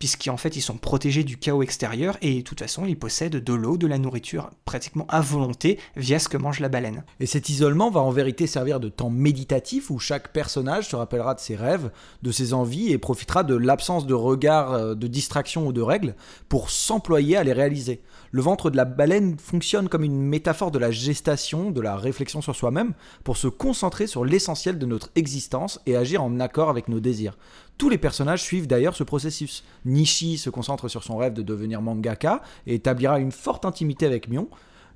puisqu'en 0.00 0.36
fait 0.36 0.56
ils 0.56 0.62
sont 0.62 0.78
protégés 0.78 1.22
du 1.22 1.36
chaos 1.36 1.62
extérieur 1.62 2.16
et 2.22 2.38
de 2.38 2.40
toute 2.40 2.58
façon 2.58 2.86
ils 2.86 2.98
possèdent 2.98 3.36
de 3.36 3.52
l'eau, 3.52 3.76
de 3.76 3.86
la 3.86 3.98
nourriture 3.98 4.50
pratiquement 4.64 5.06
à 5.08 5.20
volonté 5.20 5.78
via 5.94 6.18
ce 6.18 6.28
que 6.28 6.38
mange 6.38 6.58
la 6.58 6.68
baleine. 6.68 7.04
Et 7.20 7.26
cet 7.26 7.50
isolement 7.50 7.90
va 7.90 8.00
en 8.00 8.10
vérité 8.10 8.48
servir 8.48 8.80
de 8.80 8.88
temps 8.88 9.10
méditatif 9.10 9.90
où 9.90 9.98
chaque 10.00 10.32
personnage 10.32 10.88
se 10.88 10.96
rappellera 10.96 11.34
de 11.34 11.40
ses 11.40 11.54
rêves, 11.54 11.92
de 12.22 12.32
ses 12.32 12.54
envies 12.54 12.90
et 12.90 12.98
profitera 12.98 13.44
de 13.44 13.54
l'absence 13.54 14.06
de 14.06 14.14
regard, 14.14 14.96
de 14.96 15.06
distraction 15.06 15.66
ou 15.66 15.72
de 15.72 15.82
règles 15.82 16.16
pour 16.48 16.70
s'employer 16.70 17.36
à 17.36 17.44
les 17.44 17.52
réaliser. 17.52 18.02
Le 18.32 18.42
ventre 18.42 18.70
de 18.70 18.76
la 18.76 18.84
baleine 18.84 19.38
fonctionne 19.38 19.88
comme 19.88 20.04
une 20.04 20.22
métaphore 20.22 20.70
de 20.70 20.78
la 20.78 20.90
gestation, 20.90 21.70
de 21.70 21.80
la 21.80 21.96
réflexion 21.96 22.40
sur 22.40 22.56
soi-même, 22.56 22.94
pour 23.22 23.36
se 23.36 23.48
concentrer 23.48 24.06
sur 24.06 24.24
l'essentiel 24.24 24.78
de 24.78 24.86
notre 24.86 25.10
existence 25.14 25.80
et 25.84 25.96
agir 25.96 26.22
en 26.22 26.40
accord 26.40 26.70
avec 26.70 26.88
nos 26.88 27.00
désirs. 27.00 27.36
Tous 27.80 27.88
les 27.88 27.96
personnages 27.96 28.42
suivent 28.42 28.66
d'ailleurs 28.66 28.94
ce 28.94 29.04
processus. 29.04 29.64
Nishi 29.86 30.36
se 30.36 30.50
concentre 30.50 30.88
sur 30.88 31.02
son 31.02 31.16
rêve 31.16 31.32
de 31.32 31.40
devenir 31.40 31.80
mangaka 31.80 32.42
et 32.66 32.74
établira 32.74 33.18
une 33.18 33.32
forte 33.32 33.64
intimité 33.64 34.04
avec 34.04 34.28
Mion. 34.28 34.48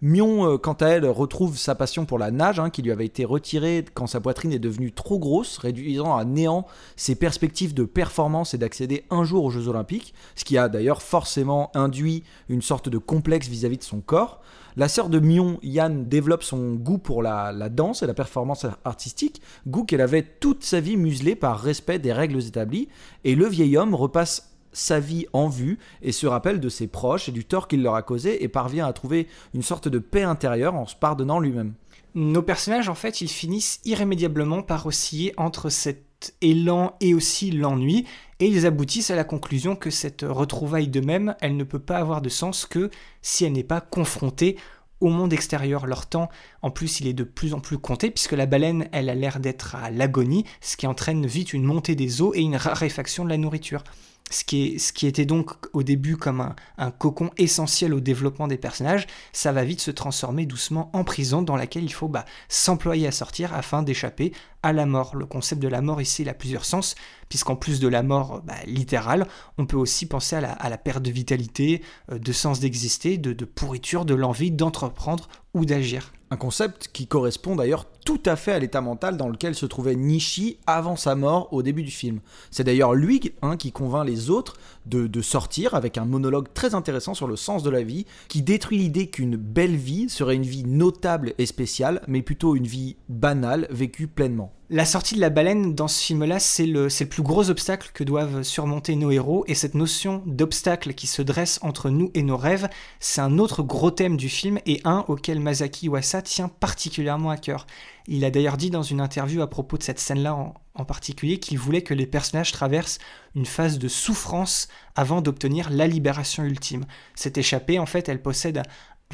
Mion, 0.03 0.47
euh, 0.47 0.59
quant 0.59 0.75
à 0.75 0.89
elle, 0.89 1.07
retrouve 1.07 1.57
sa 1.57 1.75
passion 1.75 2.05
pour 2.05 2.19
la 2.19 2.31
nage, 2.31 2.61
hein, 2.61 2.69
qui 2.69 2.83
lui 2.83 2.93
avait 2.93 3.07
été 3.07 3.25
retirée 3.25 3.87
quand 3.95 4.07
sa 4.07 4.21
poitrine 4.21 4.53
est 4.53 4.59
devenue 4.59 4.93
trop 4.93 5.19
grosse, 5.19 5.57
réduisant 5.57 6.15
à 6.15 6.27
néant 6.27 6.67
ses 6.95 7.15
perspectives 7.15 7.73
de 7.73 7.85
performance 7.85 8.53
et 8.53 8.59
d'accéder 8.59 9.07
un 9.09 9.25
jour 9.25 9.45
aux 9.45 9.51
Jeux 9.51 9.69
Olympiques, 9.69 10.13
ce 10.37 10.45
qui 10.45 10.59
a 10.59 10.69
d'ailleurs 10.69 11.01
forcément 11.01 11.71
induit 11.73 12.23
une 12.51 12.61
sorte 12.61 12.91
de 12.91 12.99
complexe 12.99 13.49
vis-à-vis 13.49 13.77
-vis 13.77 13.79
de 13.79 13.85
son 13.85 14.03
corps. 14.03 14.43
La 14.77 14.89
sœur 14.89 15.09
de 15.09 15.21
Mion, 15.21 15.59
Yann, 15.63 16.09
développe 16.09 16.43
son 16.43 16.75
goût 16.75 16.99
pour 16.99 17.23
la, 17.23 17.53
la, 17.53 17.69
danse 17.69 18.03
et 18.03 18.07
la 18.07 18.15
performance 18.15 18.67
artistique, 18.85 19.41
goût 19.67 19.85
qu'elle 19.85 20.01
avait 20.01 20.23
toute 20.23 20.65
sa 20.65 20.81
vie 20.81 20.97
muselé 20.97 21.37
par 21.37 21.61
respect 21.61 22.01
des 22.01 22.13
règles 22.13 22.45
établies, 22.45 22.89
et 23.23 23.37
le 23.37 23.47
vieil 23.47 23.77
homme 23.77 23.95
repasse 23.95 24.55
sa 24.75 25.01
vie 25.01 25.27
en 25.33 25.49
vue 25.49 25.79
et 26.03 26.13
se 26.13 26.27
rappelle 26.27 26.61
de 26.61 26.69
ses 26.69 26.89
proches 26.89 27.29
et 27.29 27.33
du 27.33 27.45
tort 27.45 27.69
qu'il 27.69 27.83
leur 27.83 27.95
a 27.95 28.03
causé 28.03 28.43
et 28.43 28.49
parvient 28.49 28.87
à 28.87 28.93
trouver 28.93 29.29
une 29.55 29.63
sorte 29.63 29.89
de 29.89 29.99
paix 29.99 30.25
intérieure 30.25 30.75
en 30.75 30.87
se 30.87 30.97
pardonnant 30.97 31.41
lui-même. 31.41 31.75
Nos 32.17 32.43
personnages, 32.43 32.89
en 32.89 32.95
fait, 32.95 33.21
ils 33.21 33.29
finissent 33.29 33.81
irrémédiablement 33.85 34.63
par 34.63 34.87
osciller 34.87 35.33
entre 35.37 35.69
cet 35.69 36.05
élan 36.41 36.97
et 37.01 37.15
aussi 37.15 37.51
l'ennui, 37.51 38.07
et 38.41 38.47
ils 38.47 38.67
aboutissent 38.67 39.11
à 39.11 39.17
la 39.17 39.25
conclusion 39.25 39.77
que 39.77 39.91
cette 39.91 40.23
retrouvaille 40.23 40.89
d'eux-mêmes, 40.89 41.37
elle 41.41 41.57
ne 41.57 41.65
peut 41.65 41.79
pas 41.79 41.99
avoir 41.99 42.23
de 42.23 42.29
sens 42.29 42.67
que 42.67 42.91
si 43.23 43.45
elle 43.45 43.53
n'est 43.53 43.63
pas 43.63 43.81
confrontée 43.81 44.57
au 45.01 45.09
monde 45.09 45.33
extérieur. 45.33 45.87
Leur 45.87 46.07
temps, 46.07 46.29
en 46.63 46.71
plus, 46.71 47.01
il 47.01 47.07
est 47.07 47.13
de 47.13 47.25
plus 47.25 47.55
en 47.55 47.61
plus 47.61 47.79
compté, 47.79 48.11
puisque 48.11 48.33
la 48.33 48.47
baleine, 48.47 48.89
elle 48.93 49.11
a 49.11 49.15
l'air 49.15 49.41
d'être 49.41 49.75
à 49.77 49.91
l'agonie, 49.91 50.45
ce 50.61 50.77
qui 50.77 50.87
entraîne 50.87 51.27
vite 51.27 51.53
une 51.53 51.65
montée 51.65 51.95
des 51.95 52.23
eaux 52.23 52.35
et 52.35 52.41
une 52.41 52.57
raréfaction 52.57 53.25
de 53.25 53.31
la 53.31 53.37
nourriture. 53.37 53.85
Ce 54.31 54.43
qui, 54.43 55.07
était 55.07 55.27
donc 55.27 55.51
au 55.75 55.83
début 55.83 56.17
comme 56.17 56.55
un, 56.79 56.91
cocon 56.91 57.31
essentiel 57.37 57.93
au 57.93 58.01
développement 58.01 58.49
des 58.49 58.57
personnages, 58.57 59.07
ça 59.33 59.53
va 59.53 59.65
vite 59.65 59.81
se 59.81 59.91
transformer 59.91 60.47
doucement 60.47 60.91
en 60.93 61.05
prison 61.05 61.43
dans 61.43 61.57
laquelle 61.57 61.85
il 61.85 61.93
faut 61.93 62.09
bah, 62.09 62.25
s'employer 62.49 63.07
à 63.07 63.13
sortir 63.13 63.55
afin 63.55 63.83
d'échapper 63.83 64.33
à 64.63 64.73
la 64.73 64.87
mort. 64.87 65.15
Le 65.15 65.27
concept 65.27 65.63
de 65.63 65.69
la 65.69 65.83
mort 65.83 66.01
ici 66.01 66.29
a 66.29 66.35
plusieurs 66.35 66.65
sens, 66.65 66.95
puisqu'en 67.29 67.55
plus 67.55 67.81
de 67.81 67.89
la 67.89 68.03
mort 68.03 68.41
bah, 68.45 68.55
littérale, 68.67 69.29
on 69.59 69.67
peut 69.67 69.77
aussi 69.77 70.07
penser 70.07 70.37
à 70.37 70.69
la, 70.69 70.79
perte 70.79 71.03
de 71.03 71.11
vitalité, 71.11 71.83
euh, 72.11 72.19
de 72.19 72.33
sens 72.33 72.61
d'exister, 72.61 73.19
de, 73.19 73.33
de 73.33 73.45
pourriture, 73.45 74.05
de 74.05 74.15
l'envie 74.15 74.51
d'entreprendre 74.51 75.29
ou 75.53 75.65
d'agir. 75.65 76.13
Un 76.35 76.37
concept 76.37 76.91
qui 76.93 77.07
correspond 77.07 77.55
d'ailleurs 77.55 77.87
tout 78.05 78.21
à 78.27 78.35
fait 78.35 78.51
à 78.51 78.59
l'état 78.59 78.81
mental 78.81 79.17
dans 79.17 79.29
lequel 79.29 79.55
se 79.55 79.67
trouvait 79.67 79.95
Nishi 79.95 80.57
avant 80.67 80.97
sa 80.97 81.15
mort 81.15 81.47
au 81.53 81.63
début 81.63 81.85
du 81.85 81.93
film. 81.93 82.19
C'est 82.51 82.65
d'ailleurs 82.65 82.95
lui 82.95 83.33
hein, 83.43 83.57
qui 83.57 83.71
convainc 83.71 84.05
les 84.05 84.31
autres 84.31 84.57
de, 84.87 85.23
sortir 85.23 85.75
avec 85.75 85.99
un 85.99 86.05
monologue 86.05 86.49
très 86.53 86.75
intéressant 86.75 87.15
sur 87.15 87.27
le 87.27 87.37
sens 87.37 87.63
de 87.63 87.71
la 87.71 87.83
vie, 87.83 88.07
qui 88.29 88.43
détruit 88.43 88.79
l'idée 88.79 89.09
qu'une 89.09 89.37
belle 89.37 89.77
vie 89.77 90.09
serait 90.09 90.37
une 90.37 90.43
vie 90.43 90.65
notable 90.65 91.35
et 91.39 91.47
spéciale, 91.47 92.03
mais 92.07 92.23
plutôt 92.23 92.57
une 92.57 92.67
vie 92.67 92.97
banale 93.09 93.67
vécue 93.71 94.07
pleinement. 94.07 94.53
La 94.71 94.85
sortie 94.85 95.15
de 95.15 95.21
la 95.21 95.31
baleine 95.31 95.75
dans 95.75 95.89
ce 95.89 96.03
film-là, 96.03 96.39
c'est 96.39 96.67
le, 96.67 96.89
le, 96.89 97.07
plus 97.07 97.23
gros 97.23 97.51
obstacle 97.51 97.91
que 97.93 98.03
doivent 98.03 98.43
surmonter 98.43 98.97
nos 98.97 99.11
héros, 99.11 99.45
et 99.47 99.55
cette 99.55 99.75
notion 99.75 100.23
d'obstacle 100.27 100.95
qui 100.95 101.07
se 101.07 101.23
dresse 101.23 101.59
entre 101.63 101.91
nous 101.91 102.11
et 102.15 102.23
nos 102.23 102.37
rêves, 102.37 102.69
c'est 102.99 103.21
un 103.21 103.39
autre 103.39 103.63
gros 103.63 103.91
thème 103.91 104.17
du 104.17 104.29
film, 104.29 104.59
et 104.67 104.81
un 104.85 105.05
auquel 105.09 105.41
Masaki 105.41 105.87
Iwasa 105.87 106.23
tient 106.23 106.49
particulièrement 106.49 107.31
à 107.31 107.37
cœur. 107.37 107.67
Il 108.07 108.25
a 108.25 108.31
d'ailleurs 108.31 108.59
dit 108.59 108.71
dans 108.71 108.83
une 108.83 109.01
interview 109.01 109.41
à 109.41 109.49
propos 109.49 109.79
de 109.79 109.83
cette 109.83 109.99
scène-là 109.99 110.35
en, 110.75 110.85
particulier 110.85 111.39
qu'il 111.39 111.59
voulait 111.59 111.83
que 111.83 111.95
les 111.95 112.07
personnages 112.07 112.53
traversent 112.53 112.99
une 113.35 113.47
phase 113.47 113.79
de 113.79 113.89
souffrance 113.89 114.69
avant 114.95 115.23
d'obtenir 115.23 115.71
la 115.71 115.87
libération 115.87 116.45
ultime. 116.45 116.85
Cette 117.15 117.39
échappée, 117.39 117.79
en 117.79 117.87
fait, 117.87 118.09
elle 118.09 118.21
possède 118.21 118.63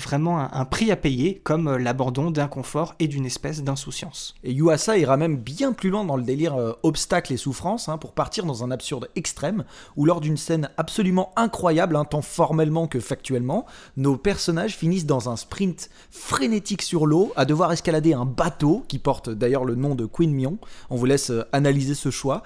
vraiment 0.01 0.39
un, 0.39 0.65
prix 0.65 0.91
à 0.91 0.97
payer, 0.97 1.41
comme 1.45 1.69
euh, 1.69 1.79
l'abandon 1.79 2.31
d'un 2.31 2.49
confort 2.49 2.95
et 2.99 3.09
d'une 3.09 3.27
espèce 3.27 3.63
d'insouciance. 3.63 4.35
Et 4.45 4.53
Yuasa 4.53 4.99
ira 4.99 5.17
même 5.17 5.37
bien 5.37 5.73
plus 5.73 5.91
loin 5.91 6.05
dans 6.05 6.17
le 6.17 6.23
délire 6.23 6.55
euh, 6.55 6.73
obstacle 6.83 7.33
et 7.33 7.37
souffrance, 7.37 7.89
hein, 7.89 7.99
pour 7.99 8.13
partir 8.13 8.45
dans 8.45 8.65
un 8.65 8.71
absurde 8.71 9.09
extrême, 9.17 9.65
où 9.97 10.05
lors 10.05 10.21
d'une 10.21 10.37
scène 10.37 10.71
absolument 10.77 11.33
incroyable, 11.37 11.97
hein, 11.97 12.05
tant 12.05 12.23
formellement 12.23 12.87
que 12.87 13.01
factuellement, 13.01 13.67
nos 13.97 14.17
personnages 14.17 14.77
finissent 14.77 15.07
dans 15.07 15.29
un 15.29 15.37
sprint 15.37 15.91
frénétique 16.11 16.83
sur 16.83 17.07
l'eau, 17.07 17.33
à 17.37 17.45
devoir 17.45 17.73
escalader 17.73 18.15
un 18.15 18.25
bateau, 18.25 18.85
qui 18.89 18.99
porte 18.99 19.31
d'ailleurs 19.31 19.65
le 19.65 19.75
nom 19.75 19.95
de 19.95 20.07
Queen 20.07 20.35
Mion, 20.35 20.59
on 20.91 20.97
vous 20.97 21.07
laisse 21.07 21.31
euh, 21.31 21.45
analyser 21.53 21.95
ce 21.95 22.11
choix, 22.11 22.43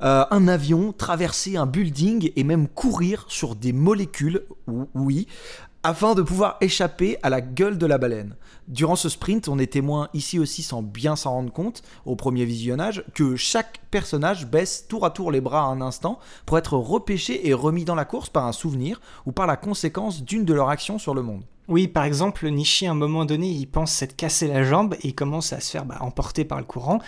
euh, 0.00 0.24
un 0.30 0.46
avion, 0.46 0.92
traverser 0.92 1.56
un 1.56 1.66
building 1.66 2.30
et 2.36 2.44
même 2.44 2.68
courir 2.68 3.24
sur 3.28 3.56
des 3.56 3.72
molécules, 3.72 4.42
oui, 4.94 5.26
afin 5.82 6.14
de 6.14 6.22
pouvoir 6.22 6.56
échapper 6.60 7.18
à 7.22 7.30
la 7.30 7.40
gueule 7.40 7.78
de 7.78 7.86
la 7.86 7.98
baleine. 7.98 8.36
Durant 8.66 8.96
ce 8.96 9.08
sprint, 9.08 9.48
on 9.48 9.58
est 9.58 9.72
témoin 9.72 10.08
ici 10.12 10.38
aussi 10.38 10.62
sans 10.62 10.82
bien 10.82 11.16
s'en 11.16 11.32
rendre 11.32 11.52
compte 11.52 11.82
au 12.04 12.16
premier 12.16 12.44
visionnage 12.44 13.04
que 13.14 13.36
chaque 13.36 13.80
personnage 13.90 14.46
baisse 14.46 14.86
tour 14.88 15.06
à 15.06 15.10
tour 15.10 15.30
les 15.30 15.40
bras 15.40 15.62
un 15.62 15.80
instant 15.80 16.18
pour 16.46 16.58
être 16.58 16.74
repêché 16.74 17.48
et 17.48 17.54
remis 17.54 17.84
dans 17.84 17.94
la 17.94 18.04
course 18.04 18.28
par 18.28 18.46
un 18.46 18.52
souvenir 18.52 19.00
ou 19.24 19.32
par 19.32 19.46
la 19.46 19.56
conséquence 19.56 20.22
d'une 20.22 20.44
de 20.44 20.54
leurs 20.54 20.68
actions 20.68 20.98
sur 20.98 21.14
le 21.14 21.22
monde. 21.22 21.44
Oui, 21.68 21.86
par 21.86 22.04
exemple, 22.04 22.48
Nishi, 22.48 22.86
à 22.86 22.92
un 22.92 22.94
moment 22.94 23.26
donné, 23.26 23.48
il 23.48 23.66
pense 23.66 23.92
s'être 23.92 24.16
cassé 24.16 24.48
la 24.48 24.64
jambe 24.64 24.96
et 25.02 25.12
commence 25.12 25.52
à 25.52 25.60
se 25.60 25.70
faire 25.70 25.84
bah, 25.84 25.98
emporter 26.00 26.46
par 26.46 26.58
le 26.58 26.64
courant. 26.64 26.98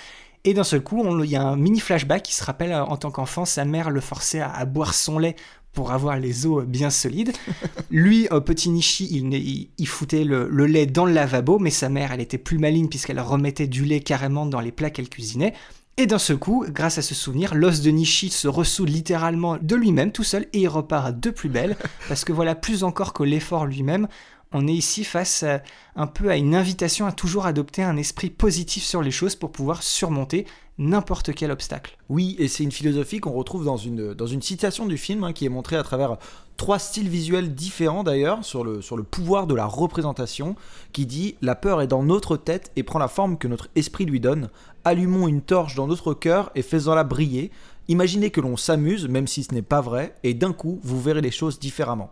Et 0.44 0.54
d'un 0.54 0.64
seul 0.64 0.82
coup, 0.82 1.04
il 1.22 1.30
y 1.30 1.36
a 1.36 1.42
un 1.42 1.56
mini 1.56 1.80
flashback 1.80 2.22
qui 2.22 2.34
se 2.34 2.44
rappelle 2.44 2.74
en 2.74 2.96
tant 2.96 3.10
qu'enfant, 3.10 3.44
sa 3.44 3.66
mère 3.66 3.90
le 3.90 4.00
forçait 4.00 4.40
à, 4.40 4.50
à, 4.50 4.64
boire 4.64 4.94
son 4.94 5.18
lait 5.18 5.36
pour 5.72 5.92
avoir 5.92 6.18
les 6.18 6.46
os 6.46 6.64
bien 6.64 6.90
solides. 6.90 7.32
Lui, 7.90 8.28
euh, 8.32 8.40
petit 8.40 8.70
Nishi, 8.70 9.08
il, 9.10 9.32
il, 9.34 9.68
il 9.78 9.88
foutait 9.88 10.24
le, 10.24 10.48
le, 10.48 10.66
lait 10.66 10.86
dans 10.86 11.06
le 11.06 11.12
lavabo, 11.12 11.58
mais 11.58 11.70
sa 11.70 11.88
mère, 11.88 12.12
elle 12.12 12.20
était 12.20 12.38
plus 12.38 12.58
maligne 12.58 12.88
puisqu'elle 12.88 13.20
remettait 13.20 13.66
du 13.66 13.84
lait 13.84 14.00
carrément 14.00 14.46
dans 14.46 14.60
les 14.60 14.72
plats 14.72 14.90
qu'elle 14.90 15.08
cuisinait. 15.08 15.54
Et 15.96 16.06
d'un 16.06 16.18
seul 16.18 16.38
coup, 16.38 16.64
grâce 16.68 16.96
à 16.96 17.02
ce 17.02 17.14
souvenir, 17.14 17.54
l'os 17.54 17.82
de 17.82 17.90
Nishi 17.90 18.30
se 18.30 18.48
ressoude 18.48 18.88
littéralement 18.88 19.58
de 19.60 19.76
lui-même 19.76 20.12
tout 20.12 20.24
seul 20.24 20.46
et 20.54 20.60
il 20.60 20.68
repart 20.68 21.18
de 21.18 21.28
plus 21.28 21.50
belle, 21.50 21.76
parce 22.08 22.24
que 22.24 22.32
voilà, 22.32 22.54
plus 22.54 22.84
encore 22.84 23.12
que 23.12 23.22
l'effort 23.22 23.66
lui-même, 23.66 24.08
on 24.52 24.66
est 24.66 24.74
ici 24.74 25.04
face 25.04 25.42
à, 25.44 25.62
un 25.94 26.06
peu 26.06 26.30
à 26.30 26.36
une 26.36 26.54
invitation 26.54 27.06
à 27.06 27.12
toujours 27.12 27.46
adopter 27.46 27.82
un 27.82 27.96
esprit 27.96 28.30
positif 28.30 28.82
sur 28.82 29.02
les 29.02 29.10
choses 29.10 29.36
pour 29.36 29.52
pouvoir 29.52 29.82
surmonter 29.82 30.46
n'importe 30.78 31.34
quel 31.34 31.50
obstacle. 31.50 31.98
Oui, 32.08 32.34
et 32.38 32.48
c'est 32.48 32.64
une 32.64 32.72
philosophie 32.72 33.20
qu'on 33.20 33.32
retrouve 33.32 33.64
dans 33.64 33.76
une, 33.76 34.14
dans 34.14 34.26
une 34.26 34.42
citation 34.42 34.86
du 34.86 34.96
film 34.96 35.24
hein, 35.24 35.32
qui 35.32 35.44
est 35.44 35.50
montrée 35.50 35.76
à 35.76 35.82
travers 35.82 36.16
trois 36.56 36.78
styles 36.78 37.08
visuels 37.08 37.54
différents 37.54 38.02
d'ailleurs 38.02 38.44
sur 38.44 38.64
le, 38.64 38.80
sur 38.80 38.96
le 38.96 39.02
pouvoir 39.02 39.46
de 39.46 39.54
la 39.54 39.66
représentation 39.66 40.56
qui 40.92 41.06
dit 41.06 41.36
La 41.42 41.54
peur 41.54 41.80
est 41.80 41.86
dans 41.86 42.02
notre 42.02 42.36
tête 42.36 42.72
et 42.76 42.82
prend 42.82 42.98
la 42.98 43.08
forme 43.08 43.38
que 43.38 43.46
notre 43.46 43.68
esprit 43.76 44.06
lui 44.06 44.20
donne. 44.20 44.48
Allumons 44.84 45.28
une 45.28 45.42
torche 45.42 45.74
dans 45.74 45.86
notre 45.86 46.14
cœur 46.14 46.50
et 46.54 46.62
faisons-la 46.62 47.04
briller. 47.04 47.50
Imaginez 47.88 48.30
que 48.30 48.40
l'on 48.40 48.56
s'amuse, 48.56 49.06
même 49.06 49.26
si 49.26 49.44
ce 49.44 49.52
n'est 49.54 49.62
pas 49.62 49.80
vrai, 49.80 50.14
et 50.22 50.32
d'un 50.32 50.52
coup, 50.52 50.80
vous 50.82 51.00
verrez 51.00 51.20
les 51.20 51.30
choses 51.30 51.58
différemment. 51.58 52.10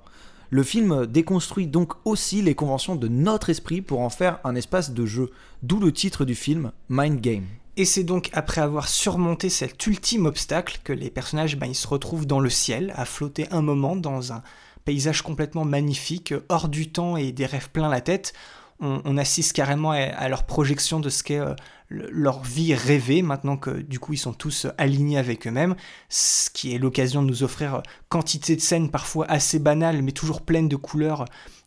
Le 0.50 0.62
film 0.62 1.06
déconstruit 1.06 1.66
donc 1.66 1.92
aussi 2.06 2.40
les 2.40 2.54
conventions 2.54 2.96
de 2.96 3.08
notre 3.08 3.50
esprit 3.50 3.82
pour 3.82 4.00
en 4.00 4.08
faire 4.08 4.40
un 4.44 4.54
espace 4.54 4.92
de 4.92 5.04
jeu, 5.04 5.30
d'où 5.62 5.78
le 5.78 5.92
titre 5.92 6.24
du 6.24 6.34
film, 6.34 6.72
Mind 6.88 7.20
Game. 7.20 7.44
Et 7.76 7.84
c'est 7.84 8.02
donc 8.02 8.30
après 8.32 8.60
avoir 8.60 8.88
surmonté 8.88 9.50
cet 9.50 9.86
ultime 9.86 10.26
obstacle 10.26 10.80
que 10.82 10.92
les 10.92 11.10
personnages 11.10 11.58
ben, 11.58 11.72
se 11.74 11.86
retrouvent 11.86 12.26
dans 12.26 12.40
le 12.40 12.50
ciel, 12.50 12.92
à 12.96 13.04
flotter 13.04 13.46
un 13.50 13.62
moment 13.62 13.94
dans 13.94 14.32
un 14.32 14.42
paysage 14.84 15.22
complètement 15.22 15.64
magnifique, 15.64 16.32
hors 16.48 16.68
du 16.68 16.90
temps 16.90 17.16
et 17.16 17.30
des 17.30 17.46
rêves 17.46 17.70
plein 17.70 17.88
la 17.88 18.00
tête. 18.00 18.32
On, 18.80 19.16
assiste 19.16 19.54
carrément 19.54 19.90
à, 19.90 19.96
à, 19.96 20.28
leur 20.28 20.44
projection 20.44 21.00
de 21.00 21.08
ce 21.08 21.24
qu'est 21.24 21.40
euh, 21.40 21.54
leur 21.90 22.42
vie 22.42 22.74
rêvée, 22.74 23.22
maintenant 23.22 23.56
que 23.56 23.70
du 23.70 23.98
coup 23.98 24.12
ils 24.12 24.18
sont 24.18 24.34
tous 24.34 24.66
alignés 24.76 25.18
avec 25.18 25.46
eux-mêmes, 25.46 25.74
ce 26.08 26.50
qui 26.50 26.74
est 26.74 26.78
l'occasion 26.78 27.22
de 27.22 27.28
nous 27.28 27.42
offrir 27.42 27.82
quantité 28.08 28.56
de 28.56 28.60
scènes 28.60 28.90
parfois 28.90 29.26
assez 29.30 29.58
banales, 29.58 30.02
mais 30.02 30.12
toujours 30.12 30.42
pleines 30.42 30.68
de 30.68 30.76
couleurs, 30.76 31.24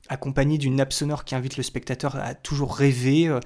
accompagnées 0.09 0.57
d'une 0.57 0.75
nappe 0.75 0.93
sonore 0.93 1.25
qui 1.25 1.35
invite 1.35 1.57
le 1.57 1.63
spectateur 1.63 2.17
à 2.17 2.35
toujours 2.35 2.75
rêver 2.75 3.27
euh, 3.27 3.39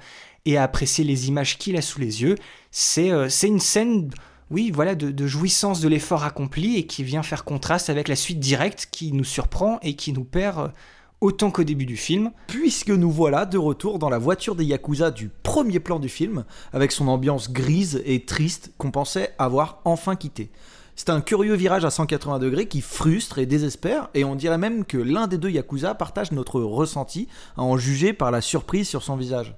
et 0.44 0.58
à 0.58 0.64
apprécier 0.64 1.04
les 1.04 1.28
images 1.28 1.58
qu'il 1.58 1.76
a 1.76 1.82
sous 1.82 2.00
les 2.00 2.22
yeux. 2.22 2.34
C'est 2.70 3.10
euh, 3.10 3.28
une 3.44 3.60
scène 3.60 4.10
oui, 4.50 4.70
voilà, 4.72 4.94
de, 4.94 5.10
de 5.10 5.26
jouissance 5.26 5.80
de 5.80 5.88
l'effort 5.88 6.22
accompli 6.24 6.76
et 6.76 6.86
qui 6.86 7.02
vient 7.02 7.24
faire 7.24 7.44
contraste 7.44 7.90
avec 7.90 8.06
la 8.06 8.14
suite 8.14 8.38
directe 8.38 8.88
qui 8.92 9.12
nous 9.12 9.24
surprend 9.24 9.80
et 9.82 9.96
qui 9.96 10.12
nous 10.12 10.24
perd 10.24 10.58
euh, 10.58 10.68
autant 11.20 11.50
qu'au 11.50 11.64
début 11.64 11.86
du 11.86 11.96
film. 11.96 12.30
Puisque 12.46 12.90
nous 12.90 13.10
voilà 13.10 13.46
de 13.46 13.58
retour 13.58 13.98
dans 13.98 14.08
la 14.08 14.18
voiture 14.18 14.54
des 14.54 14.64
Yakuza 14.64 15.10
du 15.10 15.30
premier 15.42 15.80
plan 15.80 15.98
du 15.98 16.08
film, 16.08 16.44
avec 16.72 16.92
son 16.92 17.08
ambiance 17.08 17.52
grise 17.52 18.02
et 18.04 18.24
triste 18.24 18.72
qu'on 18.78 18.90
pensait 18.90 19.34
avoir 19.38 19.80
enfin 19.84 20.16
quitté. 20.16 20.50
C'est 20.98 21.10
un 21.10 21.20
curieux 21.20 21.54
virage 21.54 21.84
à 21.84 21.90
180 21.90 22.38
degrés 22.38 22.68
qui 22.68 22.80
frustre 22.80 23.38
et 23.38 23.44
désespère, 23.44 24.08
et 24.14 24.24
on 24.24 24.34
dirait 24.34 24.56
même 24.56 24.84
que 24.86 24.96
l'un 24.96 25.26
des 25.26 25.36
deux 25.36 25.50
Yakuza 25.50 25.94
partage 25.94 26.32
notre 26.32 26.60
ressenti, 26.60 27.28
à 27.56 27.62
en 27.62 27.76
juger 27.76 28.14
par 28.14 28.30
la 28.30 28.40
surprise 28.40 28.88
sur 28.88 29.02
son 29.02 29.16
visage. 29.16 29.54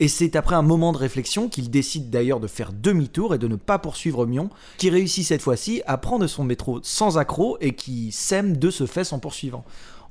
Et 0.00 0.06
c'est 0.06 0.36
après 0.36 0.54
un 0.54 0.62
moment 0.62 0.92
de 0.92 0.98
réflexion 0.98 1.48
qu'il 1.48 1.70
décide 1.70 2.08
d'ailleurs 2.08 2.38
de 2.38 2.46
faire 2.46 2.72
demi-tour 2.72 3.34
et 3.34 3.38
de 3.38 3.48
ne 3.48 3.56
pas 3.56 3.78
poursuivre 3.78 4.26
Mion, 4.26 4.48
qui 4.76 4.90
réussit 4.90 5.26
cette 5.26 5.42
fois-ci 5.42 5.82
à 5.86 5.98
prendre 5.98 6.26
son 6.28 6.44
métro 6.44 6.78
sans 6.82 7.18
accroc 7.18 7.58
et 7.60 7.74
qui 7.74 8.12
sème 8.12 8.56
de 8.56 8.70
ce 8.70 8.86
fait 8.86 9.04
son 9.04 9.18
poursuivant. 9.18 9.64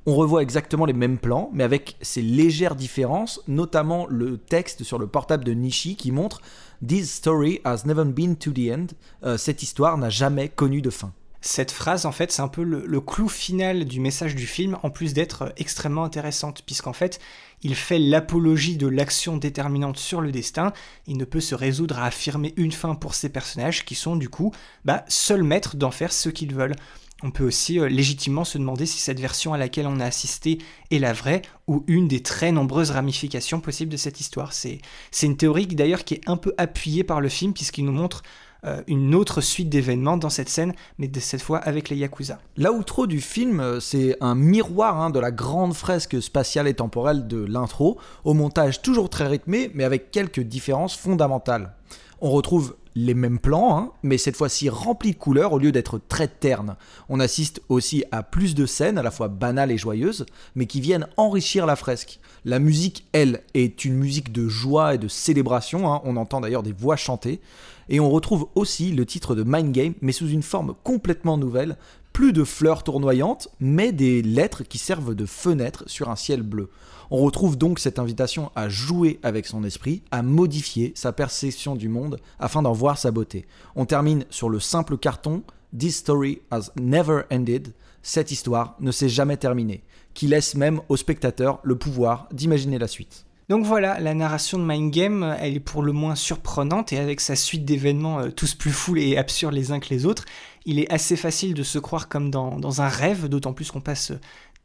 On 0.10 0.16
revoit 0.16 0.42
exactement 0.42 0.86
les 0.86 0.94
mêmes 0.94 1.18
plans, 1.18 1.50
mais 1.52 1.66
avec 1.66 1.98
ces 2.02 2.22
légères 2.22 2.78
différences, 2.78 3.42
notamment 3.50 4.08
le 4.10 4.38
texte 4.38 4.84
sur 4.84 5.00
le 5.00 5.08
portable 5.08 5.44
de 5.44 5.52
Nishi 5.52 5.98
qui 5.98 6.14
montre 6.14 6.42
This 6.88 7.12
story 7.12 7.60
has 7.66 7.82
never 7.84 8.06
been 8.06 8.38
to 8.38 8.54
the 8.54 8.72
end. 8.72 8.88
Euh, 9.26 9.38
cette 9.38 9.64
histoire 9.64 9.98
n'a 9.98 10.10
jamais 10.10 10.48
connu 10.48 10.82
de 10.82 10.90
fin. 10.90 11.12
Cette 11.42 11.72
phrase, 11.72 12.06
en 12.06 12.14
fait, 12.14 12.32
c'est 12.32 12.42
un 12.42 12.48
peu 12.48 12.64
le, 12.64 13.02
clou 13.02 13.28
final 13.28 13.84
du 13.84 14.00
message 14.00 14.34
du 14.34 14.48
film, 14.48 14.78
en 14.82 14.90
plus 14.90 15.14
d'être 15.14 15.54
extrêmement 15.58 16.06
intéressante, 16.06 16.64
puisqu'en 16.66 16.94
fait, 16.94 17.20
il 17.62 17.76
fait 17.76 18.00
l'apologie 18.00 18.78
de 18.78 18.88
l'action 18.88 19.36
déterminante 19.36 19.98
sur 19.98 20.22
le 20.22 20.32
destin. 20.32 20.72
Il 21.08 21.18
ne 21.18 21.26
peut 21.26 21.42
se 21.42 21.54
résoudre 21.54 22.00
à 22.00 22.06
affirmer 22.06 22.54
une 22.56 22.72
fin 22.72 22.96
pour 22.96 23.14
ses 23.14 23.28
personnages, 23.28 23.84
qui 23.84 23.96
sont 23.96 24.16
du 24.16 24.30
coup 24.30 24.54
bah, 24.86 25.04
seuls 25.10 25.44
maîtres 25.44 25.76
d'en 25.76 25.92
faire 25.92 26.14
ce 26.14 26.30
qu'ils 26.30 26.56
veulent. 26.56 26.76
On 27.24 27.32
peut 27.32 27.46
aussi 27.46 27.80
euh, 27.80 27.90
légitimement 27.90 28.44
se 28.44 28.58
demander 28.60 28.86
si 28.86 29.00
cette 29.00 29.20
version 29.20 29.54
à 29.54 29.58
laquelle 29.58 29.88
on 29.88 30.00
a 30.00 30.06
assisté 30.06 30.60
est 30.92 31.00
la 31.00 31.14
vraie 31.14 31.42
ou 31.68 31.84
une 31.88 32.08
des 32.08 32.22
très 32.22 32.52
nombreuses 32.52 32.92
ramifications 32.92 33.60
possibles 33.60 33.92
de 33.92 33.98
cette 33.98 34.20
histoire. 34.20 34.54
C'est 34.54 34.80
une 35.24 35.36
théorie 35.36 35.66
d'ailleurs 35.66 36.04
qui 36.04 36.16
est 36.16 36.30
un 36.30 36.38
peu 36.38 36.54
appuyée 36.58 37.04
par 37.04 37.20
le 37.20 37.30
film 37.30 37.54
puisqu'il 37.54 37.86
nous 37.86 37.92
montre 37.92 38.22
euh, 38.66 38.82
une 38.88 39.16
autre 39.16 39.42
suite 39.42 39.70
d'événements 39.70 40.18
dans 40.18 40.30
cette 40.30 40.50
scène, 40.50 40.74
mais 40.98 41.08
de 41.08 41.20
cette 41.20 41.42
fois 41.42 41.58
avec 41.60 41.90
les 41.90 41.98
Yakuza. 41.98 42.40
L'outro 42.58 43.08
du 43.08 43.22
film, 43.22 43.60
euh, 43.60 43.80
c'est 43.80 44.16
un 44.22 44.36
miroir 44.36 45.00
hein, 45.00 45.10
de 45.10 45.20
la 45.20 45.32
grande 45.32 45.74
fresque 45.74 46.22
spatiale 46.22 46.68
et 46.68 46.74
temporelle 46.74 47.28
de 47.28 47.38
l'intro, 47.38 48.00
au 48.26 48.34
montage 48.34 48.82
toujours 48.82 49.10
très 49.10 49.28
rythmé, 49.28 49.72
mais 49.74 49.84
avec 49.84 50.12
quelques 50.12 50.42
différences 50.42 50.96
fondamentales. 50.96 51.74
On 52.20 52.32
retrouve 52.32 52.76
les 52.98 53.14
mêmes 53.14 53.38
plans, 53.38 53.78
hein, 53.78 53.92
mais 54.02 54.18
cette 54.18 54.36
fois-ci 54.36 54.70
remplis 54.70 55.12
de 55.12 55.18
couleurs 55.18 55.54
au 55.54 55.60
lieu 55.60 55.72
d'être 55.72 56.00
très 56.00 56.28
ternes. 56.28 56.76
On 57.10 57.20
assiste 57.20 57.62
aussi 57.70 58.04
à 58.12 58.24
plus 58.24 58.56
de 58.56 58.66
scènes, 58.66 58.98
à 58.98 59.04
la 59.04 59.12
fois 59.12 59.28
banales 59.28 59.72
et 59.72 59.78
joyeuses, 59.78 60.26
mais 60.56 60.66
qui 60.66 60.82
viennent 60.82 61.08
enrichir 61.16 61.68
la 61.68 61.76
fresque. 61.76 62.20
La 62.44 62.58
musique, 62.58 63.06
elle, 63.12 63.44
est 63.54 63.86
une 63.86 63.94
musique 63.94 64.32
de 64.32 64.48
joie 64.48 64.96
et 64.96 64.98
de 64.98 65.08
célébration, 65.08 65.94
hein. 65.94 66.02
on 66.06 66.18
entend 66.18 66.42
d'ailleurs 66.42 66.64
des 66.64 66.74
voix 66.74 66.96
chantées, 66.96 67.40
et 67.88 68.00
on 68.00 68.10
retrouve 68.10 68.48
aussi 68.56 68.92
le 68.92 69.06
titre 69.06 69.36
de 69.36 69.44
Mind 69.44 69.72
Game, 69.72 69.94
mais 70.02 70.12
sous 70.12 70.30
une 70.30 70.44
forme 70.44 70.74
complètement 70.84 71.38
nouvelle, 71.38 71.78
plus 72.14 72.34
de 72.34 72.44
fleurs 72.44 72.84
tournoyantes, 72.84 73.48
mais 73.60 73.92
des 73.92 74.24
lettres 74.24 74.64
qui 74.64 74.80
servent 74.80 75.14
de 75.14 75.28
fenêtres 75.28 75.84
sur 75.86 76.10
un 76.10 76.16
ciel 76.16 76.42
bleu. 76.42 76.72
On 77.10 77.18
retrouve 77.18 77.58
donc 77.58 77.80
cette 77.80 78.00
invitation 78.00 78.52
à 78.56 78.70
jouer 78.70 79.20
avec 79.24 79.46
son 79.46 79.64
esprit, 79.64 80.02
à 80.12 80.22
modifier 80.22 80.92
sa 80.96 81.14
perception 81.14 81.76
du 81.76 81.90
monde 81.90 82.20
afin 82.40 82.62
d'en 82.62 82.74
voir 82.74 82.98
sa 82.98 83.12
beauté. 83.12 83.46
On 83.76 83.86
termine 83.86 84.26
sur 84.30 84.50
le 84.50 84.60
simple 84.60 84.98
carton 84.98 85.44
This 85.78 85.98
story 85.98 86.42
has 86.52 86.72
never 86.80 87.24
ended. 87.32 87.74
Cette 88.02 88.32
histoire 88.32 88.76
ne 88.80 88.92
s'est 88.92 89.10
jamais 89.10 89.38
terminée, 89.38 89.84
qui 90.14 90.28
laisse 90.28 90.56
même 90.56 90.82
au 90.90 90.96
spectateur 90.96 91.60
le 91.64 91.78
pouvoir 91.78 92.28
d'imaginer 92.32 92.78
la 92.78 92.88
suite. 92.88 93.26
Donc 93.50 93.66
voilà, 93.66 94.00
la 94.02 94.14
narration 94.14 94.60
de 94.60 94.66
Mind 94.66 94.92
Game, 94.92 95.36
elle 95.40 95.56
est 95.56 95.62
pour 95.62 95.82
le 95.82 95.94
moins 95.94 96.16
surprenante 96.16 96.92
et 96.92 96.98
avec 96.98 97.22
sa 97.22 97.38
suite 97.38 97.64
d'événements 97.64 98.20
euh, 98.20 98.30
tous 98.30 98.56
plus 98.56 98.72
fous 98.72 98.98
et 98.98 99.18
absurdes 99.18 99.54
les 99.54 99.72
uns 99.72 99.80
que 99.80 99.90
les 99.90 100.06
autres, 100.06 100.26
il 100.66 100.80
est 100.80 100.92
assez 100.92 101.16
facile 101.16 101.54
de 101.54 101.64
se 101.64 101.80
croire 101.80 102.10
comme 102.10 102.30
dans, 102.30 102.60
dans 102.60 102.82
un 102.82 102.90
rêve, 102.90 103.30
d'autant 103.30 103.54
plus 103.54 103.72
qu'on 103.72 103.80
passe 103.80 104.12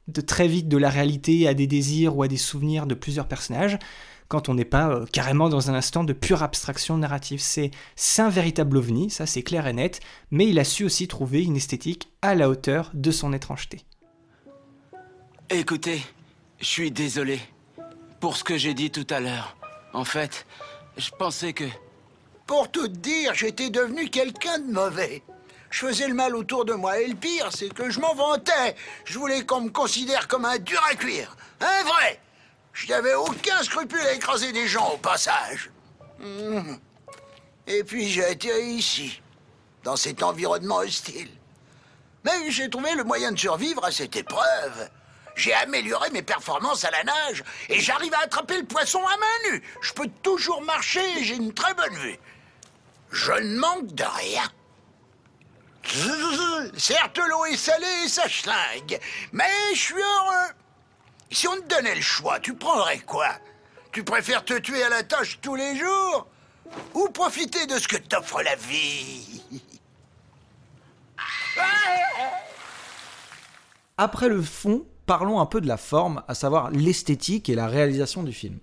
de 0.09 0.21
très 0.21 0.49
vite 0.49 0.69
de 0.69 0.77
la 0.77 0.91
réalité 0.91 1.47
à 1.47 1.55
des 1.55 1.67
désirs 1.67 2.17
ou 2.17 2.23
à 2.23 2.29
des 2.29 2.37
souvenirs 2.37 2.87
de 2.87 2.95
plusieurs 2.95 3.29
personnages 3.29 3.79
quand 4.33 4.49
on 4.49 4.55
n'est 4.55 4.65
pas 4.65 4.89
euh, 4.89 5.05
carrément 5.13 5.51
dans 5.51 5.71
un 5.71 5.75
instant 5.75 6.05
de 6.05 6.15
pure 6.15 6.43
abstraction 6.43 6.97
narrative. 6.97 7.41
C'est 7.41 7.71
un 8.19 8.31
véritable 8.31 8.79
ovni, 8.79 9.11
ça 9.11 9.27
c'est 9.27 9.43
clair 9.43 9.67
et 9.67 9.75
net, 9.75 10.01
mais 10.31 10.49
il 10.49 10.59
a 10.59 10.65
su 10.65 10.85
aussi 10.85 11.07
trouver 11.07 11.43
une 11.43 11.57
esthétique 11.57 12.09
à 12.23 12.35
la 12.35 12.49
hauteur 12.49 12.91
de 12.95 13.11
son 13.11 13.35
étrangeté. 13.35 13.83
Écoutez, 15.51 16.01
je 16.61 16.65
suis 16.67 16.91
désolé 16.91 17.41
pour 18.21 18.37
ce 18.39 18.45
que 18.45 18.57
j'ai 18.57 18.73
dit 18.73 18.91
tout 18.91 19.07
à 19.11 19.21
l'heure. 19.21 19.55
En 19.93 20.05
fait, 20.05 20.47
je 20.97 21.11
pensais 21.11 21.53
que... 21.53 21.65
Pour 22.47 22.71
tout 22.71 22.89
dire, 22.89 23.35
j'étais 23.35 23.71
devenu 23.71 24.09
quelqu'un 24.09 24.59
de 24.59 24.73
mauvais. 24.73 25.23
Je 25.73 25.87
faisais 25.87 26.07
le 26.07 26.13
mal 26.13 26.37
autour 26.37 26.67
de 26.67 26.75
moi. 26.75 27.01
Et 27.01 27.09
le 27.09 27.15
pire, 27.15 27.49
c'est 27.51 27.71
que 27.73 27.89
je 27.89 27.99
m'en 27.99 28.15
vantais. 28.15 28.77
Je 29.07 29.19
voulais 29.19 29.45
qu'on 29.47 29.63
me 29.63 29.71
considère 29.71 30.29
comme 30.29 30.45
un 30.45 30.59
dur 30.59 30.81
à 30.89 30.95
cuire. 30.95 31.35
Un 31.61 31.83
vrai. 31.85 32.21
Je 32.75 32.89
n'avais 32.89 33.15
aucun 33.15 33.63
scrupule 33.63 34.01
à 34.01 34.13
écraser 34.13 34.53
des 34.53 34.69
gens 34.69 34.93
au 34.93 34.99
passage. 34.99 35.71
Et 37.67 37.83
puis 37.85 38.09
j'ai 38.09 38.25
atterri 38.25 38.75
ici, 38.75 39.23
dans 39.83 39.97
cet 39.97 40.23
environnement 40.23 40.77
hostile. 40.77 41.31
Mais 42.25 42.51
j'ai 42.51 42.69
trouvé 42.69 42.95
le 42.95 43.05
moyen 43.05 43.33
de 43.33 43.39
survivre 43.39 43.85
à 43.85 43.91
cette 43.91 44.15
épreuve. 44.15 44.91
J'ai 45.37 45.55
amélioré 45.55 46.11
mes 46.11 46.23
performances 46.23 46.85
à 46.85 46.91
la 46.91 47.03
nage 47.03 47.43
et 47.71 47.81
j'arrive 47.81 48.13
à 48.13 48.25
attraper 48.25 48.59
le 48.59 48.67
poisson 48.67 49.01
à 49.07 49.17
main 49.17 49.51
nue. 49.51 49.63
Je 49.81 49.95
peux 49.95 50.09
toujours 50.23 50.61
marcher 50.63 51.03
et 51.19 51.25
j'ai 51.25 51.37
une 51.37 51.55
très 51.55 51.73
bonne 51.73 51.95
vue. 51.95 52.19
Je 53.11 53.33
ne 53.33 53.59
manque 53.59 53.87
de 53.95 54.05
rien. 54.05 54.43
Certes, 56.77 57.19
l'eau 57.19 57.45
est 57.47 57.57
salée 57.57 58.05
et 58.05 58.09
ça 58.09 58.29
schlingue, 58.29 58.99
mais 59.33 59.45
je 59.75 59.81
suis 59.81 59.95
heureux. 59.95 60.53
Si 61.31 61.49
on 61.49 61.57
te 61.57 61.67
donnait 61.67 61.95
le 61.95 62.01
choix, 62.01 62.41
tu 62.41 62.55
prendrais 62.55 63.01
quoi? 63.01 63.29
Tu 63.91 64.05
préfères 64.05 64.45
te 64.45 64.59
tuer 64.59 64.83
à 64.83 64.89
la 64.89 65.03
tâche 65.03 65.39
tous 65.43 65.55
les 65.55 65.77
jours 65.77 66.27
Ou 66.95 67.09
profiter 67.09 67.67
de 67.67 67.79
ce 67.79 67.89
que 67.89 67.97
t'offre 67.97 68.43
la 68.43 68.57
vie? 68.57 69.43
Après 73.99 74.29
le 74.29 74.43
fond, 74.43 74.87
parlons 75.07 75.41
un 75.41 75.47
peu 75.47 75.61
de 75.61 75.69
la 75.69 75.77
forme, 75.77 76.23
à 76.27 76.35
savoir 76.35 76.71
l'esthétique 76.71 77.49
et 77.49 77.55
la 77.55 77.67
réalisation 77.67 78.23
du 78.23 78.33
film. 78.33 78.59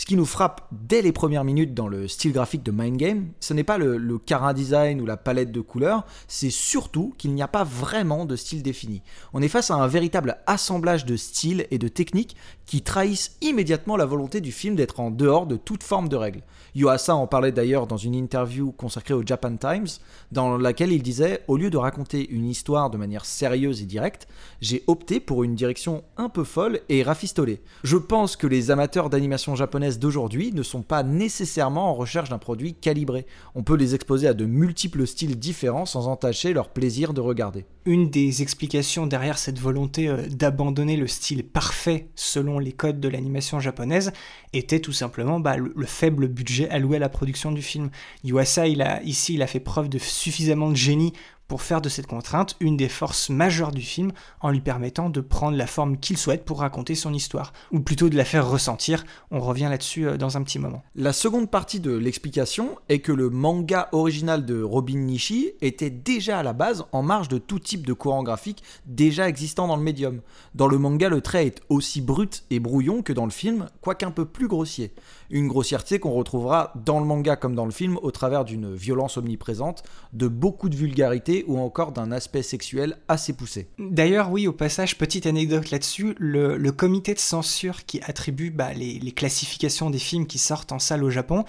Ce 0.00 0.06
qui 0.06 0.16
nous 0.16 0.24
frappe 0.24 0.66
dès 0.72 1.02
les 1.02 1.12
premières 1.12 1.44
minutes 1.44 1.74
dans 1.74 1.86
le 1.86 2.08
style 2.08 2.32
graphique 2.32 2.62
de 2.62 2.70
Mind 2.70 2.96
Game, 2.96 3.32
ce 3.38 3.52
n'est 3.52 3.64
pas 3.64 3.76
le, 3.76 3.98
le 3.98 4.18
design 4.54 4.98
ou 5.02 5.04
la 5.04 5.18
palette 5.18 5.52
de 5.52 5.60
couleurs, 5.60 6.06
c'est 6.26 6.48
surtout 6.48 7.12
qu'il 7.18 7.34
n'y 7.34 7.42
a 7.42 7.48
pas 7.48 7.64
vraiment 7.64 8.24
de 8.24 8.34
style 8.34 8.62
défini. 8.62 9.02
On 9.34 9.42
est 9.42 9.48
face 9.48 9.70
à 9.70 9.74
un 9.74 9.86
véritable 9.88 10.38
assemblage 10.46 11.04
de 11.04 11.16
styles 11.16 11.66
et 11.70 11.76
de 11.76 11.86
techniques 11.86 12.34
qui 12.70 12.82
trahissent 12.82 13.36
immédiatement 13.40 13.96
la 13.96 14.06
volonté 14.06 14.40
du 14.40 14.52
film 14.52 14.76
d'être 14.76 15.00
en 15.00 15.10
dehors 15.10 15.48
de 15.48 15.56
toute 15.56 15.82
forme 15.82 16.08
de 16.08 16.14
règles. 16.14 16.44
Yuasa 16.76 17.16
en 17.16 17.26
parlait 17.26 17.50
d'ailleurs 17.50 17.88
dans 17.88 17.96
une 17.96 18.14
interview 18.14 18.70
consacrée 18.70 19.12
au 19.12 19.26
Japan 19.26 19.56
Times, 19.56 19.88
dans 20.30 20.56
laquelle 20.56 20.92
il 20.92 21.02
disait 21.02 21.42
Au 21.48 21.56
lieu 21.56 21.68
de 21.68 21.76
raconter 21.76 22.30
une 22.30 22.46
histoire 22.46 22.88
de 22.88 22.96
manière 22.96 23.24
sérieuse 23.24 23.82
et 23.82 23.86
directe, 23.86 24.28
j'ai 24.60 24.84
opté 24.86 25.18
pour 25.18 25.42
une 25.42 25.56
direction 25.56 26.04
un 26.16 26.28
peu 26.28 26.44
folle 26.44 26.78
et 26.88 27.02
rafistolée. 27.02 27.60
Je 27.82 27.96
pense 27.96 28.36
que 28.36 28.46
les 28.46 28.70
amateurs 28.70 29.10
d'animation 29.10 29.56
japonaise 29.56 29.98
d'aujourd'hui 29.98 30.52
ne 30.52 30.62
sont 30.62 30.82
pas 30.82 31.02
nécessairement 31.02 31.90
en 31.90 31.94
recherche 31.94 32.28
d'un 32.28 32.38
produit 32.38 32.74
calibré. 32.74 33.26
On 33.56 33.64
peut 33.64 33.74
les 33.74 33.96
exposer 33.96 34.28
à 34.28 34.34
de 34.34 34.46
multiples 34.46 35.08
styles 35.08 35.40
différents 35.40 35.86
sans 35.86 36.06
entacher 36.06 36.52
leur 36.52 36.68
plaisir 36.68 37.14
de 37.14 37.20
regarder. 37.20 37.66
Une 37.84 38.10
des 38.10 38.42
explications 38.42 39.08
derrière 39.08 39.38
cette 39.38 39.58
volonté 39.58 40.06
euh, 40.06 40.28
d'abandonner 40.28 40.96
le 40.96 41.08
style 41.08 41.42
parfait 41.42 42.10
selon 42.14 42.59
les 42.60 42.72
codes 42.72 43.00
de 43.00 43.08
l'animation 43.08 43.60
japonaise 43.60 44.12
était 44.52 44.80
tout 44.80 44.92
simplement 44.92 45.40
bah, 45.40 45.56
le, 45.56 45.72
le, 45.74 45.86
faible 45.86 46.28
budget 46.28 46.68
alloué 46.70 46.96
à 46.96 47.00
la 47.00 47.08
production 47.08 47.52
du 47.52 47.62
film. 47.62 47.90
Yuasa, 48.24 48.66
ici, 48.66 49.34
il 49.34 49.42
a 49.42 49.46
fait 49.46 49.60
preuve 49.60 49.88
de 49.88 49.98
suffisamment 49.98 50.70
de 50.70 50.76
génie 50.76 51.12
pour 51.50 51.62
faire 51.62 51.80
de 51.80 51.88
cette 51.88 52.06
contrainte 52.06 52.54
une 52.60 52.76
des 52.76 52.88
forces 52.88 53.28
majeures 53.28 53.72
du 53.72 53.80
film 53.80 54.12
en 54.40 54.50
lui 54.50 54.60
permettant 54.60 55.10
de 55.10 55.20
prendre 55.20 55.56
la 55.56 55.66
forme 55.66 55.96
qu'il 55.96 56.16
souhaite 56.16 56.44
pour 56.44 56.60
raconter 56.60 56.94
son 56.94 57.12
histoire, 57.12 57.52
ou 57.72 57.80
plutôt 57.80 58.08
de 58.08 58.16
la 58.16 58.24
faire 58.24 58.48
ressentir, 58.48 59.04
on 59.32 59.40
revient 59.40 59.66
là-dessus 59.68 60.06
euh, 60.06 60.16
dans 60.16 60.36
un 60.36 60.44
petit 60.44 60.60
moment. 60.60 60.84
La 60.94 61.12
seconde 61.12 61.50
partie 61.50 61.80
de 61.80 61.90
l'explication 61.90 62.78
est 62.88 63.00
que 63.00 63.10
le 63.10 63.30
manga 63.30 63.88
original 63.90 64.46
de 64.46 64.62
Robin 64.62 64.98
Nishi 64.98 65.50
était 65.60 65.90
déjà 65.90 66.38
à 66.38 66.44
la 66.44 66.52
base 66.52 66.84
en 66.92 67.02
marge 67.02 67.26
de 67.26 67.38
tout 67.38 67.58
type 67.58 67.84
de 67.84 67.94
courant 67.94 68.22
graphique 68.22 68.62
déjà 68.86 69.28
existant 69.28 69.66
dans 69.66 69.76
le 69.76 69.82
médium. 69.82 70.20
Dans 70.54 70.68
le 70.68 70.78
manga, 70.78 71.08
le 71.08 71.20
trait 71.20 71.48
est 71.48 71.62
aussi 71.68 72.00
brut 72.00 72.44
et 72.50 72.60
brouillon 72.60 73.02
que 73.02 73.12
dans 73.12 73.24
le 73.24 73.32
film, 73.32 73.66
quoique 73.80 74.06
un 74.06 74.12
peu 74.12 74.24
plus 74.24 74.46
grossier. 74.46 74.92
Une 75.30 75.48
grossièreté 75.48 75.98
qu'on 75.98 76.12
retrouvera 76.12 76.72
dans 76.84 76.98
le 76.98 77.06
manga 77.06 77.36
comme 77.36 77.54
dans 77.54 77.64
le 77.64 77.70
film 77.70 77.98
au 78.02 78.10
travers 78.10 78.44
d'une 78.44 78.74
violence 78.74 79.16
omniprésente, 79.16 79.82
de 80.12 80.28
beaucoup 80.28 80.68
de 80.68 80.76
vulgarité 80.76 81.44
ou 81.46 81.58
encore 81.58 81.92
d'un 81.92 82.12
aspect 82.12 82.42
sexuel 82.42 82.98
assez 83.08 83.32
poussé. 83.32 83.68
D'ailleurs, 83.78 84.30
oui, 84.30 84.46
au 84.46 84.52
passage, 84.52 84.98
petite 84.98 85.26
anecdote 85.26 85.70
là-dessus, 85.70 86.14
le, 86.18 86.70
comité 86.70 87.14
de 87.14 87.18
censure 87.18 87.84
qui 87.84 88.00
attribue 88.02 88.50
bah, 88.50 88.72
les 88.72 89.12
classifications 89.12 89.90
des 89.90 89.98
films 89.98 90.26
qui 90.26 90.38
sortent 90.38 90.72
en 90.72 90.78
salle 90.78 91.02
au 91.04 91.10
Japon, 91.10 91.44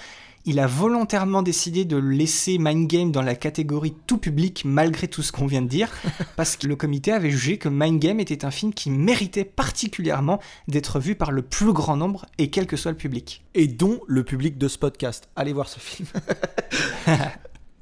il 0.46 0.60
a 0.60 0.68
volontairement 0.68 1.42
décidé 1.42 1.86
de 1.86 1.98
laisser 1.98 2.58
Mind 2.58 2.88
Game 2.88 3.12
dans 3.12 3.22
la 3.22 3.36
catégorie 3.36 3.96
tout 4.08 4.18
public 4.18 4.64
malgré 4.66 5.08
tout 5.08 5.22
ce 5.22 5.32
qu'on 5.32 5.46
vient 5.46 5.62
de 5.62 5.68
dire, 5.68 5.90
parce 6.36 6.58
que 6.58 6.68
le 6.68 6.76
comité 6.76 7.12
avait 7.12 7.30
jugé 7.30 7.58
que 7.58 7.70
Mind 7.70 8.00
Game 8.00 8.20
était 8.20 8.46
un 8.46 8.52
film 8.52 8.74
qui 8.74 8.90
méritait 8.90 9.46
particulièrement 9.46 10.40
d'être 10.68 11.00
vu 11.00 11.16
par 11.16 11.32
le 11.32 11.42
plus 11.42 11.74
grand 11.74 11.98
nombre 11.98 12.26
et 12.38 12.50
quel 12.50 12.68
que 12.68 12.78
soit 12.78 12.92
le 12.92 12.98
public. 12.98 13.44
Et 13.54 13.68
dont 13.68 14.02
le 14.08 14.24
public 14.24 14.58
de 14.58 14.68
ce 14.68 14.78
podcast. 14.78 15.30
Allez 15.36 15.54
voir 15.54 15.70
ce 15.70 15.80
film. 15.80 16.08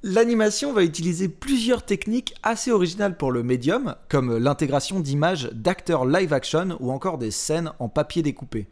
L'animation 0.01 0.71
va 0.71 0.83
utiliser 0.83 1.27
plusieurs 1.27 1.85
techniques 1.85 2.33
assez 2.41 2.71
originales 2.71 3.17
pour 3.17 3.33
le 3.33 3.43
médium, 3.43 3.95
comme 4.07 4.37
l'intégration 4.37 5.01
d'images 5.01 5.49
d'acteurs 5.51 6.05
live 6.05 6.31
action 6.31 6.77
ou 6.79 6.91
encore 6.91 7.17
des 7.17 7.31
scènes 7.31 7.73
en 7.79 7.89
papier 7.89 8.21
découpé. 8.21 8.67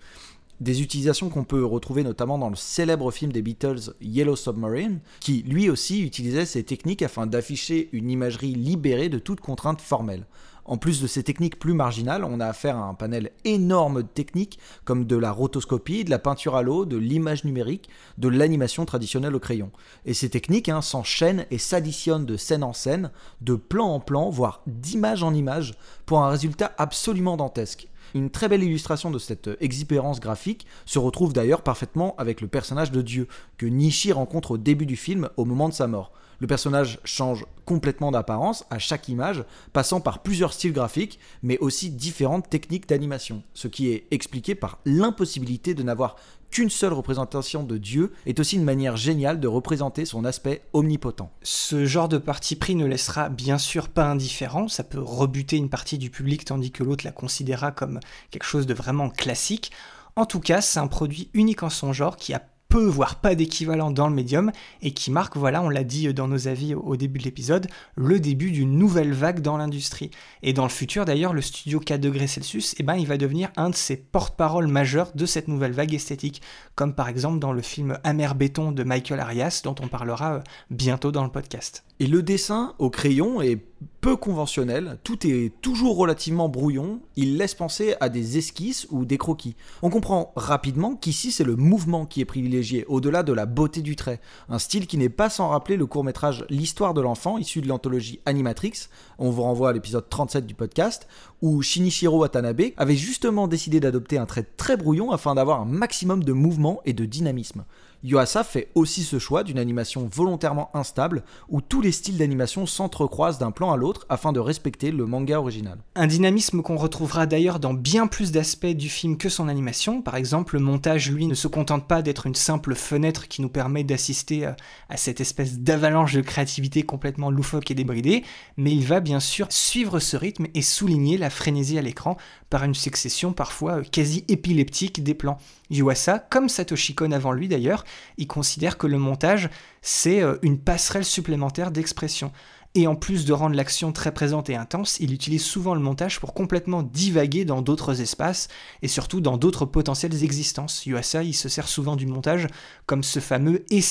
Des 0.59 0.81
utilisations 0.81 1.29
qu'on 1.29 1.43
peut 1.43 1.63
retrouver 1.63 2.03
notamment 2.03 2.39
dans 2.39 2.49
le 2.49 2.55
célèbre 2.55 3.11
film 3.11 3.31
des 3.31 3.43
Beatles 3.43 3.93
Yellow 4.01 4.35
Submarine, 4.35 5.01
qui 5.19 5.43
lui 5.43 5.69
aussi 5.69 6.01
utilisait 6.01 6.47
ces 6.47 6.63
techniques 6.63 7.03
afin 7.03 7.27
d'afficher 7.27 7.89
une 7.91 8.09
imagerie 8.09 8.55
libérée 8.55 9.09
de 9.09 9.19
toute 9.19 9.39
contrainte 9.39 9.81
formelle. 9.81 10.25
En 10.65 10.77
plus 10.77 10.99
de 10.99 11.07
ces 11.07 11.23
techniques 11.23 11.59
plus 11.59 11.73
marginales, 11.73 12.25
on 12.25 12.39
a 12.39 12.47
affaire 12.47 12.75
à 12.75 12.89
un 12.89 12.95
panel 12.95 13.31
énorme 13.45 14.01
de 14.01 14.07
techniques 14.07 14.59
comme 14.83 15.05
de 15.05 15.15
la 15.15 15.31
rotoscopie, 15.31 16.03
de 16.03 16.09
la 16.09 16.19
peinture 16.19 16.55
à 16.55 16.63
l'eau, 16.63 16.85
de 16.85 16.97
l'image 16.97 17.45
numérique, 17.45 17.87
de 18.17 18.27
l'animation 18.27 18.83
traditionnelle 18.85 19.35
au 19.35 19.39
crayon. 19.39 19.71
Et 20.05 20.13
ces 20.13 20.29
techniques 20.29 20.69
hein, 20.69 20.81
s'enchaînent 20.81 21.45
et 21.51 21.57
s'additionnent 21.57 22.25
de 22.25 22.35
scène 22.35 22.63
en 22.63 22.73
scène, 22.73 23.11
de 23.41 23.53
plan 23.53 23.87
en 23.87 23.99
plan, 23.99 24.29
voire 24.29 24.61
d'image 24.65 25.23
en 25.23 25.33
image, 25.33 25.75
pour 26.05 26.19
un 26.19 26.29
résultat 26.29 26.73
absolument 26.77 27.37
dantesque. 27.37 27.87
Une 28.15 28.29
très 28.29 28.47
belle 28.47 28.63
illustration 28.63 29.11
de 29.11 29.19
cette 29.19 29.49
exubérance 29.59 30.19
graphique 30.19 30.65
se 30.85 30.99
retrouve 30.99 31.33
d'ailleurs 31.33 31.61
parfaitement 31.61 32.15
avec 32.17 32.41
le 32.41 32.47
personnage 32.47 32.91
de 32.91 33.01
Dieu 33.01 33.27
que 33.57 33.65
Nishi 33.65 34.11
rencontre 34.11 34.51
au 34.51 34.57
début 34.57 34.85
du 34.85 34.95
film 34.95 35.29
au 35.37 35.45
moment 35.45 35.69
de 35.69 35.73
sa 35.73 35.87
mort. 35.87 36.11
Le 36.39 36.47
personnage 36.47 36.99
change 37.03 37.45
complètement 37.65 38.11
d'apparence 38.11 38.63
à 38.69 38.77
chaque 38.77 39.09
image, 39.09 39.43
passant 39.73 40.01
par 40.01 40.21
plusieurs 40.21 40.53
styles 40.53 40.71
graphiques, 40.71 41.19
mais 41.41 41.57
aussi 41.57 41.89
différentes 41.89 42.49
techniques 42.49 42.87
d'animation, 42.87 43.41
ce 43.53 43.67
qui 43.67 43.89
est 43.89 44.05
expliqué 44.11 44.53
par 44.53 44.77
l'impossibilité 44.85 45.73
de 45.73 45.81
n'avoir 45.81 46.15
qu'une 46.51 46.69
seule 46.69 46.93
représentation 46.93 47.63
de 47.63 47.77
Dieu 47.77 48.13
est 48.25 48.39
aussi 48.39 48.55
une 48.55 48.63
manière 48.63 48.97
géniale 48.97 49.39
de 49.39 49.47
représenter 49.47 50.05
son 50.05 50.25
aspect 50.25 50.63
omnipotent. 50.73 51.31
Ce 51.43 51.85
genre 51.85 52.09
de 52.09 52.17
parti 52.17 52.55
pris 52.55 52.75
ne 52.75 52.85
laissera 52.85 53.29
bien 53.29 53.57
sûr 53.57 53.89
pas 53.89 54.05
indifférent, 54.05 54.67
ça 54.67 54.83
peut 54.83 55.01
rebuter 55.01 55.57
une 55.57 55.69
partie 55.69 55.97
du 55.97 56.09
public 56.09 56.45
tandis 56.45 56.71
que 56.71 56.83
l'autre 56.83 57.05
la 57.05 57.11
considérera 57.11 57.71
comme 57.71 57.99
quelque 58.31 58.45
chose 58.45 58.65
de 58.65 58.73
vraiment 58.73 59.09
classique. 59.09 59.71
En 60.15 60.25
tout 60.25 60.39
cas, 60.39 60.61
c'est 60.61 60.79
un 60.79 60.87
produit 60.87 61.29
unique 61.33 61.63
en 61.63 61.69
son 61.69 61.93
genre 61.93 62.17
qui 62.17 62.33
a 62.33 62.41
peu 62.69 62.85
voire 62.85 63.15
pas 63.15 63.35
d'équivalent 63.35 63.91
dans 63.91 64.07
le 64.07 64.15
médium 64.15 64.51
et 64.81 64.91
qui 64.91 65.11
marque, 65.11 65.37
voilà, 65.37 65.61
on 65.61 65.69
l'a 65.69 65.83
dit 65.83 66.13
dans 66.13 66.27
nos 66.27 66.47
avis 66.47 66.75
au 66.75 66.95
début 66.95 67.19
de 67.19 67.23
l'épisode, 67.23 67.67
le 67.95 68.19
début 68.19 68.51
d'une 68.51 68.77
nouvelle 68.77 69.13
vague 69.13 69.41
dans 69.41 69.57
l'industrie. 69.57 70.11
Et 70.43 70.53
dans 70.53 70.63
le 70.63 70.69
futur 70.69 71.05
d'ailleurs, 71.05 71.33
le 71.33 71.41
studio 71.41 71.79
4 71.79 71.99
degrés 71.99 72.27
Celsius, 72.27 72.75
eh 72.77 72.83
ben, 72.83 72.95
il 72.95 73.07
va 73.07 73.17
devenir 73.17 73.49
un 73.55 73.69
de 73.69 73.75
ces 73.75 73.95
porte-paroles 73.95 74.67
majeurs 74.67 75.11
de 75.15 75.25
cette 75.25 75.47
nouvelle 75.47 75.71
vague 75.71 75.93
esthétique, 75.93 76.41
comme 76.75 76.93
par 76.93 77.09
exemple 77.09 77.39
dans 77.39 77.53
le 77.53 77.61
film 77.61 77.97
Amer 78.03 78.35
béton 78.35 78.71
de 78.71 78.83
Michael 78.83 79.19
Arias 79.19 79.61
dont 79.63 79.75
on 79.81 79.87
parlera 79.87 80.35
euh, 80.35 80.41
bientôt 80.69 81.11
dans 81.11 81.23
le 81.23 81.31
podcast. 81.31 81.83
Et 81.99 82.07
le 82.07 82.21
dessin 82.21 82.73
au 82.79 82.89
crayon 82.89 83.41
est 83.41 83.59
peu 84.01 84.15
conventionnel, 84.15 84.97
tout 85.03 85.27
est 85.27 85.51
toujours 85.61 85.97
relativement 85.97 86.49
brouillon, 86.49 86.99
il 87.15 87.37
laisse 87.37 87.55
penser 87.55 87.95
à 87.99 88.09
des 88.09 88.37
esquisses 88.37 88.87
ou 88.89 89.05
des 89.05 89.17
croquis. 89.17 89.55
On 89.81 89.89
comprend 89.89 90.31
rapidement 90.35 90.95
qu'ici 90.95 91.31
c'est 91.31 91.43
le 91.43 91.55
mouvement 91.55 92.05
qui 92.05 92.21
est 92.21 92.25
privilégié, 92.25 92.85
au-delà 92.87 93.23
de 93.23 93.33
la 93.33 93.45
beauté 93.45 93.81
du 93.81 93.95
trait. 93.95 94.19
Un 94.49 94.59
style 94.59 94.87
qui 94.87 94.97
n'est 94.97 95.09
pas 95.09 95.29
sans 95.29 95.49
rappeler 95.49 95.77
le 95.77 95.85
court-métrage 95.85 96.45
L'histoire 96.49 96.93
de 96.93 97.01
l'enfant, 97.01 97.37
issu 97.37 97.61
de 97.61 97.67
l'anthologie 97.67 98.19
Animatrix, 98.25 98.87
on 99.19 99.29
vous 99.29 99.41
renvoie 99.43 99.69
à 99.69 99.73
l'épisode 99.73 100.07
37 100.09 100.45
du 100.45 100.53
podcast, 100.53 101.07
où 101.41 101.61
Shinichiro 101.61 102.19
Watanabe 102.19 102.61
avait 102.77 102.95
justement 102.95 103.47
décidé 103.47 103.79
d'adopter 103.79 104.17
un 104.17 104.25
trait 104.25 104.45
très 104.57 104.77
brouillon 104.77 105.11
afin 105.11 105.35
d'avoir 105.35 105.61
un 105.61 105.65
maximum 105.65 106.23
de 106.23 106.33
mouvement 106.33 106.81
et 106.85 106.93
de 106.93 107.05
dynamisme. 107.05 107.65
Yuasa 108.03 108.43
fait 108.43 108.69
aussi 108.75 109.03
ce 109.03 109.19
choix 109.19 109.43
d'une 109.43 109.59
animation 109.59 110.07
volontairement 110.11 110.69
instable 110.73 111.23
où 111.49 111.61
tous 111.61 111.81
les 111.81 111.91
styles 111.91 112.17
d'animation 112.17 112.65
s'entrecroisent 112.65 113.39
d'un 113.39 113.51
plan 113.51 113.71
à 113.71 113.77
l'autre 113.77 114.05
afin 114.09 114.31
de 114.31 114.39
respecter 114.39 114.91
le 114.91 115.05
manga 115.05 115.39
original. 115.39 115.79
Un 115.95 116.07
dynamisme 116.07 116.61
qu'on 116.61 116.77
retrouvera 116.77 117.25
d'ailleurs 117.25 117.59
dans 117.59 117.73
bien 117.73 118.07
plus 118.07 118.31
d'aspects 118.31 118.67
du 118.67 118.89
film 118.89 119.17
que 119.17 119.29
son 119.29 119.47
animation. 119.47 120.01
Par 120.01 120.15
exemple, 120.15 120.55
le 120.55 120.61
montage, 120.61 121.11
lui, 121.11 121.27
ne 121.27 121.33
se 121.33 121.47
contente 121.47 121.87
pas 121.87 122.01
d'être 122.01 122.27
une 122.27 122.35
simple 122.35 122.75
fenêtre 122.75 123.27
qui 123.27 123.41
nous 123.41 123.49
permet 123.49 123.83
d'assister 123.83 124.45
à, 124.45 124.55
à 124.89 124.97
cette 124.97 125.19
espèce 125.21 125.59
d'avalanche 125.59 126.13
de 126.13 126.21
créativité 126.21 126.83
complètement 126.83 127.31
loufoque 127.31 127.71
et 127.71 127.75
débridée, 127.75 128.23
mais 128.57 128.71
il 128.71 128.85
va 128.85 128.99
bien 128.99 129.19
sûr 129.19 129.47
suivre 129.49 129.99
ce 129.99 130.17
rythme 130.17 130.47
et 130.53 130.61
souligner 130.61 131.17
la 131.17 131.29
frénésie 131.29 131.77
à 131.77 131.81
l'écran 131.81 132.17
par 132.49 132.63
une 132.63 132.75
succession 132.75 133.33
parfois 133.33 133.81
quasi 133.81 134.23
épileptique 134.27 135.03
des 135.03 135.13
plans. 135.13 135.37
Yuasa, 135.69 136.19
comme 136.19 136.49
Satoshi 136.49 136.95
Kon 136.95 137.11
avant 137.11 137.31
lui 137.31 137.47
d'ailleurs, 137.47 137.83
il 138.17 138.27
considère 138.27 138.77
que 138.77 138.87
le 138.87 138.97
montage, 138.97 139.49
c'est 139.81 140.21
euh, 140.21 140.37
une 140.41 140.59
passerelle 140.59 141.05
supplémentaire 141.05 141.71
d'expression. 141.71 142.31
Et 142.75 142.85
en 142.85 142.95
plus 142.95 143.25
de 143.25 143.33
rendre 143.33 143.55
l'action 143.55 143.91
très 143.91 144.13
présente 144.13 144.49
et 144.49 144.55
intense, 144.55 144.99
il 144.99 145.11
utilise 145.11 145.43
souvent 145.43 145.73
le 145.73 145.79
montage 145.79 146.19
pour 146.19 146.33
complètement 146.33 146.83
divaguer 146.83 147.43
dans 147.43 147.61
d'autres 147.63 148.01
espaces 148.01 148.49
et 148.83 148.87
surtout 148.87 149.19
dans 149.19 149.37
d'autres 149.37 149.65
potentielles 149.65 150.23
existences. 150.23 150.85
Yuasa, 150.85 151.23
il 151.23 151.33
se 151.33 151.49
sert 151.49 151.67
souvent 151.67 151.95
du 151.95 152.05
montage 152.05 152.47
comme 152.85 153.03
ce 153.03 153.19
fameux 153.19 153.65
et 153.71 153.81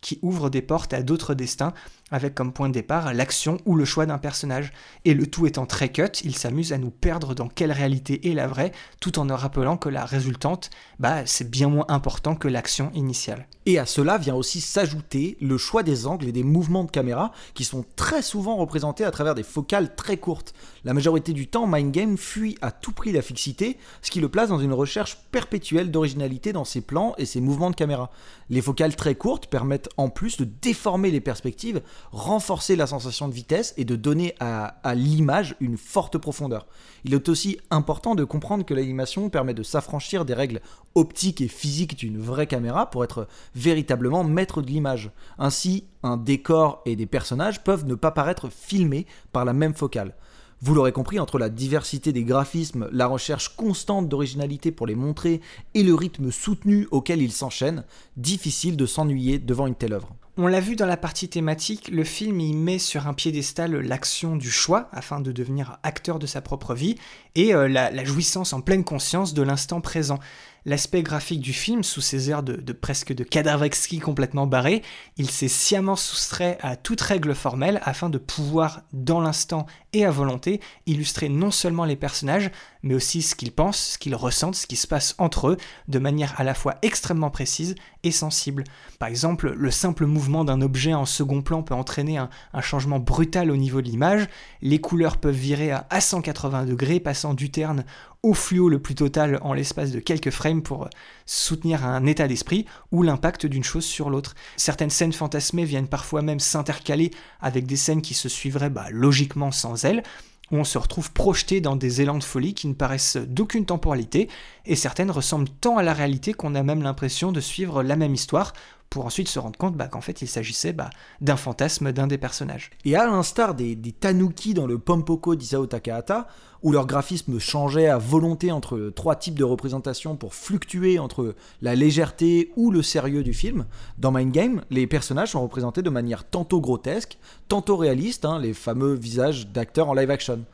qui 0.00 0.18
ouvre 0.22 0.48
des 0.48 0.62
portes 0.62 0.94
à 0.94 1.02
d'autres 1.02 1.34
destins 1.34 1.72
avec 2.10 2.34
comme 2.34 2.52
point 2.52 2.68
de 2.68 2.74
départ 2.74 3.12
l'action 3.14 3.58
ou 3.64 3.76
le 3.76 3.84
choix 3.84 4.06
d'un 4.06 4.18
personnage. 4.18 4.72
Et 5.04 5.14
le 5.14 5.26
tout 5.26 5.46
étant 5.46 5.66
très 5.66 5.90
cut, 5.90 6.20
il 6.24 6.36
s'amuse 6.36 6.72
à 6.72 6.78
nous 6.78 6.90
perdre 6.90 7.34
dans 7.34 7.48
quelle 7.48 7.72
réalité 7.72 8.30
est 8.30 8.34
la 8.34 8.46
vraie, 8.46 8.72
tout 9.00 9.18
en 9.18 9.24
nous 9.24 9.36
rappelant 9.36 9.76
que 9.76 9.88
la 9.88 10.04
résultante, 10.04 10.70
bah, 10.98 11.26
c'est 11.26 11.48
bien 11.48 11.68
moins 11.68 11.86
important 11.88 12.34
que 12.34 12.48
l'action 12.48 12.90
initiale. 12.94 13.46
Et 13.66 13.78
à 13.78 13.86
cela 13.86 14.18
vient 14.18 14.34
aussi 14.34 14.60
s'ajouter 14.60 15.36
le 15.40 15.58
choix 15.58 15.82
des 15.82 16.06
angles 16.06 16.28
et 16.28 16.32
des 16.32 16.42
mouvements 16.42 16.84
de 16.84 16.90
caméra 16.90 17.32
qui 17.54 17.64
sont 17.64 17.84
très 17.94 18.22
souvent 18.22 18.56
représentés 18.56 19.04
à 19.04 19.10
travers 19.10 19.34
des 19.34 19.42
focales 19.42 19.94
très 19.94 20.16
courtes. 20.16 20.54
La 20.84 20.94
majorité 20.94 21.32
du 21.32 21.46
temps, 21.46 21.66
Mind 21.66 21.92
Game 21.92 22.16
fuit 22.16 22.56
à 22.62 22.72
tout 22.72 22.92
prix 22.92 23.12
la 23.12 23.22
fixité, 23.22 23.76
ce 24.02 24.10
qui 24.10 24.20
le 24.20 24.28
place 24.28 24.48
dans 24.48 24.58
une 24.58 24.72
recherche 24.72 25.18
perpétuelle 25.30 25.90
d'originalité 25.90 26.52
dans 26.52 26.64
ses 26.64 26.80
plans 26.80 27.14
et 27.18 27.26
ses 27.26 27.40
mouvements 27.40 27.70
de 27.70 27.76
caméra. 27.76 28.10
Les 28.48 28.62
focales 28.62 28.96
très 28.96 29.14
courtes 29.14 29.46
permettent 29.46 29.90
en 29.96 30.08
plus 30.08 30.36
de 30.38 30.44
déformer 30.44 31.10
les 31.10 31.20
perspectives 31.20 31.82
renforcer 32.12 32.76
la 32.76 32.86
sensation 32.86 33.28
de 33.28 33.34
vitesse 33.34 33.74
et 33.76 33.84
de 33.84 33.96
donner 33.96 34.34
à, 34.40 34.94
l'image 34.94 35.56
une 35.60 35.76
forte 35.76 36.18
profondeur. 36.18 36.66
Il 37.04 37.14
est 37.14 37.28
aussi 37.28 37.58
important 37.70 38.14
de 38.14 38.24
comprendre 38.24 38.64
que 38.64 38.74
l'animation 38.74 39.30
permet 39.30 39.54
de 39.54 39.62
s'affranchir 39.62 40.24
des 40.24 40.34
règles 40.34 40.60
optiques 40.94 41.40
et 41.40 41.48
physiques 41.48 41.96
d'une 41.96 42.20
vraie 42.20 42.46
caméra 42.46 42.90
pour 42.90 43.04
être 43.04 43.28
véritablement 43.54 44.24
maître 44.24 44.62
de 44.62 44.68
l'image. 44.68 45.10
Ainsi, 45.38 45.84
un 46.02 46.16
décor 46.16 46.82
et 46.86 46.96
des 46.96 47.06
personnages 47.06 47.62
peuvent 47.62 47.86
ne 47.86 47.94
pas 47.94 48.10
paraître 48.10 48.48
filmés 48.50 49.06
par 49.32 49.44
la 49.44 49.52
même 49.52 49.74
focale. 49.74 50.14
Vous 50.62 50.74
l'aurez 50.74 50.92
compris, 50.92 51.18
entre 51.18 51.38
la 51.38 51.48
diversité 51.48 52.12
des 52.12 52.22
graphismes, 52.22 52.88
la 52.92 53.06
recherche 53.06 53.56
constante 53.56 54.10
d'originalité 54.10 54.72
pour 54.72 54.86
les 54.86 54.94
montrer 54.94 55.40
et 55.72 55.82
le 55.82 55.94
rythme 55.94 56.30
soutenu 56.30 56.86
auquel 56.90 57.22
ils 57.22 57.32
s'enchaînent, 57.32 57.84
difficile 58.18 58.76
de 58.76 58.84
s'ennuyer 58.84 59.38
devant 59.38 59.66
une 59.66 59.74
telle 59.74 59.94
œuvre. 59.94 60.14
On 60.42 60.46
l'a 60.46 60.60
vu 60.60 60.74
dans 60.74 60.86
la 60.86 60.96
partie 60.96 61.28
thématique, 61.28 61.88
le 61.88 62.02
film 62.02 62.40
y 62.40 62.54
met 62.54 62.78
sur 62.78 63.06
un 63.06 63.12
piédestal 63.12 63.76
l'action 63.76 64.36
du 64.36 64.50
choix 64.50 64.88
afin 64.90 65.20
de 65.20 65.32
devenir 65.32 65.78
acteur 65.82 66.18
de 66.18 66.24
sa 66.24 66.40
propre 66.40 66.74
vie 66.74 66.96
et 67.34 67.54
euh, 67.54 67.68
la, 67.68 68.04
jouissance 68.06 68.54
en 68.54 68.62
pleine 68.62 68.82
conscience 68.82 69.34
de 69.34 69.42
l'instant 69.42 69.82
présent. 69.82 70.18
L'aspect 70.64 71.02
graphique 71.02 71.40
du 71.40 71.52
film, 71.52 71.82
sous 71.82 72.00
ses 72.00 72.30
airs 72.30 72.42
de, 72.42 72.72
presque 72.72 73.12
de 73.12 73.22
cadavre 73.22 73.64
exquis 73.64 73.98
complètement 73.98 74.46
barré, 74.46 74.80
il 75.18 75.30
s'est 75.30 75.46
sciemment 75.46 75.96
soustrait 75.96 76.56
à 76.62 76.74
toute 76.74 77.02
règle 77.02 77.34
formelle 77.34 77.78
afin 77.84 78.08
de 78.08 78.16
pouvoir, 78.16 78.80
dans 78.94 79.20
l'instant 79.20 79.66
et 79.92 80.06
à 80.06 80.10
volonté, 80.10 80.62
illustrer 80.86 81.28
non 81.28 81.50
seulement 81.50 81.84
les 81.84 81.96
personnages, 81.96 82.50
mais 82.82 82.94
aussi 82.94 83.22
ce 83.22 83.34
qu'ils 83.34 83.52
pensent, 83.52 83.92
ce 83.92 83.98
qu'ils 83.98 84.14
ressentent, 84.14 84.54
ce 84.54 84.66
qui 84.66 84.76
se 84.76 84.86
passe 84.86 85.14
entre 85.18 85.48
eux, 85.48 85.56
de 85.88 85.98
manière 85.98 86.34
à 86.38 86.44
la 86.44 86.54
fois 86.54 86.76
extrêmement 86.82 87.30
précise 87.30 87.74
et 88.02 88.10
sensible. 88.10 88.64
Par 88.98 89.08
exemple, 89.08 89.54
le 89.56 89.70
simple 89.70 90.06
mouvement 90.06 90.44
d'un 90.44 90.60
objet 90.60 90.94
en 90.94 91.04
second 91.04 91.42
plan 91.42 91.62
peut 91.62 91.74
entraîner 91.74 92.18
un, 92.18 92.28
changement 92.60 92.98
brutal 92.98 93.50
au 93.50 93.56
niveau 93.56 93.80
de 93.80 93.88
l'image, 93.88 94.28
les 94.62 94.80
couleurs 94.80 95.16
peuvent 95.16 95.34
virer 95.34 95.70
à, 95.70 95.86
à 95.90 96.00
180 96.00 96.66
degrés, 96.66 97.00
passant 97.00 97.34
du 97.34 97.50
terne 97.50 97.84
au 98.22 98.34
fluo 98.34 98.68
le 98.68 98.80
plus 98.80 98.94
total 98.94 99.38
en 99.42 99.54
l'espace 99.54 99.92
de 99.92 100.00
quelques 100.00 100.30
frames 100.30 100.62
pour 100.62 100.88
soutenir 101.24 101.86
un 101.86 102.04
état 102.06 102.28
d'esprit 102.28 102.66
ou 102.92 103.02
l'impact 103.02 103.46
d'une 103.46 103.64
chose 103.64 103.84
sur 103.84 104.10
l'autre. 104.10 104.34
Certaines 104.56 104.90
scènes 104.90 105.12
fantasmées 105.12 105.64
viennent 105.64 105.88
parfois 105.88 106.20
même 106.20 106.40
s'intercaler 106.40 107.12
avec 107.40 107.66
des 107.66 107.76
scènes 107.76 108.02
qui 108.02 108.14
se 108.14 108.28
suivraient 108.28 108.70
bah, 108.70 108.86
logiquement 108.90 109.50
sans 109.50 109.84
elles, 109.84 110.02
où 110.50 110.56
on 110.56 110.64
se 110.64 110.78
retrouve 110.78 111.12
projeté 111.12 111.60
dans 111.60 111.76
des 111.76 112.00
élans 112.00 112.18
de 112.18 112.24
folie 112.24 112.54
qui 112.54 112.68
ne 112.68 112.74
paraissent 112.74 113.16
d'aucune 113.16 113.66
temporalité, 113.66 114.28
et 114.66 114.76
certaines 114.76 115.10
ressemblent 115.10 115.48
tant 115.60 115.76
à 115.76 115.82
la 115.82 115.94
réalité 115.94 116.32
qu'on 116.32 116.54
a 116.54 116.62
même 116.62 116.82
l'impression 116.82 117.32
de 117.32 117.40
suivre 117.40 117.82
la 117.82 117.96
même 117.96 118.14
histoire, 118.14 118.52
pour 118.90 119.06
ensuite 119.06 119.28
se 119.28 119.38
rendre 119.38 119.56
compte 119.56 119.76
bah, 119.76 119.86
qu'en 119.86 120.00
fait 120.00 120.20
il 120.20 120.26
s'agissait 120.26 120.72
bah, 120.72 120.90
d'un 121.20 121.36
fantasme 121.36 121.92
d'un 121.92 122.08
des 122.08 122.18
personnages. 122.18 122.70
Et 122.84 122.96
à 122.96 123.06
l'instar 123.06 123.54
des, 123.54 123.76
tanuki 123.98 124.52
dans 124.52 124.66
le 124.66 124.78
Pompoko 124.78 125.36
d'Isao 125.36 125.66
Takahata, 125.66 126.26
où 126.62 126.72
leur 126.72 126.86
graphisme 126.86 127.38
changeait 127.38 127.86
à 127.86 127.98
volonté 127.98 128.50
entre 128.52 128.92
trois 128.94 129.16
types 129.16 129.38
de 129.38 129.44
représentations 129.44 130.16
pour 130.16 130.34
fluctuer 130.34 130.98
entre 130.98 131.34
la 131.62 131.74
légèreté 131.74 132.52
ou 132.56 132.70
le 132.70 132.82
sérieux 132.82 133.22
du 133.22 133.32
film, 133.32 133.64
dans 133.96 134.10
Mind 134.10 134.32
Game, 134.32 134.62
les 134.70 134.86
personnages 134.86 135.30
sont 135.30 135.42
représentés 135.42 135.82
de 135.82 135.90
manière 135.90 136.24
tantôt 136.24 136.60
grotesque, 136.60 137.18
tantôt 137.48 137.76
réaliste, 137.76 138.24
hein, 138.24 138.38
les 138.40 138.52
fameux 138.52 138.94
visages 138.94 139.46
d'acteurs 139.48 139.88
en 139.88 139.94
live 139.94 140.10
action. 140.10 140.44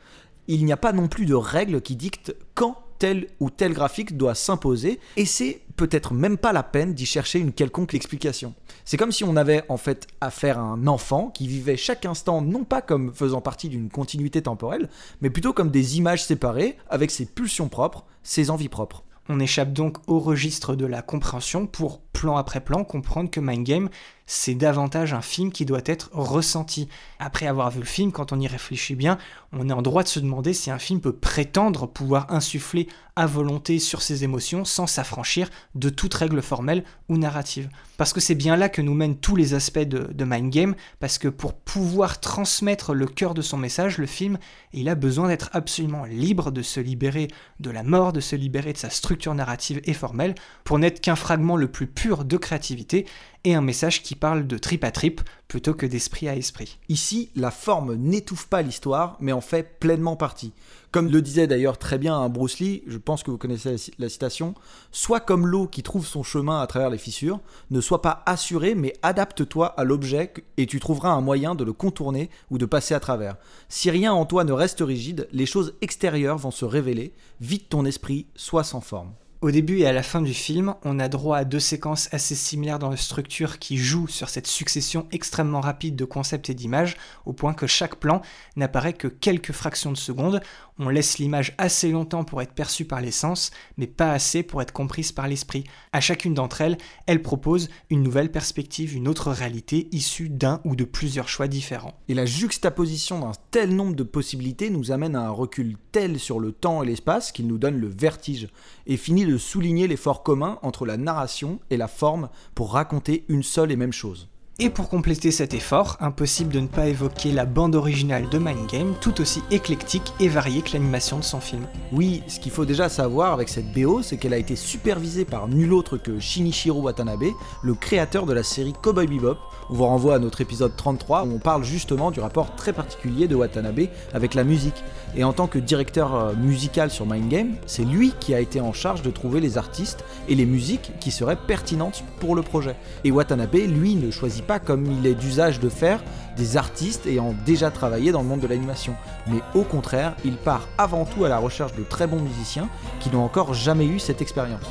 Il 0.47 0.63
n'y 0.63 0.71
a 0.71 0.77
pas 0.77 0.93
non 0.93 1.07
plus 1.07 1.25
de 1.25 1.33
règles 1.33 1.81
qui 1.81 1.95
dictent 1.95 2.35
quand 2.55 2.77
tel 2.99 3.27
ou 3.39 3.49
tel 3.49 3.73
graphique 3.73 4.17
doit 4.17 4.35
s'imposer, 4.35 4.99
et 5.15 5.25
c'est 5.25 5.61
peut-être 5.75 6.13
même 6.13 6.37
pas 6.37 6.53
la 6.53 6.63
peine 6.63 6.93
d'y 6.93 7.05
chercher 7.05 7.39
une 7.39 7.53
quelconque 7.53 7.93
explication. 7.93 8.53
C'est 8.83 8.97
comme 8.97 9.11
si 9.11 9.23
on 9.23 9.35
avait 9.35 9.63
en 9.69 9.77
fait 9.77 10.07
affaire 10.21 10.57
à 10.57 10.63
un 10.63 10.87
enfant 10.87 11.29
qui 11.29 11.47
vivait 11.47 11.77
chaque 11.77 12.05
instant 12.05 12.41
non 12.41 12.63
pas 12.63 12.81
comme 12.81 13.13
faisant 13.13 13.41
partie 13.41 13.69
d'une 13.69 13.89
continuité 13.89 14.41
temporelle, 14.41 14.89
mais 15.21 15.29
plutôt 15.29 15.53
comme 15.53 15.71
des 15.71 15.97
images 15.97 16.25
séparées, 16.25 16.77
avec 16.89 17.11
ses 17.11 17.25
pulsions 17.25 17.69
propres, 17.69 18.05
ses 18.23 18.49
envies 18.49 18.69
propres. 18.69 19.03
On 19.29 19.39
échappe 19.39 19.73
donc 19.73 19.97
au 20.07 20.19
registre 20.19 20.75
de 20.75 20.85
la 20.85 21.01
compréhension 21.01 21.67
pour, 21.67 21.99
plan 21.99 22.37
après 22.37 22.61
plan, 22.61 22.85
comprendre 22.85 23.29
que 23.29 23.41
Mind 23.41 23.65
Game, 23.65 23.89
c'est 24.27 24.55
davantage 24.55 25.13
un 25.13 25.21
film 25.21 25.51
qui 25.51 25.65
doit 25.65 25.81
être 25.85 26.09
ressenti. 26.11 26.89
Après 27.17 27.47
avoir 27.47 27.71
vu 27.71 27.79
le 27.79 27.85
film, 27.85 28.11
quand 28.11 28.33
on 28.33 28.39
y 28.39 28.47
réfléchit 28.47 28.95
bien, 28.95 29.17
on 29.53 29.69
est 29.69 29.73
en 29.73 29.81
droit 29.81 30.03
de 30.03 30.09
se 30.09 30.19
demander 30.19 30.53
si 30.53 30.69
un 30.69 30.77
film 30.77 30.99
peut 30.99 31.15
prétendre 31.15 31.87
pouvoir 31.87 32.31
insuffler 32.31 32.87
à 33.15 33.25
volonté 33.25 33.79
sur 33.79 34.03
ses 34.03 34.23
émotions 34.23 34.63
sans 34.63 34.85
s'affranchir 34.85 35.49
de 35.73 35.89
toute 35.89 36.13
règle 36.13 36.41
formelle 36.43 36.83
ou 37.09 37.17
narrative. 37.17 37.67
Parce 37.97 38.13
que 38.13 38.19
c'est 38.19 38.35
bien 38.35 38.55
là 38.55 38.69
que 38.69 38.81
nous 38.81 38.93
mènent 38.93 39.17
tous 39.17 39.35
les 39.35 39.55
aspects 39.55 39.79
de, 39.79 40.23
Mind 40.23 40.51
Game, 40.51 40.75
parce 40.99 41.17
que 41.17 41.27
pour 41.27 41.53
pouvoir 41.55 42.19
transmettre 42.19 42.93
le 42.93 43.07
cœur 43.07 43.33
de 43.33 43.41
son 43.41 43.57
message, 43.57 43.97
le 43.97 44.05
film, 44.05 44.37
il 44.71 44.87
a 44.87 44.93
besoin 44.93 45.29
d'être 45.29 45.49
absolument 45.53 46.05
libre 46.05 46.51
de 46.51 46.61
se 46.61 46.79
libérer 46.79 47.27
de 47.59 47.71
la 47.71 47.81
mort, 47.81 48.13
de 48.13 48.19
se 48.19 48.35
libérer 48.35 48.73
de 48.73 48.77
sa 48.77 48.91
structure 48.91 49.33
narrative 49.33 49.81
et 49.85 49.93
formelle, 49.93 50.35
pour 50.63 50.77
n'être 50.77 51.01
qu'un 51.01 51.15
fragment 51.15 51.55
le 51.55 51.71
plus 51.71 51.87
pur 51.87 52.23
de 52.23 52.37
créativité 52.37 53.07
et 53.47 53.55
un 53.55 53.61
message 53.61 54.03
qui 54.03 54.15
parle 54.15 54.45
de 54.45 54.57
trip 54.57 54.83
à 54.83 54.91
trip 54.91 55.21
plutôt 55.47 55.73
que 55.73 55.85
d'esprit 55.85 56.27
à 56.27 56.35
esprit. 56.35 56.79
Ici, 56.89 57.29
la 57.33 57.49
forme 57.49 57.95
n'étouffe 57.95 58.47
pas 58.47 58.61
l'histoire, 58.61 59.15
mais 59.21 59.31
en 59.31 59.39
fait 59.39 59.79
pleinement 59.79 60.17
partie. 60.17 60.51
Comme 60.91 61.09
le 61.09 61.21
disait 61.21 61.47
d'ailleurs 61.47 61.77
très 61.77 61.97
bien 61.97 62.17
un 62.17 62.27
Bruce 62.27 62.59
Lee, 62.59 62.83
je 62.87 62.97
pense 62.97 63.23
que 63.23 63.31
vous 63.31 63.37
connaissez 63.37 63.77
la 63.99 64.09
citation, 64.09 64.53
Sois 64.91 65.21
comme 65.21 65.47
l'eau 65.47 65.65
qui 65.65 65.81
trouve 65.81 66.05
son 66.05 66.23
chemin 66.23 66.59
à 66.59 66.67
travers 66.67 66.89
les 66.89 66.97
fissures, 66.97 67.39
ne 67.71 67.79
sois 67.79 68.01
pas 68.01 68.21
assuré, 68.25 68.75
mais 68.75 68.91
adapte-toi 69.01 69.67
à 69.79 69.85
l'objet 69.85 70.33
et 70.57 70.65
tu 70.65 70.81
trouveras 70.81 71.11
un 71.11 71.21
moyen 71.21 71.55
de 71.55 71.63
le 71.63 71.71
contourner 71.71 72.29
ou 72.51 72.57
de 72.57 72.65
passer 72.65 72.95
à 72.95 72.99
travers. 72.99 73.37
Si 73.69 73.89
rien 73.89 74.11
en 74.11 74.25
toi 74.25 74.43
ne 74.43 74.51
reste 74.51 74.81
rigide, 74.81 75.29
les 75.31 75.45
choses 75.45 75.73
extérieures 75.79 76.37
vont 76.37 76.51
se 76.51 76.65
révéler, 76.65 77.13
vide 77.39 77.69
ton 77.69 77.85
esprit, 77.85 78.25
sois 78.35 78.65
sans 78.65 78.81
forme. 78.81 79.13
Au 79.39 79.51
début 79.51 79.77
et 79.77 79.85
à 79.85 79.93
la 79.93 80.01
fin 80.01 80.23
du 80.23 80.33
film, 80.33 80.73
on 80.83 80.97
a 80.97 81.09
droit 81.09 81.37
à 81.37 81.45
deux 81.45 81.59
séquences 81.59 82.09
assez 82.11 82.33
similaires 82.33 82.79
dans 82.79 82.89
la 82.89 82.97
structure 82.97 83.59
qui 83.59 83.77
jouent 83.77 84.07
sur 84.07 84.29
cette 84.29 84.47
succession 84.47 85.07
extrêmement 85.11 85.61
rapide 85.61 85.95
de 85.95 86.05
concepts 86.05 86.49
et 86.49 86.55
d'images, 86.55 86.97
au 87.27 87.33
point 87.33 87.53
que 87.53 87.67
chaque 87.67 87.97
plan 87.97 88.23
n'apparaît 88.55 88.93
que 88.93 89.07
quelques 89.07 89.51
fractions 89.51 89.91
de 89.91 89.97
secondes. 89.97 90.41
On 90.79 90.89
laisse 90.89 91.19
l'image 91.19 91.53
assez 91.59 91.91
longtemps 91.91 92.23
pour 92.23 92.41
être 92.41 92.53
perçue 92.53 92.85
par 92.85 92.99
les 92.99 93.11
sens, 93.11 93.51
mais 93.77 93.85
pas 93.85 94.11
assez 94.11 94.41
pour 94.41 94.61
être 94.63 94.71
comprise 94.71 95.11
par 95.11 95.27
l'esprit. 95.27 95.65
À 95.93 96.01
chacune 96.01 96.33
d'entre 96.33 96.61
elles, 96.61 96.77
elle 97.05 97.21
propose 97.21 97.69
une 97.91 98.01
nouvelle 98.01 98.31
perspective, 98.31 98.95
une 98.95 99.07
autre 99.07 99.31
réalité 99.31 99.87
issue 99.91 100.29
d'un 100.29 100.61
ou 100.65 100.75
de 100.75 100.83
plusieurs 100.83 101.29
choix 101.29 101.47
différents. 101.47 101.99
Et 102.07 102.15
la 102.15 102.25
juxtaposition 102.25 103.19
d'un 103.19 103.33
tel 103.51 103.75
nombre 103.75 103.95
de 103.95 104.03
possibilités 104.03 104.71
nous 104.71 104.91
amène 104.91 105.15
à 105.15 105.27
un 105.27 105.31
recul 105.31 105.77
tel 105.91 106.19
sur 106.19 106.39
le 106.39 106.51
temps 106.51 106.81
et 106.81 106.87
l'espace 106.87 107.31
qu'il 107.31 107.47
nous 107.47 107.59
donne 107.59 107.77
le 107.77 107.87
vertige 107.87 108.47
et 108.87 108.97
finit 108.97 109.26
de 109.27 109.37
souligner 109.37 109.87
l'effort 109.87 110.23
commun 110.23 110.57
entre 110.61 110.85
la 110.85 110.97
narration 110.97 111.59
et 111.69 111.77
la 111.77 111.87
forme 111.87 112.29
pour 112.55 112.73
raconter 112.73 113.25
une 113.27 113.43
seule 113.43 113.71
et 113.71 113.75
même 113.75 113.93
chose. 113.93 114.29
Et 114.59 114.71
pour 114.71 114.89
compléter 114.89 115.29
cet 115.29 115.53
effort, 115.53 115.97
impossible 115.99 116.51
de 116.51 116.59
ne 116.59 116.65
pas 116.65 116.87
évoquer 116.87 117.31
la 117.31 117.45
bande 117.45 117.75
originale 117.75 118.27
de 118.27 118.39
Mind 118.39 118.67
Game, 118.67 118.95
tout 118.99 119.21
aussi 119.21 119.43
éclectique 119.51 120.11
et 120.19 120.29
variée 120.29 120.63
que 120.63 120.73
l'animation 120.73 121.19
de 121.19 121.23
son 121.23 121.39
film. 121.39 121.67
Oui, 121.91 122.23
ce 122.27 122.39
qu'il 122.39 122.51
faut 122.51 122.65
déjà 122.65 122.89
savoir 122.89 123.33
avec 123.33 123.49
cette 123.49 123.71
BO, 123.71 124.01
c'est 124.01 124.17
qu'elle 124.17 124.33
a 124.33 124.39
été 124.39 124.55
supervisée 124.55 125.25
par 125.25 125.47
nul 125.47 125.73
autre 125.73 125.97
que 125.97 126.19
Shinichiro 126.19 126.81
Watanabe, 126.81 127.25
le 127.61 127.75
créateur 127.75 128.25
de 128.25 128.33
la 128.33 128.41
série 128.41 128.73
Cowboy 128.81 129.05
Bebop. 129.05 129.37
On 129.69 129.75
vous 129.75 129.85
renvoie 129.85 130.15
à 130.15 130.19
notre 130.19 130.41
épisode 130.41 130.75
33 130.75 131.25
où 131.25 131.35
on 131.35 131.39
parle 131.39 131.63
justement 131.63 132.09
du 132.09 132.19
rapport 132.19 132.55
très 132.55 132.73
particulier 132.73 133.27
de 133.27 133.35
Watanabe 133.35 133.89
avec 134.11 134.33
la 134.33 134.43
musique. 134.43 134.83
Et 135.15 135.23
en 135.23 135.33
tant 135.33 135.45
que 135.45 135.59
directeur 135.59 136.15
euh, 136.15 136.33
musical 136.33 136.89
sur 136.89 137.05
Mind 137.05 137.29
Game, 137.29 137.55
c'est 137.67 137.85
lui 137.85 138.11
qui 138.19 138.33
a 138.33 138.39
été 138.39 138.59
en 138.59 138.73
charge 138.73 139.03
de 139.03 139.11
trouver 139.11 139.39
les 139.39 139.59
artistes 139.59 140.03
et 140.27 140.33
les 140.33 140.47
musiques 140.47 140.93
qui 140.99 141.11
seraient 141.11 141.37
pertinentes 141.47 142.03
pour 142.19 142.33
le 142.33 142.41
projet. 142.41 142.75
Et 143.03 143.11
Watanabe, 143.11 143.53
lui, 143.53 143.93
ne 143.93 144.09
choisit 144.09 144.46
pas 144.47 144.59
comme 144.59 144.85
il 144.85 145.05
est 145.05 145.13
d'usage 145.13 145.59
de 145.59 145.69
faire 145.69 146.01
des 146.37 146.57
artistes 146.57 147.05
ayant 147.05 147.35
déjà 147.45 147.69
travaillé 147.69 148.11
dans 148.11 148.21
le 148.21 148.27
monde 148.27 148.39
de 148.39 148.47
l'animation, 148.47 148.95
mais 149.27 149.41
au 149.53 149.63
contraire, 149.63 150.15
il 150.23 150.37
part 150.37 150.67
avant 150.77 151.05
tout 151.05 151.25
à 151.25 151.29
la 151.29 151.37
recherche 151.37 151.75
de 151.75 151.83
très 151.83 152.07
bons 152.07 152.21
musiciens 152.21 152.69
qui 152.99 153.09
n'ont 153.09 153.23
encore 153.23 153.53
jamais 153.53 153.85
eu 153.85 153.99
cette 153.99 154.21
expérience. 154.21 154.65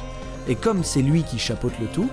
Et 0.48 0.54
comme 0.54 0.84
c'est 0.84 1.02
lui 1.02 1.22
qui 1.24 1.38
chapeaute 1.38 1.78
le 1.80 1.86
tout, 1.86 2.08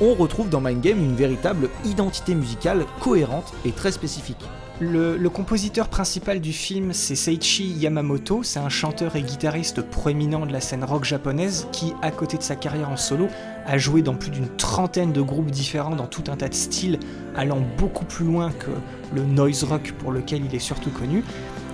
on 0.00 0.14
retrouve 0.14 0.50
dans 0.50 0.60
Mind 0.60 0.80
Game 0.80 1.02
une 1.02 1.14
véritable 1.14 1.70
identité 1.84 2.34
musicale 2.34 2.84
cohérente 3.00 3.52
et 3.64 3.72
très 3.72 3.92
spécifique. 3.92 4.44
Le, 4.78 5.16
compositeur 5.30 5.88
principal 5.88 6.38
du 6.38 6.52
film, 6.52 6.92
c'est 6.92 7.14
Seiichi 7.14 7.64
Yamamoto, 7.64 8.42
c'est 8.42 8.58
un 8.58 8.68
chanteur 8.68 9.16
et 9.16 9.22
guitariste 9.22 9.80
proéminent 9.80 10.44
de 10.44 10.52
la 10.52 10.60
scène 10.60 10.84
rock 10.84 11.04
japonaise 11.04 11.66
qui, 11.72 11.94
à 12.02 12.10
côté 12.10 12.36
de 12.36 12.42
sa 12.42 12.56
carrière 12.56 12.90
en 12.90 12.98
solo, 12.98 13.28
a 13.66 13.78
joué 13.78 14.02
dans 14.02 14.14
plus 14.14 14.30
d'une 14.30 14.48
trentaine 14.48 15.12
de 15.12 15.20
groupes 15.20 15.50
différents 15.50 15.96
dans 15.96 16.06
tout 16.06 16.24
un 16.28 16.36
tas 16.36 16.48
de 16.48 16.54
styles, 16.54 16.98
allant 17.34 17.60
beaucoup 17.78 18.04
plus 18.04 18.24
loin 18.24 18.50
que 18.52 18.70
le 19.14 19.22
noise 19.22 19.64
rock 19.64 19.92
pour 19.98 20.12
lequel 20.12 20.44
il 20.44 20.54
est 20.54 20.60
surtout 20.60 20.90
connu. 20.90 21.24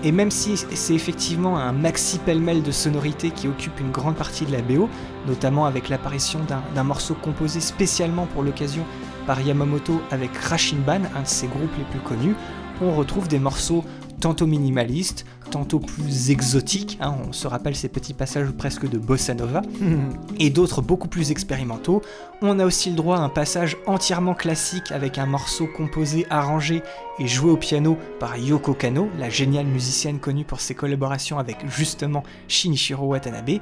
Et 0.05 0.11
même 0.11 0.31
si 0.31 0.57
c'est 0.57 0.95
effectivement 0.95 1.59
un 1.59 1.73
maxi 1.73 2.19
pêle-mêle 2.19 2.63
de 2.63 2.73
sonorités 2.73 3.31
qui 3.31 3.47
occupe 3.47 3.79
une 3.79 3.93
grande 3.93 4.17
partie 4.17 4.45
de 4.45 4.53
la 4.53 4.61
BO, 4.61 4.89
notamment 5.29 5.65
avec 5.65 5.89
l'apparition 5.89 6.41
d'un 6.75 6.83
morceau 6.83 7.15
composé 7.15 7.61
spécialement 7.61 8.27
pour 8.27 8.43
l'occasion 8.43 8.85
par 9.27 9.41
Yamamoto 9.41 10.03
avec 10.11 10.37
Rashinban, 10.37 11.03
un 11.15 11.23
de 11.23 11.27
ses 11.27 11.47
groupes 11.47 11.77
les 11.79 11.85
plus 11.85 12.01
connus, 12.01 12.35
on 12.81 12.97
retrouve 12.97 13.29
des 13.29 13.39
morceaux 13.39 13.85
tantôt 14.23 14.47
minimalistes, 14.47 15.27
tantôt 15.51 15.81
plus 15.81 16.31
exotiques, 16.31 16.97
hein, 17.01 17.17
on 17.29 17.33
se 17.33 17.49
rappelle 17.49 17.75
ces 17.75 17.89
petits 17.89 18.15
passages 18.15 18.49
presque 18.53 18.89
de 18.89 18.97
bossa 18.97 19.35
nova, 19.35 19.63
et 20.39 20.49
d'autres 20.49 20.81
beaucoup 20.81 21.09
plus 21.09 21.33
expérimentaux. 21.33 22.03
On 22.41 22.61
a 22.61 22.65
aussi 22.65 22.91
le 22.91 22.97
droit 22.97 23.17
à 23.19 23.21
un 23.21 23.29
passage 23.29 23.77
entièrement 23.85 24.35
classique 24.35 24.93
avec 24.93 25.19
un 25.19 25.27
morceau 25.27 25.67
composé, 25.67 26.25
arrangé 26.31 26.83
et 27.19 27.27
joué 27.27 27.51
au 27.51 27.57
piano 27.57 27.99
par 28.21 28.37
Yoko 28.37 28.75
Kano, 28.75 29.09
la 29.19 29.29
géniale 29.29 29.67
musicienne 29.67 30.21
connue 30.21 30.45
pour 30.45 30.61
ses 30.61 30.77
collaborations 30.77 31.41
avec 31.41 31.57
justement 31.69 32.23
Shinichiro 32.47 33.05
Watanabe. 33.07 33.59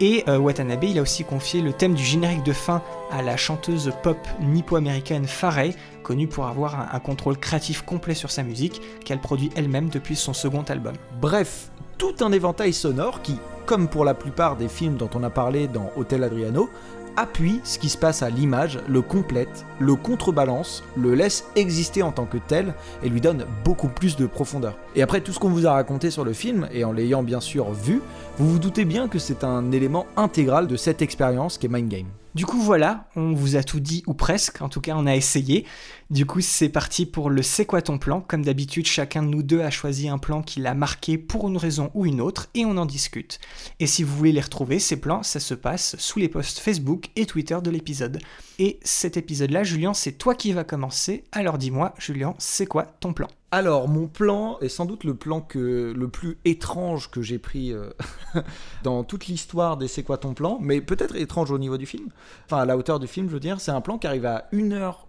Et 0.00 0.24
euh, 0.28 0.38
Watanabe, 0.38 0.84
il 0.84 0.98
a 0.98 1.02
aussi 1.02 1.24
confié 1.24 1.62
le 1.62 1.72
thème 1.72 1.94
du 1.94 2.04
générique 2.04 2.42
de 2.42 2.52
fin 2.52 2.82
à 3.10 3.22
la 3.22 3.36
chanteuse 3.36 3.92
pop 4.02 4.18
nippo-américaine 4.40 5.26
Farai, 5.26 5.74
connue 6.02 6.28
pour 6.28 6.46
avoir 6.46 6.78
un, 6.78 6.88
un, 6.92 7.00
contrôle 7.00 7.38
créatif 7.38 7.82
complet 7.82 8.14
sur 8.14 8.30
sa 8.30 8.42
musique, 8.42 8.82
qu'elle 9.04 9.20
produit 9.20 9.50
elle-même 9.56 9.88
depuis 9.88 10.14
son 10.14 10.34
second 10.34 10.62
album. 10.62 10.94
Bref, 11.20 11.70
tout 11.96 12.14
un 12.20 12.30
éventail 12.32 12.74
sonore 12.74 13.22
qui, 13.22 13.38
comme 13.64 13.88
pour 13.88 14.04
la 14.04 14.12
plupart 14.12 14.56
des 14.56 14.68
films 14.68 14.96
dont 14.96 15.08
on 15.14 15.22
a 15.22 15.30
parlé 15.30 15.66
dans 15.66 15.90
Hotel 15.96 16.24
Adriano, 16.24 16.68
appuie 17.16 17.60
ce 17.64 17.78
qui 17.78 17.88
se 17.88 17.98
passe 17.98 18.22
à 18.22 18.30
l'image, 18.30 18.78
le 18.88 19.02
complète, 19.02 19.64
le 19.78 19.94
contrebalance, 19.94 20.84
le 20.96 21.14
laisse 21.14 21.44
exister 21.56 22.02
en 22.02 22.12
tant 22.12 22.26
que 22.26 22.38
tel 22.38 22.74
et 23.02 23.08
lui 23.08 23.20
donne 23.20 23.46
beaucoup 23.64 23.88
plus 23.88 24.16
de 24.16 24.26
profondeur. 24.26 24.76
Et 24.94 25.02
après 25.02 25.20
tout 25.20 25.32
ce 25.32 25.38
qu'on 25.38 25.50
vous 25.50 25.66
a 25.66 25.72
raconté 25.72 26.10
sur 26.10 26.24
le 26.24 26.32
film, 26.32 26.68
et 26.72 26.84
en 26.84 26.92
l'ayant 26.92 27.22
bien 27.22 27.40
sûr 27.40 27.72
vu, 27.72 28.00
vous 28.38 28.50
vous 28.50 28.58
doutez 28.58 28.84
bien 28.84 29.08
que 29.08 29.18
c'est 29.18 29.44
un 29.44 29.72
élément 29.72 30.06
intégral 30.16 30.66
de 30.66 30.76
cette 30.76 31.02
expérience 31.02 31.58
qu'est 31.58 31.68
Mind 31.68 31.88
Game. 31.88 32.08
Du 32.34 32.44
coup 32.44 32.58
voilà, 32.58 33.06
on 33.16 33.32
vous 33.32 33.56
a 33.56 33.62
tout 33.62 33.80
dit 33.80 34.02
ou 34.06 34.12
presque, 34.12 34.60
en 34.60 34.68
tout 34.68 34.82
cas 34.82 34.92
on 34.94 35.06
a 35.06 35.16
essayé. 35.16 35.64
Du 36.08 36.24
coup 36.24 36.40
c'est 36.40 36.68
parti 36.68 37.04
pour 37.04 37.30
le 37.30 37.42
C'est 37.42 37.66
quoi 37.66 37.82
ton 37.82 37.98
plan? 37.98 38.20
Comme 38.20 38.44
d'habitude 38.44 38.86
chacun 38.86 39.24
de 39.24 39.28
nous 39.28 39.42
deux 39.42 39.60
a 39.60 39.70
choisi 39.70 40.08
un 40.08 40.18
plan 40.18 40.40
qui 40.40 40.60
l'a 40.60 40.72
marqué 40.72 41.18
pour 41.18 41.48
une 41.48 41.56
raison 41.56 41.90
ou 41.94 42.06
une 42.06 42.20
autre 42.20 42.46
et 42.54 42.64
on 42.64 42.76
en 42.76 42.86
discute. 42.86 43.40
Et 43.80 43.88
si 43.88 44.04
vous 44.04 44.14
voulez 44.16 44.30
les 44.30 44.40
retrouver, 44.40 44.78
ces 44.78 45.00
plans, 45.00 45.24
ça 45.24 45.40
se 45.40 45.54
passe 45.54 45.96
sous 45.98 46.20
les 46.20 46.28
posts 46.28 46.60
Facebook 46.60 47.06
et 47.16 47.26
Twitter 47.26 47.58
de 47.60 47.70
l'épisode. 47.70 48.20
Et 48.60 48.78
cet 48.84 49.16
épisode-là, 49.16 49.64
Julien, 49.64 49.94
c'est 49.94 50.12
toi 50.12 50.36
qui 50.36 50.52
vas 50.52 50.62
commencer. 50.62 51.24
Alors 51.32 51.58
dis-moi, 51.58 51.92
Julien, 51.98 52.36
c'est 52.38 52.66
quoi 52.66 52.84
ton 53.00 53.12
plan? 53.12 53.26
Alors, 53.50 53.88
mon 53.88 54.06
plan 54.06 54.58
est 54.60 54.68
sans 54.68 54.84
doute 54.84 55.02
le 55.02 55.16
plan 55.16 55.40
que, 55.40 55.92
le 55.96 56.08
plus 56.08 56.38
étrange 56.44 57.10
que 57.10 57.20
j'ai 57.20 57.38
pris 57.40 57.72
euh, 57.72 57.90
dans 58.84 59.02
toute 59.02 59.26
l'histoire 59.26 59.76
des 59.76 59.88
C'est 59.88 60.04
quoi 60.04 60.18
ton 60.18 60.34
plan, 60.34 60.58
mais 60.60 60.80
peut-être 60.80 61.16
étrange 61.16 61.50
au 61.50 61.58
niveau 61.58 61.78
du 61.78 61.86
film, 61.86 62.10
enfin 62.44 62.58
à 62.58 62.64
la 62.64 62.76
hauteur 62.76 63.00
du 63.00 63.08
film, 63.08 63.28
je 63.28 63.34
veux 63.34 63.40
dire. 63.40 63.60
C'est 63.60 63.72
un 63.72 63.80
plan 63.80 63.98
qui 63.98 64.06
arrive 64.06 64.26
à 64.26 64.48
1 64.52 64.70
heure 64.70 65.06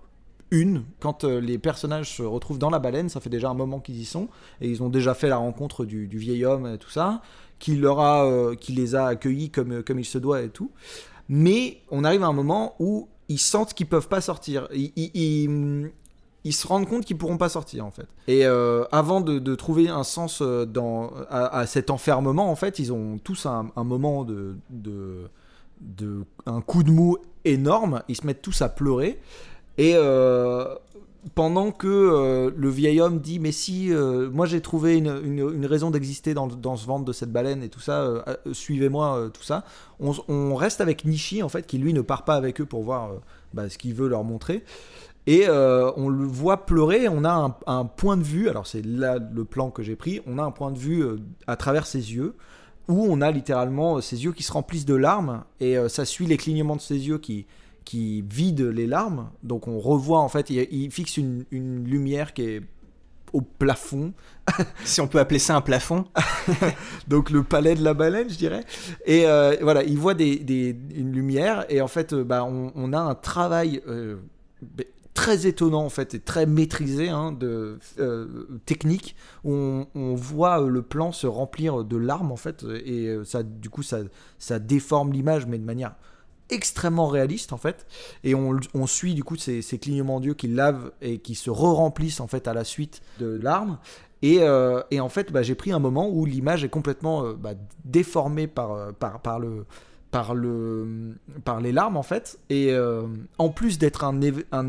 une, 0.51 0.83
quand 0.99 1.23
euh, 1.23 1.39
les 1.39 1.57
personnages 1.57 2.15
se 2.15 2.23
retrouvent 2.23 2.59
dans 2.59 2.69
la 2.69 2.79
baleine, 2.79 3.09
ça 3.09 3.19
fait 3.19 3.29
déjà 3.29 3.49
un 3.49 3.53
moment 3.53 3.79
qu'ils 3.79 3.99
y 3.99 4.05
sont, 4.05 4.29
et 4.61 4.69
ils 4.69 4.81
ont 4.81 4.89
déjà 4.89 5.13
fait 5.13 5.29
la 5.29 5.37
rencontre 5.37 5.85
du, 5.85 6.07
vieil 6.07 6.45
homme 6.45 6.67
et 6.67 6.77
tout 6.77 6.89
ça, 6.89 7.21
qui, 7.59 7.75
leur 7.75 7.99
a, 7.99 8.25
euh, 8.25 8.55
qui 8.55 8.71
les 8.71 8.95
a 8.95 9.07
accueillis 9.07 9.49
comme, 9.49 9.83
comme 9.83 9.99
il 9.99 10.05
se 10.05 10.17
doit 10.17 10.41
et 10.41 10.49
tout. 10.49 10.71
Mais 11.29 11.81
on 11.91 12.03
arrive 12.03 12.23
à 12.23 12.27
un 12.27 12.33
moment 12.33 12.75
où 12.79 13.09
ils 13.27 13.39
sentent 13.39 13.73
qu'ils 13.73 13.87
peuvent 13.87 14.07
pas 14.07 14.21
sortir. 14.21 14.69
Ils, 14.73 16.53
se 16.53 16.65
rendent 16.65 16.87
compte 16.87 17.03
qu'ils 17.03 17.17
pourront 17.17 17.37
pas 17.37 17.49
sortir 17.49 17.85
en 17.85 17.91
fait. 17.91 18.07
Et 18.27 18.45
euh, 18.45 18.85
avant 18.93 19.19
de, 19.19 19.55
trouver 19.55 19.89
un 19.89 20.03
sens 20.03 20.41
à, 21.29 21.65
cet 21.67 21.89
enfermement, 21.89 22.49
en 22.49 22.55
fait, 22.55 22.79
ils 22.79 22.93
ont 22.93 23.17
tous 23.17 23.45
un, 23.45 23.71
un 23.75 23.83
moment 23.83 24.23
de, 24.23 24.55
de, 24.69 25.29
de, 25.81 26.23
un 26.45 26.61
coup 26.61 26.83
de 26.83 26.91
mou 26.91 27.17
énorme. 27.43 28.03
Ils 28.07 28.15
se 28.15 28.25
mettent 28.25 28.41
tous 28.41 28.61
à 28.61 28.69
pleurer. 28.69 29.19
Et 29.77 29.93
euh, 29.95 30.65
pendant 31.35 31.71
que 31.71 31.87
euh, 31.87 32.51
le 32.55 32.69
vieil 32.69 32.99
homme 32.99 33.19
dit 33.19 33.39
mais 33.39 33.51
si 33.51 33.93
euh, 33.93 34.29
moi 34.31 34.45
j'ai 34.45 34.61
trouvé 34.61 34.97
une, 34.97 35.65
raison 35.65 35.91
d'exister 35.91 36.33
dans, 36.33 36.49
ce 36.49 36.87
ventre 36.87 37.05
de 37.05 37.13
cette 37.13 37.31
baleine 37.31 37.61
et 37.63 37.69
tout 37.69 37.79
ça, 37.79 38.23
suivez-moi 38.51 39.29
tout 39.33 39.43
ça. 39.43 39.63
On, 39.99 40.55
reste 40.55 40.81
avec 40.81 41.05
Nishi 41.05 41.43
en 41.43 41.49
fait 41.49 41.67
qui 41.67 41.77
lui 41.77 41.93
ne 41.93 42.01
part 42.01 42.23
pas 42.23 42.35
avec 42.35 42.61
eux 42.61 42.65
pour 42.65 42.83
voir 42.83 43.11
bah, 43.53 43.69
ce 43.69 43.77
qu'il 43.77 43.93
veut 43.93 44.07
leur 44.07 44.23
montrer. 44.23 44.63
Et 45.27 45.47
on 45.49 46.07
le 46.07 46.25
voit 46.25 46.65
pleurer, 46.65 47.09
on 47.09 47.25
a 47.25 47.31
un, 47.31 47.55
un 47.67 47.83
point 47.83 48.15
de 48.15 48.23
vue, 48.23 48.47
alors 48.47 48.65
c'est 48.65 48.83
là 48.83 49.19
le 49.19 49.43
plan 49.43 49.69
que 49.69 49.83
j'ai 49.83 49.97
pris, 49.97 50.21
on 50.25 50.37
a 50.37 50.43
un 50.43 50.51
point 50.51 50.71
de 50.71 50.79
vue 50.79 51.03
à 51.47 51.57
travers 51.57 51.85
ses 51.85 52.13
yeux, 52.13 52.35
où 52.87 53.05
on 53.09 53.19
a 53.19 53.29
littéralement 53.29 53.99
ses 53.99 54.23
yeux 54.23 54.31
qui 54.31 54.43
se 54.43 54.53
remplissent 54.53 54.85
de 54.85 54.95
larmes, 54.95 55.43
et 55.59 55.75
ça 55.89 56.05
suit 56.05 56.27
les 56.27 56.37
clignements 56.37 56.77
de 56.77 56.81
ses 56.81 57.09
yeux 57.09 57.17
qui, 57.17 57.45
qui 57.87 58.21
vident 58.21 58.69
les 58.69 58.87
larmes. 58.87 59.29
Donc 59.43 59.67
on 59.67 59.79
revoit 59.79 60.19
en 60.19 60.29
fait, 60.29 60.49
il, 60.49 60.67
il 60.71 60.91
fixe 60.91 61.17
une, 61.17 61.45
une 61.51 61.83
lumière 61.85 62.33
qui 62.33 62.43
est 62.43 62.61
au 63.33 63.41
plafond. 63.41 64.13
si 64.85 65.01
on 65.01 65.07
peut 65.07 65.19
appeler 65.19 65.39
ça 65.39 65.55
un 65.55 65.61
plafond. 65.61 66.05
Donc 67.07 67.29
le 67.29 67.43
palais 67.43 67.75
de 67.75 67.83
la 67.83 67.93
baleine, 67.93 68.29
je 68.29 68.37
dirais. 68.37 68.63
Et 69.05 69.25
euh, 69.25 69.55
voilà, 69.61 69.83
il 69.83 69.97
voit 69.97 70.13
des, 70.13 70.37
des- 70.37 70.75
une 70.95 71.11
lumière 71.11 71.65
et 71.69 71.81
en 71.81 71.87
fait, 71.87 72.13
euh, 72.13 72.23
bah, 72.23 72.43
on, 72.45 72.71
on 72.75 72.93
a 72.93 72.99
un 72.99 73.15
travail 73.15 73.81
euh, 73.87 74.15
très 75.13 75.47
étonnant 75.47 75.83
en 75.83 75.89
fait 75.89 76.13
et 76.13 76.19
très 76.19 76.45
maîtrisé 76.45 77.09
hein, 77.09 77.31
de 77.31 77.79
euh, 77.99 78.27
technique 78.65 79.15
où 79.43 79.51
on, 79.53 79.87
on 79.95 80.13
voit 80.15 80.61
le 80.61 80.81
plan 80.81 81.11
se 81.11 81.25
remplir 81.25 81.83
de 81.83 81.97
larmes 81.97 82.31
en 82.31 82.35
fait 82.37 82.63
et 82.85 83.17
ça 83.23 83.41
du 83.41 83.69
coup 83.69 83.81
ça 83.81 83.99
ça 84.37 84.59
déforme 84.59 85.11
l'image 85.13 85.47
mais 85.47 85.57
de 85.57 85.63
manière 85.65 85.95
extrêmement 86.49 87.07
réaliste 87.07 87.53
en 87.53 87.57
fait. 87.57 87.85
Et 88.23 88.35
on, 88.35 88.87
suit 88.87 89.13
du 89.13 89.23
coup 89.23 89.35
ces, 89.35 89.61
clignements 89.79 90.19
d'yeux 90.19 90.33
qui 90.33 90.47
lavent 90.47 90.91
et 91.01 91.19
qui 91.19 91.35
se 91.35 91.49
re-remplissent 91.49 92.19
en 92.19 92.27
fait 92.27 92.47
à 92.47 92.53
la 92.53 92.63
suite 92.63 93.01
de 93.19 93.39
larmes 93.41 93.77
et, 94.21 94.39
euh, 94.41 94.81
et 94.89 94.99
en 94.99 95.09
fait 95.09 95.31
bah, 95.31 95.43
j'ai 95.43 95.55
pris 95.55 95.71
un 95.71 95.79
moment 95.79 96.09
où 96.09 96.25
l'image 96.25 96.63
est 96.63 96.69
complètement 96.69 97.23
euh, 97.23 97.33
bah, 97.33 97.51
déformée 97.85 98.47
par, 98.47 98.71
euh, 98.71 98.91
par, 98.91 99.19
par 99.19 99.39
le 99.39 99.65
par 100.09 100.33
le 100.33 101.15
par 101.43 101.59
les 101.59 101.73
larmes 101.73 101.97
en 101.97 102.03
fait. 102.03 102.39
Et 102.49 102.73
en 103.37 103.49
plus 103.49 103.77
d'être 103.77 104.05
un, 104.05 104.21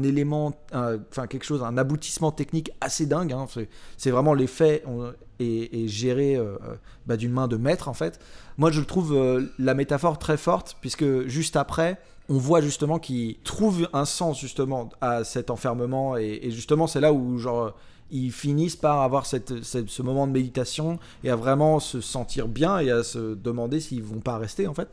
élément 0.03 0.53
enfin 0.73 1.29
quelque 1.29 1.45
chose 1.45 1.63
un 1.63 1.79
aboutissement 1.79 2.33
technique 2.33 2.73
assez 2.81 3.07
dingue 3.07 3.33
hein, 3.33 3.47
c'est 3.97 4.11
vraiment 4.11 4.35
l'effet 4.35 4.83
est, 5.41 5.75
est 5.75 5.89
géré 5.89 6.37
euh, 6.37 6.57
bah, 7.07 7.17
d'une 7.17 7.33
main 7.33 7.49
de 7.49 7.57
maître 7.57 7.89
en 7.89 7.95
fait 7.95 8.21
moi 8.57 8.71
je 8.71 8.81
trouve 8.81 9.15
euh, 9.15 9.47
la 9.59 9.75
métaphore 9.75 10.19
très 10.19 10.37
forte 10.37 10.77
puisque 10.81 11.27
juste 11.27 11.57
après 11.57 11.99
on 12.29 12.39
voit 12.39 12.61
justement 12.61 12.99
qu'il 12.99 13.39
trouve 13.41 13.89
un 13.93 14.05
sens 14.05 14.41
justement 14.41 14.91
à 15.01 15.25
cet 15.25 15.51
enfermement 15.51 16.17
et, 16.17 16.41
et 16.43 16.51
justement 16.51 16.87
c'est 16.87 17.01
là 17.01 17.13
où 17.13 17.39
genre 17.39 17.75
ils 18.11 18.33
finissent 18.33 18.77
par 18.77 19.03
avoir 19.03 19.27
cette, 19.27 19.63
ce 19.63 20.03
moment 20.03 20.27
de 20.27 20.33
méditation 20.33 20.99
et 21.25 21.31
à 21.31 21.37
vraiment 21.37 21.79
se 21.79 22.01
sentir 22.01 22.49
bien 22.49 22.79
et 22.79 22.91
à 22.91 23.03
se 23.03 23.35
demander 23.35 23.81
s'ils 23.81 24.03
vont 24.03 24.21
pas 24.21 24.39
rester 24.39 24.67
en 24.67 24.73
fait. 24.73 24.89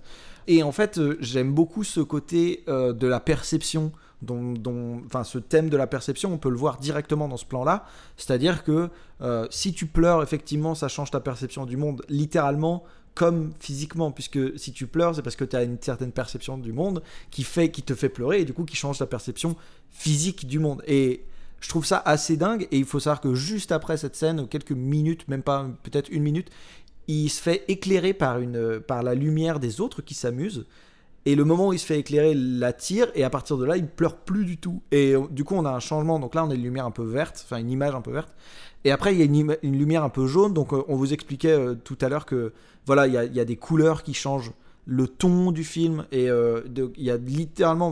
Et 0.48 0.64
en 0.64 0.74
fait, 0.74 0.98
euh, 0.98 1.18
j'aime 1.22 1.54
beaucoup 1.54 1.86
ce 1.86 2.02
côté 2.02 2.66
de 2.68 3.08
la 3.08 3.22
perception, 3.22 3.94
dont, 4.22 5.02
enfin 5.06 5.24
ce 5.24 5.38
thème 5.38 5.70
de 5.70 5.78
la 5.78 5.88
perception, 5.88 6.34
on 6.34 6.38
peut 6.38 6.50
le 6.50 6.58
voir 6.58 6.78
directement 6.78 7.28
dans 7.28 7.38
ce 7.38 7.46
plan-là. 7.46 7.86
C'est-à-dire 8.18 8.64
que 8.64 8.90
euh, 9.22 9.48
si 9.50 9.74
tu 9.74 9.86
pleures, 9.86 10.24
effectivement, 10.24 10.76
ça 10.76 10.88
change 10.88 11.12
ta 11.12 11.20
perception 11.20 11.66
du 11.66 11.78
monde, 11.78 12.04
littéralement 12.10 12.84
comme 13.14 13.54
physiquement, 13.60 14.12
puisque 14.12 14.60
si 14.60 14.74
tu 14.74 14.88
pleures, 14.88 15.16
c'est 15.16 15.22
parce 15.22 15.38
que 15.38 15.46
tu 15.46 15.56
as 15.56 15.64
une 15.64 15.78
certaine 15.82 16.12
perception 16.12 16.58
du 16.58 16.74
monde 16.74 17.02
qui 17.32 17.44
fait, 17.44 17.72
qui 17.72 17.82
te 17.82 17.96
fait 17.96 18.10
pleurer 18.10 18.42
et 18.42 18.46
du 18.46 18.54
coup 18.54 18.66
qui 18.66 18.76
change 18.76 19.00
ta 19.00 19.06
perception 19.06 19.56
physique 19.90 20.46
du 20.46 20.60
monde. 20.60 20.84
Et 20.86 21.24
je 21.62 21.70
trouve 21.70 21.86
ça 21.86 22.02
assez 22.06 22.36
dingue 22.36 22.68
et 22.72 22.78
il 22.78 22.86
faut 22.86 23.00
savoir 23.00 23.22
que 23.22 23.34
juste 23.34 23.72
après 23.72 23.96
cette 23.96 24.18
scène, 24.18 24.48
quelques 24.48 24.74
minutes, 24.74 25.28
même 25.30 25.44
pas 25.44 25.66
peut-être 25.84 26.10
une 26.10 26.24
minute, 26.24 26.50
il 27.08 27.30
se 27.30 27.42
fait 27.42 27.64
éclairer 27.70 28.14
par, 28.14 28.40
une, 28.40 28.82
par 28.82 29.02
la 29.02 29.16
lumière 29.16 29.60
des 29.60 29.80
autres 29.80 30.02
qui 30.02 30.14
s'amusent. 30.14 30.66
Et 31.28 31.34
le 31.34 31.44
moment 31.44 31.70
où 31.70 31.74
il 31.74 31.80
se 31.80 31.86
fait 31.88 32.00
éclairer 32.00 32.36
l'attire, 32.36 33.08
et 33.16 33.24
à 33.24 33.32
partir 33.32 33.58
de 33.58 33.66
là, 33.66 33.78
il 33.78 33.88
pleure 33.88 34.16
plus 34.16 34.46
du 34.46 34.58
tout. 34.58 34.84
Et 34.92 35.16
euh, 35.16 35.24
du 35.32 35.44
coup, 35.44 35.56
on 35.56 35.66
a 35.66 35.72
un 35.72 35.80
changement. 35.80 36.20
Donc 36.20 36.36
là, 36.36 36.46
on 36.46 36.52
a 36.52 36.54
une 36.54 36.62
lumière 36.62 36.86
un 36.86 36.92
peu 36.92 37.04
verte, 37.04 37.44
enfin 37.44 37.58
une 37.58 37.72
image 37.72 37.96
un 37.96 38.02
peu 38.02 38.12
verte. 38.12 38.30
Et 38.84 38.92
après, 38.92 39.16
il 39.16 39.20
y 39.20 39.22
a 39.24 39.26
une, 39.26 39.78
lumière 39.78 40.04
un 40.04 40.10
peu 40.10 40.28
jaune. 40.28 40.54
Donc, 40.54 40.72
euh, 40.72 40.84
on 40.88 40.96
vous 40.96 41.14
expliquait 41.14 41.52
euh, 41.52 41.74
tout 41.74 41.98
à 42.02 42.10
l'heure 42.10 42.28
que 42.28 42.54
voilà, 42.86 43.08
il 43.08 43.14
y 43.14 43.40
a, 43.40 43.46
des 43.46 43.56
couleurs 43.56 44.04
qui 44.04 44.14
changent 44.14 44.52
le 44.86 45.08
ton 45.08 45.52
du 45.52 45.64
film. 45.64 46.06
Et 46.12 46.28
il 46.28 47.04
y 47.04 47.10
a 47.10 47.18
littéralement, 47.18 47.92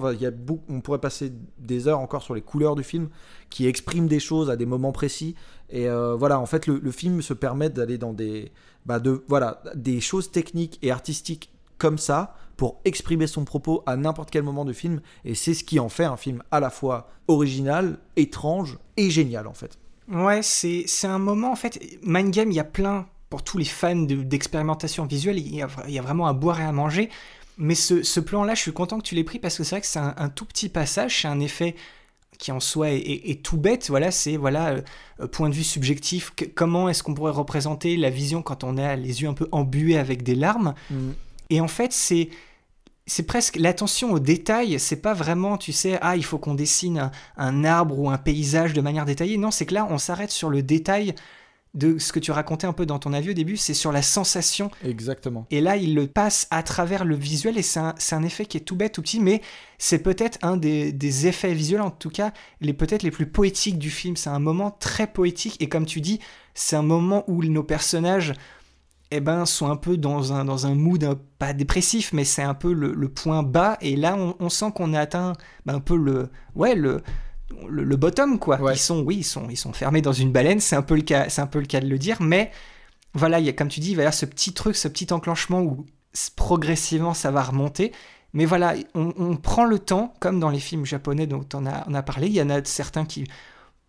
on 0.70 0.82
pourrait 0.82 1.00
passer 1.00 1.34
des 1.58 1.88
heures 1.88 2.00
encore 2.00 2.22
sur 2.22 2.36
les 2.36 2.44
couleurs 2.44 2.76
du 2.76 2.84
film 2.84 3.10
qui 3.50 3.66
expriment 3.66 4.08
des 4.08 4.20
choses 4.20 4.52
à 4.52 4.56
des 4.56 4.68
moments 4.68 4.92
précis. 4.92 5.34
Et 5.72 5.88
voilà, 5.90 6.40
en 6.40 6.46
fait, 6.46 6.68
le, 6.68 6.92
film 6.92 7.24
se 7.24 7.34
permet 7.34 7.72
d'aller 7.72 7.98
dans 7.98 8.14
des, 8.14 8.52
bah, 8.86 9.02
voilà, 9.28 9.64
des 9.74 10.00
choses 10.00 10.30
techniques 10.30 10.78
et 10.84 10.92
artistiques 10.92 11.50
comme 11.80 11.98
ça 11.98 12.36
pour 12.58 12.80
exprimer 12.86 13.28
son 13.28 13.45
propos 13.45 13.84
à 13.86 13.95
n'importe 13.95 14.30
quel 14.32 14.43
moment 14.43 14.66
du 14.66 14.74
film. 14.74 15.01
Et 15.26 15.36
c'est 15.36 15.54
ce 15.54 15.64
qui 15.64 15.80
en 15.80 15.89
fait 15.89 16.06
un 16.06 16.18
film 16.18 16.43
à 16.51 16.60
la 16.60 16.70
fois 16.70 17.10
original, 17.28 17.97
étrange 18.16 18.78
et 18.97 19.10
génial 19.10 19.47
en 19.47 19.54
fait. 19.54 19.78
Ouais, 20.12 20.41
c'est 20.43 20.86
un 21.08 21.18
moment, 21.20 21.51
en 21.51 21.56
fait, 21.56 21.80
Mind 22.04 22.30
Game, 22.32 22.51
il 22.51 22.56
y 22.56 22.60
a 22.60 22.66
plein, 22.66 23.08
pour 23.30 23.41
tous 23.43 23.58
les 23.58 23.64
fans 23.66 23.95
de- 23.95 24.22
d'expérimentation 24.22 25.06
visuelle, 25.06 25.39
il 25.39 25.56
y, 25.56 25.62
a, 25.62 25.68
vra- 25.68 25.86
il 25.88 25.93
y 25.93 25.99
a 25.99 26.01
vraiment 26.01 26.28
à 26.28 26.34
boire 26.34 26.60
et 26.60 26.64
à 26.66 26.72
manger. 26.74 27.10
Mais 27.58 27.74
ce, 27.76 28.04
ce 28.04 28.20
plan-là, 28.20 28.54
je 28.56 28.62
suis 28.62 28.74
content 28.74 28.97
que 28.97 29.04
tu 29.04 29.16
l'aies 29.16 29.24
pris 29.24 29.39
parce 29.39 29.58
que 29.58 29.64
c'est 29.64 29.76
vrai 29.76 29.82
que 29.82 29.88
c'est 29.88 29.99
un, 29.99 30.14
un 30.18 30.30
tout 30.30 30.45
petit 30.45 30.68
passage, 30.70 31.22
c'est 31.22 31.28
un 31.30 31.39
effet 31.39 31.76
qui 32.38 32.51
en 32.51 32.60
soi 32.60 32.89
est, 32.91 32.97
est- 32.97 33.30
est 33.32 33.43
tout 33.43 33.58
bête. 33.58 33.88
Voilà, 33.89 34.12
c'est 34.12 34.36
voilà, 34.38 34.76
euh, 35.22 35.28
point 35.28 35.49
de 35.49 35.56
vue 35.56 35.64
subjectif. 35.64 36.34
que- 36.36 36.45
comment 36.45 36.89
est-ce 36.89 37.01
qu'on 37.01 37.14
pourrait 37.14 37.32
représenter 37.32 37.95
la 37.95 38.10
vision 38.10 38.41
quand 38.41 38.64
on 38.66 38.78
a 38.78 38.95
les 38.97 39.22
yeux 39.22 39.30
un 39.30 39.34
peu 39.34 39.47
embués 39.54 39.97
avec 39.97 40.24
des 40.24 40.36
larmes? 40.36 40.74
Et 41.54 41.62
en 41.62 41.68
fait, 41.68 41.93
c'est 41.93 42.30
c'est 43.06 43.28
presque 43.28 43.58
l'attention 43.58 44.12
aux 44.12 44.20
détails. 44.20 44.80
C'est 44.80 45.01
pas 45.01 45.14
vraiment, 45.14 45.58
tu 45.58 45.72
sais, 45.72 45.99
ah, 46.01 46.16
il 46.16 46.26
faut 46.26 46.39
qu'on 46.39 46.56
dessine 46.56 46.97
un, 46.97 47.12
un 47.38 47.64
arbre 47.64 47.99
ou 47.99 48.10
un 48.10 48.18
paysage 48.18 48.74
de 48.74 48.82
manière 48.82 49.06
détaillée. 49.06 49.38
Non, 49.38 49.51
c'est 49.51 49.68
que 49.68 49.74
là, 49.76 49.86
on 49.89 49.99
s'arrête 49.99 50.32
sur 50.32 50.49
le 50.49 50.64
détail 50.64 51.14
de 51.74 51.97
ce 51.97 52.12
que 52.12 52.20
tu 52.20 52.32
racontais 52.32 52.68
un 52.68 52.74
peu 52.74 52.86
dans 52.86 52.99
ton 52.99 53.14
avis 53.14 53.32
au 53.32 53.34
début, 53.34 53.58
c'est 53.58 53.74
sur 53.74 53.91
la 53.91 54.01
sensation. 54.01 54.70
Exactement. 54.86 55.47
Et 55.49 55.60
là, 55.60 55.76
il 55.76 55.95
le 55.95 56.08
passe 56.08 56.47
à 56.51 56.62
travers 56.62 57.04
le 57.04 57.16
visuel 57.16 57.58
et 57.58 57.64
c'est 57.64 57.80
un, 57.80 58.24
effet 58.24 58.45
qui 58.45 58.58
est 58.58 58.62
tout 58.62 58.76
bête, 58.76 58.93
tout 58.93 59.01
petit, 59.01 59.20
mais 59.20 59.41
c'est 59.80 59.99
peut-être 59.99 60.38
un 60.43 60.56
des, 60.56 60.91
des 60.91 61.28
effets 61.28 61.54
visuels, 61.54 61.82
en 61.82 61.89
tout 61.89 62.12
cas, 62.12 62.32
les 62.62 62.74
peut-être 62.74 63.01
les 63.04 63.12
plus 63.12 63.26
poétiques 63.26 63.80
du 63.80 63.89
film. 63.89 64.16
C'est 64.16 64.30
un 64.30 64.39
moment 64.39 64.70
très 64.70 65.08
poétique 65.08 65.58
et 65.60 65.68
comme 65.68 65.86
tu 65.86 65.99
dis, 65.99 66.20
c'est 66.54 66.76
un 66.76 66.84
moment 66.84 67.24
où 67.28 67.43
nos 67.43 67.64
personnages 67.64 68.34
eh 69.16 69.20
ben, 69.20 69.45
sont 69.45 69.70
un 69.70 69.76
peu 69.76 69.97
dans 69.97 70.34
un, 70.34 70.45
dans 70.45 70.66
un 70.66 70.76
mood 70.76 71.03
un- 71.03 71.20
pas 71.39 71.53
dépressif, 71.53 72.14
mais 72.14 72.24
c'est 72.24 72.43
un 72.43 72.53
peu 72.53 72.74
le, 72.74 72.93
le 72.93 73.09
point 73.09 73.43
bas. 73.43 73.78
Et 73.82 73.95
là, 73.95 74.16
on, 74.18 74.36
on 74.39 74.49
sent 74.49 74.72
qu'on 74.76 74.93
a 74.93 74.99
atteint 74.99 75.34
ben, 75.66 75.76
un 75.76 75.80
peu 75.80 75.95
le, 75.95 76.30
ouais, 76.55 76.76
le, 76.76 77.01
le, 77.68 77.84
le 77.84 77.95
bottom, 77.95 78.39
quoi. 78.39 78.59
Ils 78.74 78.78
sont, 78.78 79.01
oui, 79.01 79.18
ils 79.18 79.24
sont, 79.24 79.47
ils 79.49 79.57
sont 79.57 79.74
fermés 79.74 80.01
dans 80.01 80.14
une 80.14 80.32
baleine, 80.32 80.59
c'est 80.59 80.76
un 80.76 80.82
peu 80.82 80.95
le 80.95 81.01
cas, 81.01 81.30
c'est 81.30 81.41
un 81.41 81.47
peu 81.47 81.59
le 81.59 81.66
cas 81.66 81.80
de 81.80 81.88
le 81.88 81.97
dire, 81.97 82.22
mais 82.22 82.51
voilà, 83.14 83.39
il 83.39 83.45
y 83.45 83.49
a, 83.49 83.53
comme 83.53 83.68
tu 83.68 83.80
dis, 83.80 83.91
il 83.91 83.95
va 83.95 84.01
y 84.01 84.05
avoir 84.05 84.14
ce 84.14 84.26
petit 84.26 84.53
truc, 84.53 84.76
ce 84.76 84.88
petit 84.88 85.11
enclenchement 85.14 85.61
où 85.61 85.86
progressivement 86.36 87.14
ça 87.14 87.32
va 87.32 87.43
remonter. 87.43 87.91
Mais 88.34 88.45
voilà, 88.45 88.74
on, 88.95 89.14
on 89.18 89.36
prend 89.36 89.66
le 89.66 89.78
temps, 89.78 90.16
comme 90.20 90.39
dans 90.39 90.49
les 90.49 90.59
films 90.59 90.86
japonais 90.86 91.28
dont 91.28 91.45
on 91.53 91.68
a, 91.68 91.86
on 91.88 91.93
a 91.93 92.01
parlé. 92.01 92.28
Il 92.28 92.34
y 92.34 92.41
en 92.41 92.49
a 92.49 92.64
certains 92.66 93.05
qui 93.05 93.26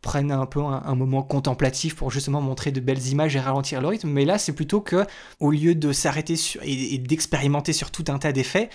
prennent 0.05 0.31
un 0.31 0.45
peu 0.45 0.61
un, 0.61 0.95
moment 0.95 1.23
contemplatif 1.23 1.97
pour 1.97 2.11
justement 2.11 2.43
montrer 2.43 2.71
de 2.71 2.79
belles 2.79 3.09
images 3.09 3.35
et 3.37 3.41
ralentir 3.41 3.81
le 3.81 3.89
rythme. 3.89 4.11
Mais 4.11 4.27
là, 4.27 4.37
c'est 4.37 4.53
plutôt 4.53 4.83
que, 4.83 5.07
au 5.41 5.51
lieu 5.51 5.75
de 5.75 5.93
s'arrêter 5.93 6.35
et, 6.63 6.95
et 6.95 6.99
d'expérimenter 6.99 7.73
sur 7.73 7.91
tout 7.91 8.05
un 8.09 8.19
tas 8.19 8.33
d'effets, 8.33 8.69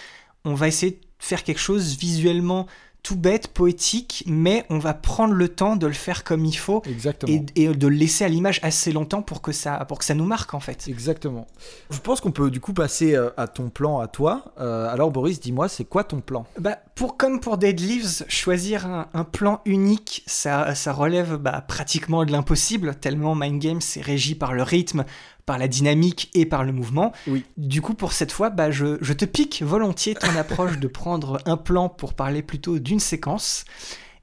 on 0.44 0.56
va 0.56 0.68
essayer 0.68 0.94
de 0.94 1.00
faire 1.20 1.44
quelque 1.44 1.60
chose 1.60 1.98
visuellement 1.98 2.66
tout 3.02 3.16
bête, 3.16 3.48
poétique, 3.48 4.24
mais 4.28 4.66
on 4.70 4.78
va 4.78 4.94
prendre 4.94 5.34
le 5.34 5.48
temps 5.48 5.76
de 5.76 5.88
le 5.88 5.94
faire 5.94 6.24
comme 6.24 6.46
il 6.46 6.58
faut 6.58 6.82
Exactement. 6.86 7.32
et, 7.56 7.64
et 7.64 7.68
de 7.70 7.88
le 7.88 7.96
laisser 7.96 8.26
à 8.26 8.28
l'image 8.28 8.60
assez 8.62 8.92
longtemps 8.92 9.22
pour 9.22 9.42
que 9.42 9.52
ça, 9.52 9.78
pour 9.86 10.00
que 10.00 10.06
ça 10.06 10.14
nous 10.14 10.26
marque 10.26 10.54
en 10.54 10.60
fait. 10.60 10.88
Exactement. 10.88 11.48
Je 11.90 12.00
pense 12.00 12.20
qu'on 12.22 12.32
peut 12.32 12.52
du 12.52 12.60
coup 12.60 12.74
passer 12.74 13.16
euh, 13.16 13.30
à 13.38 13.48
ton 13.48 13.70
plan 13.70 14.00
à 14.00 14.08
toi. 14.08 14.54
Euh, 14.60 14.90
alors 14.90 15.12
Boris, 15.12 15.40
dis-moi, 15.40 15.70
c'est 15.70 15.86
quoi 15.86 16.04
ton 16.04 16.20
plan? 16.22 16.46
Bah, 16.60 16.78
pour, 16.96 17.16
comme 17.18 17.40
pour 17.40 17.58
Dead 17.58 17.80
Leaves, 17.80 18.26
choisir 18.28 18.86
un, 18.86 19.08
un 19.14 19.24
plan 19.24 19.62
unique, 19.66 20.24
ça, 20.28 20.76
ça 20.76 20.92
relève 20.92 21.38
bah, 21.38 21.64
pratiquement 21.68 22.26
de 22.26 22.32
l'impossible, 22.32 22.96
tellement 22.96 23.34
Mind 23.34 23.62
Games 23.62 23.82
est 23.96 24.02
régi 24.02 24.36
par 24.36 24.54
le 24.54 24.64
rythme, 24.64 25.06
par 25.50 25.58
la 25.58 25.68
dynamique 25.68 26.30
et 26.36 26.46
par 26.46 26.64
le 26.64 26.72
mouvement. 26.72 27.12
Oui. 27.26 27.44
Du 27.58 27.82
coup, 27.82 27.96
pour 27.96 28.14
cette 28.14 28.32
fois, 28.32 28.52
bah, 28.52 28.70
je, 28.70 29.00
je 29.02 29.14
te 29.14 29.26
pique 29.26 29.64
volontiers 29.64 30.14
ton 30.14 30.36
approche 30.38 30.78
de 30.78 30.88
prendre 30.88 31.42
un 31.48 31.58
plan 31.58 31.90
pour 31.90 32.14
parler 32.14 32.44
plutôt 32.44 32.78
d'une 32.78 33.00
séquence. 33.00 33.66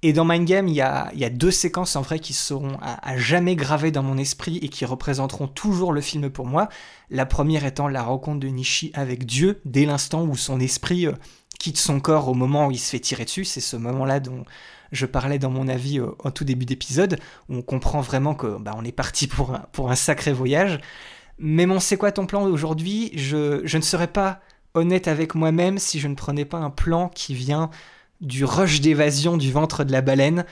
Et 0.02 0.12
dans 0.12 0.24
Mind 0.24 0.46
Game, 0.46 0.68
il 0.68 0.76
y 0.76 0.80
a, 0.82 1.10
il 1.14 1.18
y 1.18 1.24
a 1.24 1.28
deux 1.28 1.50
séquences 1.50 1.96
en 1.96 2.02
vrai 2.02 2.20
qui 2.20 2.32
seront 2.32 2.78
à, 2.80 3.10
à 3.10 3.16
jamais 3.16 3.56
gravées 3.56 3.90
dans 3.90 4.04
mon 4.04 4.18
esprit 4.18 4.58
et 4.58 4.68
qui 4.68 4.84
représenteront 4.84 5.48
toujours 5.48 5.92
le 5.92 6.00
film 6.00 6.30
pour 6.30 6.46
moi. 6.46 6.68
La 7.10 7.26
première 7.26 7.64
étant 7.64 7.88
la 7.88 8.04
rencontre 8.04 8.38
de 8.38 8.46
Nishi 8.46 8.92
avec 8.94 9.26
Dieu, 9.26 9.60
dès 9.64 9.84
l'instant 9.84 10.22
où 10.22 10.36
son 10.36 10.60
esprit 10.60 11.08
euh, 11.08 11.12
quitte 11.58 11.78
son 11.78 11.98
corps 11.98 12.28
au 12.28 12.34
moment 12.34 12.68
où 12.68 12.70
il 12.70 12.78
se 12.78 12.90
fait 12.90 13.00
tirer 13.00 13.24
dessus. 13.24 13.44
C'est 13.44 13.60
ce 13.60 13.76
moment-là 13.76 14.20
dont 14.20 14.44
je 14.92 15.06
parlais 15.06 15.40
dans 15.40 15.50
mon 15.50 15.66
avis 15.66 15.98
euh, 15.98 16.06
en 16.22 16.30
tout 16.30 16.44
début 16.44 16.66
d'épisode, 16.66 17.18
où 17.48 17.56
on 17.56 17.62
comprend 17.62 18.00
vraiment 18.00 18.36
que 18.36 18.58
bah, 18.60 18.74
on 18.76 18.84
est 18.84 18.92
parti 18.92 19.26
pour 19.26 19.54
un, 19.54 19.64
pour 19.72 19.90
un 19.90 19.96
sacré 19.96 20.32
voyage. 20.32 20.78
Mais 21.38 21.66
mon 21.66 21.80
c'est 21.80 21.96
quoi 21.96 22.12
ton 22.12 22.26
plan 22.26 22.44
aujourd'hui? 22.44 23.10
Je, 23.14 23.60
je 23.64 23.76
ne 23.76 23.82
serais 23.82 24.08
pas 24.08 24.40
honnête 24.74 25.08
avec 25.08 25.34
moi-même 25.34 25.78
si 25.78 26.00
je 26.00 26.08
ne 26.08 26.14
prenais 26.14 26.44
pas 26.44 26.58
un 26.58 26.70
plan 26.70 27.08
qui 27.08 27.34
vient 27.34 27.70
du 28.20 28.44
rush 28.44 28.80
d'évasion 28.80 29.36
du 29.36 29.52
ventre 29.52 29.84
de 29.84 29.92
la 29.92 30.00
baleine, 30.00 30.44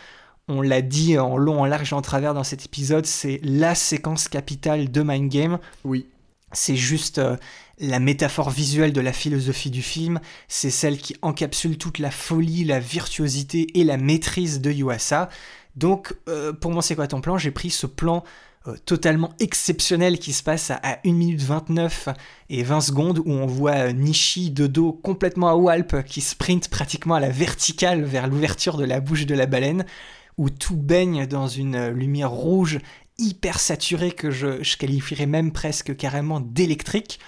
On 0.47 0.61
l'a 0.61 0.82
dit 0.82 1.18
en 1.18 1.39
long, 1.39 1.62
en 1.62 1.64
large 1.64 1.93
et 1.93 1.95
en 1.95 2.03
travers 2.03 2.35
dans 2.35 2.45
cet 2.45 2.66
épisode, 2.66 3.07
c'est 3.07 3.41
la 3.43 3.74
séquence 3.74 4.28
capitale 4.28 4.91
de 4.91 5.03
Mind 5.03 5.30
Game. 5.30 5.59
Oui. 5.85 6.07
C'est 6.53 6.76
juste 6.76 7.18
euh, 7.18 7.37
la 7.78 7.99
métaphore 7.99 8.51
visuelle 8.51 8.93
de 8.93 9.01
la 9.01 9.14
philosophie 9.14 9.70
du 9.70 9.82
film. 9.82 10.20
C'est 10.47 10.70
celle 10.70 10.99
qui 10.99 11.16
encapsule 11.22 11.78
toute 11.78 11.99
la 11.99 12.11
folie, 12.11 12.64
la 12.64 12.78
virtuosité 12.78 13.66
et 13.78 13.85
la 13.85 13.97
maîtrise 13.97 14.61
de 14.61 14.70
Yuasa. 14.70 15.30
Donc, 15.76 16.14
euh, 16.28 16.53
pour 16.53 16.70
moi, 16.72 16.82
c'est 16.82 16.95
quoi 16.95 17.07
ton 17.07 17.22
plan? 17.22 17.39
J'ai 17.39 17.51
pris 17.51 17.70
ce 17.70 17.87
plan 17.87 18.22
euh, 18.66 18.76
totalement 18.86 19.34
exceptionnel 19.40 20.18
qui 20.18 20.32
se 20.32 20.42
passe 20.42 20.70
à, 20.70 20.80
1 21.04 21.12
minute 21.12 21.42
29 21.42 22.08
et 22.48 22.62
20 22.62 22.80
secondes 22.80 23.18
où 23.18 23.30
on 23.30 23.44
voit 23.44 23.88
euh, 23.88 23.92
Nishi 23.92 24.50
de 24.50 24.66
dos 24.66 24.92
complètement 24.92 25.50
à 25.50 25.54
Walp 25.54 26.02
qui 26.04 26.22
sprint 26.22 26.68
pratiquement 26.68 27.16
à 27.16 27.20
la 27.20 27.28
verticale 27.28 28.04
vers 28.04 28.26
l'ouverture 28.26 28.78
de 28.78 28.84
la 28.84 29.00
bouche 29.00 29.26
de 29.26 29.34
la 29.34 29.44
baleine 29.44 29.84
où 30.38 30.48
tout 30.48 30.76
baigne 30.76 31.26
dans 31.26 31.46
une 31.46 31.88
lumière 31.88 32.30
rouge 32.30 32.78
hyper 33.18 33.60
saturée 33.60 34.12
que 34.12 34.30
je, 34.30 34.76
qualifierais 34.76 35.26
même 35.26 35.52
presque 35.52 35.94
carrément 35.94 36.40
d'électrique. 36.40 37.20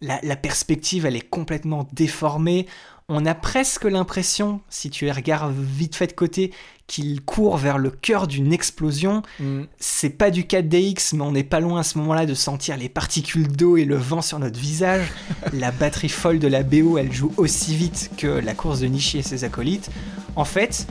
La, 0.00 0.20
la, 0.22 0.36
perspective, 0.36 1.06
elle 1.06 1.16
est 1.16 1.28
complètement 1.28 1.88
déformée. 1.92 2.66
On 3.08 3.26
a 3.26 3.34
presque 3.34 3.84
l'impression, 3.84 4.60
si 4.70 4.90
tu 4.90 5.06
les 5.06 5.12
regardes 5.12 5.54
vite 5.56 5.96
fait 5.96 6.06
de 6.06 6.12
côté, 6.12 6.52
qu'il 6.86 7.22
court 7.22 7.56
vers 7.56 7.78
le 7.78 7.90
cœur 7.90 8.26
d'une 8.26 8.52
explosion. 8.52 9.22
Mm. 9.40 9.62
C'est 9.78 10.10
pas 10.10 10.30
du 10.30 10.42
4DX, 10.44 11.16
mais 11.16 11.22
on 11.22 11.32
n'est 11.32 11.44
pas 11.44 11.60
loin 11.60 11.80
à 11.80 11.82
ce 11.82 11.98
moment-là 11.98 12.26
de 12.26 12.34
sentir 12.34 12.76
les 12.76 12.88
particules 12.88 13.48
d'eau 13.48 13.76
et 13.76 13.84
le 13.84 13.96
vent 13.96 14.22
sur 14.22 14.38
notre 14.38 14.58
visage. 14.58 15.06
la 15.52 15.70
batterie 15.70 16.08
folle 16.08 16.38
de 16.38 16.48
la 16.48 16.62
BO, 16.62 16.98
elle 16.98 17.12
joue 17.12 17.32
aussi 17.36 17.74
vite 17.74 18.10
que 18.16 18.26
la 18.26 18.54
course 18.54 18.80
de 18.80 18.86
Nishi 18.86 19.18
et 19.18 19.22
ses 19.22 19.44
acolytes. 19.44 19.90
En 20.36 20.44
fait, 20.44 20.86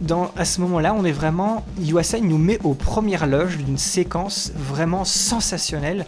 dans, 0.00 0.30
à 0.36 0.44
ce 0.44 0.60
moment-là, 0.60 0.94
on 0.94 1.04
est 1.04 1.12
vraiment. 1.12 1.64
Yuasa 1.80 2.20
nous 2.20 2.38
met 2.38 2.58
aux 2.62 2.74
premières 2.74 3.26
loges 3.26 3.58
d'une 3.58 3.78
séquence 3.78 4.52
vraiment 4.54 5.04
sensationnelle 5.04 6.06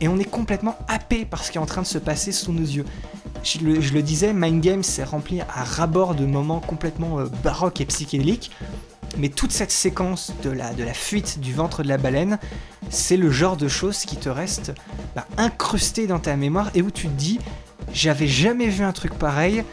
et 0.00 0.08
on 0.08 0.18
est 0.18 0.24
complètement 0.24 0.76
happé 0.88 1.24
par 1.24 1.44
ce 1.44 1.50
qui 1.50 1.58
est 1.58 1.60
en 1.60 1.66
train 1.66 1.82
de 1.82 1.86
se 1.86 1.98
passer 1.98 2.32
sous 2.32 2.52
nos 2.52 2.62
yeux 2.62 2.84
je 3.42 3.58
le, 3.58 4.02
disais, 4.02 4.32
Mind 4.32 4.60
Games 4.60 4.82
s'est 4.82 5.04
rempli 5.04 5.40
à 5.40 5.64
rabord 5.64 6.14
de 6.14 6.26
moments 6.26 6.60
complètement 6.60 7.20
euh, 7.20 7.26
baroques 7.42 7.80
et 7.80 7.86
psychédéliques, 7.86 8.50
mais 9.18 9.28
toute 9.28 9.52
cette 9.52 9.70
séquence 9.70 10.32
de 10.42 10.50
la, 10.50 10.72
fuite 10.94 11.40
du 11.40 11.52
ventre 11.52 11.82
de 11.82 11.88
la 11.88 11.98
baleine, 11.98 12.38
c'est 12.90 13.16
le 13.16 13.30
genre 13.30 13.56
de 13.56 13.68
choses 13.68 14.04
qui 14.04 14.16
te 14.16 14.28
reste 14.28 14.72
bah, 15.14 15.26
incrusté 15.36 16.06
dans 16.06 16.18
ta 16.18 16.36
mémoire 16.36 16.70
et 16.74 16.82
où 16.82 16.90
tu 16.90 17.08
te 17.08 17.12
dis, 17.12 17.38
j'avais 17.92 18.28
jamais 18.28 18.68
vu 18.68 18.84
un 18.84 18.92
truc 18.92 19.14
pareil, 19.14 19.64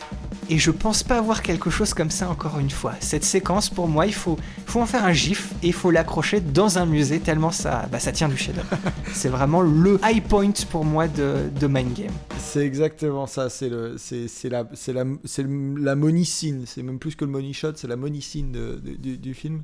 et 0.50 0.58
je 0.58 0.72
pense 0.72 1.04
pas 1.04 1.18
avoir 1.18 1.42
quelque 1.42 1.70
chose 1.70 1.94
comme 1.94 2.12
ça 2.12 2.30
encore 2.30 2.60
une 2.60 2.70
fois. 2.70 2.94
Cette 3.00 3.24
séquence, 3.24 3.70
pour 3.70 3.88
moi, 3.88 4.06
il 4.06 4.14
faut, 4.14 4.38
faut 4.66 4.82
en 4.82 4.86
faire 4.86 5.06
un 5.06 5.14
gif 5.14 5.54
et 5.64 5.68
il 5.68 5.74
faut 5.74 5.92
l'accrocher 5.92 6.40
dans 6.40 6.78
un 6.78 6.86
musée 6.86 7.20
tellement 7.20 7.52
ça, 7.52 7.88
bah, 7.92 8.00
ça 8.00 8.12
tient 8.12 8.30
du 8.30 8.38
chef 8.38 8.48
c'est 9.14 9.30
vraiment 9.30 9.62
le 9.62 10.00
high 10.04 10.24
point 10.24 10.52
pour 10.70 10.86
moi 10.86 11.08
de, 11.08 11.50
de 11.60 11.68
Mind 11.68 11.94
Game. 11.94 12.12
C'est 12.38 12.66
exactement 12.66 13.28
ça. 13.28 13.50
C'est 13.50 13.70
le, 13.70 13.96
c'est, 13.98 14.28
la, 14.50 14.68
c'est 14.74 14.94
la, 14.94 15.04
c'est 15.26 15.46
la 15.46 15.96
monicine. 15.96 16.64
C'est 16.66 16.84
même 16.84 17.00
plus 17.00 17.16
que 17.16 17.26
le 17.26 17.32
money 17.32 17.54
shot, 17.54 17.74
c'est 17.76 17.88
la 17.88 17.96
monicine 17.96 18.52
de, 18.52 18.80
du, 18.98 19.18
du, 19.18 19.34
film. 19.34 19.64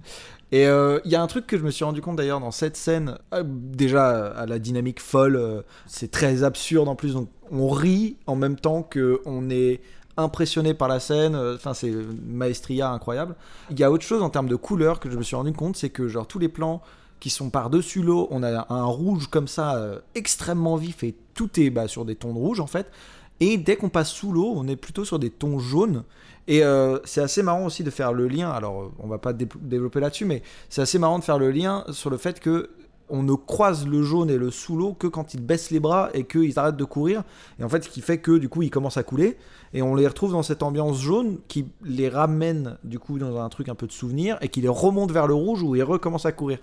Et 0.51 0.67
euh, 0.67 0.99
il 1.05 1.11
y 1.11 1.15
a 1.15 1.21
un 1.21 1.27
truc 1.27 1.47
que 1.47 1.57
je 1.57 1.63
me 1.63 1.71
suis 1.71 1.86
rendu 1.86 2.01
compte 2.01 2.17
d'ailleurs 2.17 2.39
dans 2.39 2.51
cette 2.51 2.77
scène, 2.77 3.17
euh, 3.34 3.43
déjà 3.45 4.27
à 4.27 4.45
la 4.45 4.59
dynamique 4.59 4.99
folle, 4.99 5.36
euh, 5.36 5.61
c'est 5.88 6.11
très 6.11 6.43
absurde 6.43 6.88
en 6.88 6.95
plus. 6.95 7.13
Donc 7.13 7.29
on 7.51 7.69
rit 7.69 8.17
en 8.27 8.36
même 8.36 8.57
temps 8.57 8.84
que 8.84 9.21
on 9.25 9.49
est 9.49 9.81
impressionné 10.18 10.74
par 10.74 10.88
la 10.88 10.99
scène. 10.99 11.36
Euh, 11.36 11.55
enfin, 11.55 11.74
c'est 11.74 11.91
maestria 12.26 12.89
incroyable. 12.91 13.36
Il 13.70 13.80
y 13.80 13.84
a 13.84 13.91
autre 13.91 14.03
chose 14.03 14.22
en 14.22 14.30
termes 14.30 14.49
de 14.49 14.55
couleur 14.55 14.99
que 14.99 15.09
je 15.09 15.18
me 15.18 15.24
suis 15.24 15.36
rendu 15.36 15.53
compte, 15.53 15.76
c'est 15.76 15.89
que 15.89 16.07
genre 16.07 16.28
tous 16.28 16.39
les 16.39 16.49
plans 16.49 16.82
qui 17.20 17.30
sont 17.30 17.49
par-dessus 17.49 18.01
l'eau, 18.01 18.28
on 18.32 18.43
a 18.43 18.66
un 18.70 18.84
rouge 18.84 19.28
comme 19.28 19.47
ça 19.47 19.76
euh, 19.76 19.99
extrêmement 20.14 20.76
vif 20.76 21.03
et 21.03 21.16
tout 21.34 21.49
est 21.59 21.70
bah, 21.70 21.88
sur 21.88 22.03
des 22.03 22.16
tons 22.16 22.34
de 22.34 22.38
rouge 22.38 22.59
en 22.59 22.68
fait. 22.68 22.91
Et 23.39 23.57
dès 23.57 23.76
qu'on 23.76 23.89
passe 23.89 24.11
sous 24.11 24.32
l'eau, 24.32 24.53
on 24.55 24.68
est 24.68 24.76
plutôt 24.76 25.05
sur 25.05 25.20
des 25.20 25.30
tons 25.30 25.59
jaunes. 25.59 26.03
Et 26.47 26.64
euh, 26.64 26.99
c'est 27.05 27.22
assez 27.22 27.41
marrant 27.41 27.66
aussi 27.66 27.84
de 27.84 27.89
faire 27.89 28.14
le 28.14 28.28
lien. 28.28 28.51
Alors, 28.51 28.91
on 28.99 29.07
va 29.07 29.18
pas 29.18 29.34
développer 29.34 29.99
là-dessus, 29.99 30.26
mais 30.26 30.43
c'est 30.70 30.82
assez 30.82 30.99
marrant 30.99 31.18
de 31.18 31.24
faire 31.24 31.39
le 31.39 31.49
lien 31.51 31.86
sur 31.91 32.09
le 32.09 32.18
fait 32.18 32.39
que 32.39 32.70
on 33.14 33.22
ne 33.22 33.36
croise 33.36 33.86
le 33.86 34.01
jaune 34.01 34.32
et 34.32 34.38
le 34.39 34.49
sous 34.49 34.76
l'eau 34.76 34.93
que 34.93 35.05
quand 35.05 35.36
ils 35.36 35.39
baissent 35.39 35.70
les 35.70 35.80
bras 35.80 36.09
et 36.16 36.24
qu'ils 36.24 36.57
arrêtent 36.57 36.78
de 36.78 36.84
courir. 36.84 37.24
Et 37.59 37.64
en 37.64 37.70
fait, 37.70 37.84
ce 37.84 37.89
qui 37.89 38.01
fait 38.01 38.18
que 38.18 38.39
du 38.39 38.49
coup, 38.49 38.64
ils 38.64 38.72
commencent 38.72 38.97
à 38.97 39.03
couler. 39.03 39.38
Et 39.74 39.84
on 39.84 39.93
les 39.93 40.07
retrouve 40.07 40.32
dans 40.32 40.41
cette 40.41 40.64
ambiance 40.64 40.99
jaune 40.99 41.38
qui 41.47 41.68
les 41.84 42.09
ramène 42.09 42.80
du 42.84 42.97
coup 42.97 43.20
dans 43.20 43.39
un 43.39 43.49
truc 43.49 43.70
un 43.70 43.76
peu 43.76 43.86
de 43.86 43.91
souvenir 43.91 44.39
et 44.41 44.49
qui 44.49 44.61
les 44.61 44.68
remonte 44.68 45.11
vers 45.11 45.28
le 45.28 45.36
rouge 45.36 45.61
où 45.61 45.76
ils 45.76 45.84
recommencent 45.84 46.26
à 46.26 46.32
courir. 46.32 46.57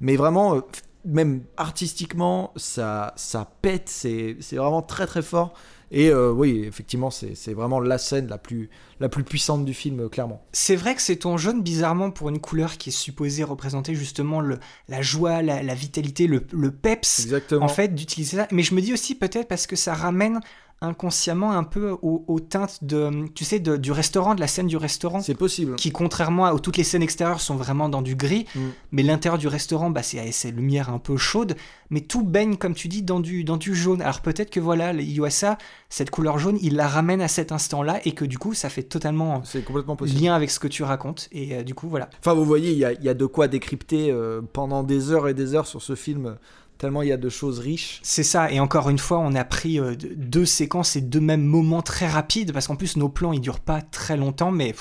Mais 0.00 0.16
vraiment, 0.16 0.56
euh, 0.56 0.60
même 1.06 1.42
artistiquement, 1.56 2.52
ça, 2.56 3.14
ça 3.16 3.50
pète. 3.62 3.88
C'est 3.88 4.36
vraiment 4.52 4.82
très 4.82 5.06
très 5.06 5.22
fort. 5.22 5.54
Et 5.96 6.10
euh, 6.10 6.32
oui, 6.32 6.64
effectivement, 6.66 7.10
c'est 7.12 7.54
vraiment 7.54 7.78
la 7.78 7.98
scène 7.98 8.26
la 8.26 8.36
plus, 8.36 8.68
la 8.98 9.08
plus 9.08 9.22
puissante 9.22 9.64
du 9.64 9.74
film, 9.74 10.08
clairement. 10.08 10.44
C'est 10.52 10.74
vrai 10.74 10.96
que 10.96 11.00
c'est 11.00 11.14
ton 11.14 11.36
jaune, 11.36 11.62
bizarrement, 11.62 12.10
pour 12.10 12.30
une 12.30 12.40
couleur 12.40 12.78
qui 12.78 12.88
est 12.88 12.92
supposée 12.92 13.44
représenter 13.44 13.94
justement 13.94 14.40
le, 14.40 14.58
la 14.88 15.02
joie, 15.02 15.40
la, 15.40 15.74
vitalité, 15.74 16.26
le, 16.26 16.42
le 16.52 16.72
peps, 16.72 17.20
Exactement. 17.20 17.64
en 17.64 17.68
fait, 17.68 17.94
d'utiliser 17.94 18.38
ça. 18.38 18.48
Mais 18.50 18.62
je 18.62 18.74
me 18.74 18.80
dis 18.80 18.92
aussi 18.92 19.14
peut-être 19.14 19.46
parce 19.46 19.68
que 19.68 19.76
ça 19.76 19.94
ramène 19.94 20.40
inconsciemment 20.80 21.52
un 21.52 21.64
peu 21.64 21.96
aux, 22.02 22.40
teintes 22.40 22.84
de, 22.84 23.26
tu 23.34 23.44
sais, 23.44 23.58
du 23.58 23.92
restaurant, 23.92 24.34
de 24.34 24.40
la 24.40 24.46
scène 24.46 24.66
du 24.66 24.76
restaurant. 24.76 25.20
C'est 25.20 25.34
possible. 25.34 25.76
Qui, 25.76 25.90
contrairement 25.90 26.46
à 26.46 26.54
où 26.54 26.58
toutes 26.58 26.76
les 26.76 26.84
scènes 26.84 27.02
extérieures 27.02 27.40
sont 27.40 27.56
vraiment 27.56 27.88
dans 27.88 28.02
du 28.02 28.16
gris, 28.16 28.46
mm. 28.54 28.60
mais 28.92 29.02
l'intérieur 29.02 29.38
du 29.38 29.48
restaurant, 29.48 29.90
bah, 29.90 30.02
c'est 30.02 30.30
ces 30.32 30.50
lumières 30.50 30.90
un 30.90 30.98
peu 30.98 31.16
chaudes, 31.16 31.56
mais 31.90 32.00
tout 32.00 32.22
baigne, 32.22 32.56
comme 32.56 32.74
tu 32.74 32.88
dis, 32.88 33.02
dans 33.02 33.20
du, 33.20 33.44
dans 33.44 33.56
du 33.56 33.74
jaune. 33.74 34.02
Alors 34.02 34.20
peut-être 34.20 34.50
que 34.50 34.60
voilà, 34.60 34.92
Yuasa, 34.92 35.58
cette 35.88 36.10
couleur 36.10 36.38
jaune, 36.38 36.58
il 36.60 36.76
la 36.76 36.88
ramène 36.88 37.20
à 37.20 37.28
cet 37.28 37.52
instant-là 37.52 38.00
et 38.04 38.12
que 38.12 38.24
du 38.24 38.38
coup, 38.38 38.54
ça 38.54 38.68
fait 38.68 38.82
totalement 38.82 39.42
complètement 39.64 39.96
lien 40.00 40.34
avec 40.34 40.50
ce 40.50 40.58
que 40.58 40.68
tu 40.68 40.82
racontes. 40.82 41.28
Et 41.32 41.56
euh, 41.56 41.62
du 41.62 41.74
coup, 41.74 41.88
voilà. 41.88 42.10
Enfin, 42.18 42.34
vous 42.34 42.44
voyez, 42.44 42.72
il 42.72 42.78
y 42.78 42.84
a, 42.84 42.92
y 42.92 43.08
a, 43.08 43.14
de 43.14 43.26
quoi 43.26 43.48
décrypter 43.48 44.10
euh, 44.10 44.42
pendant 44.52 44.82
des 44.82 45.10
heures 45.10 45.28
et 45.28 45.34
des 45.34 45.54
heures 45.54 45.66
sur 45.66 45.82
ce 45.82 45.94
film 45.94 46.36
tellement 46.78 47.02
il 47.02 47.08
y 47.08 47.12
a 47.12 47.16
de 47.16 47.28
choses 47.28 47.58
riches. 47.58 48.00
C'est 48.02 48.22
ça, 48.22 48.50
et 48.50 48.60
encore 48.60 48.90
une 48.90 48.98
fois, 48.98 49.18
on 49.18 49.34
a 49.34 49.44
pris 49.44 49.78
euh, 49.78 49.94
deux 50.16 50.46
séquences 50.46 50.96
et 50.96 51.00
deux 51.00 51.20
mêmes 51.20 51.44
moments 51.44 51.82
très 51.82 52.06
rapides, 52.06 52.52
parce 52.52 52.66
qu'en 52.66 52.76
plus, 52.76 52.96
nos 52.96 53.08
plans, 53.08 53.32
ils 53.32 53.40
durent 53.40 53.60
pas 53.60 53.80
très 53.80 54.16
longtemps, 54.16 54.50
mais 54.50 54.74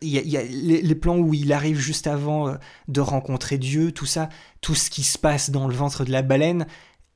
il 0.00 0.10
y 0.10 0.36
a, 0.36 0.42
les, 0.42 0.94
plans 0.94 1.18
où 1.18 1.34
il 1.34 1.52
arrive 1.52 1.78
juste 1.78 2.06
avant 2.06 2.48
euh, 2.48 2.54
de 2.88 3.00
rencontrer 3.00 3.58
Dieu, 3.58 3.92
tout 3.92 4.06
ça, 4.06 4.28
tout 4.60 4.74
ce 4.74 4.90
qui 4.90 5.02
se 5.02 5.18
passe 5.18 5.50
dans 5.50 5.68
le 5.68 5.74
ventre 5.74 6.04
de 6.04 6.10
la 6.10 6.22
baleine. 6.22 6.66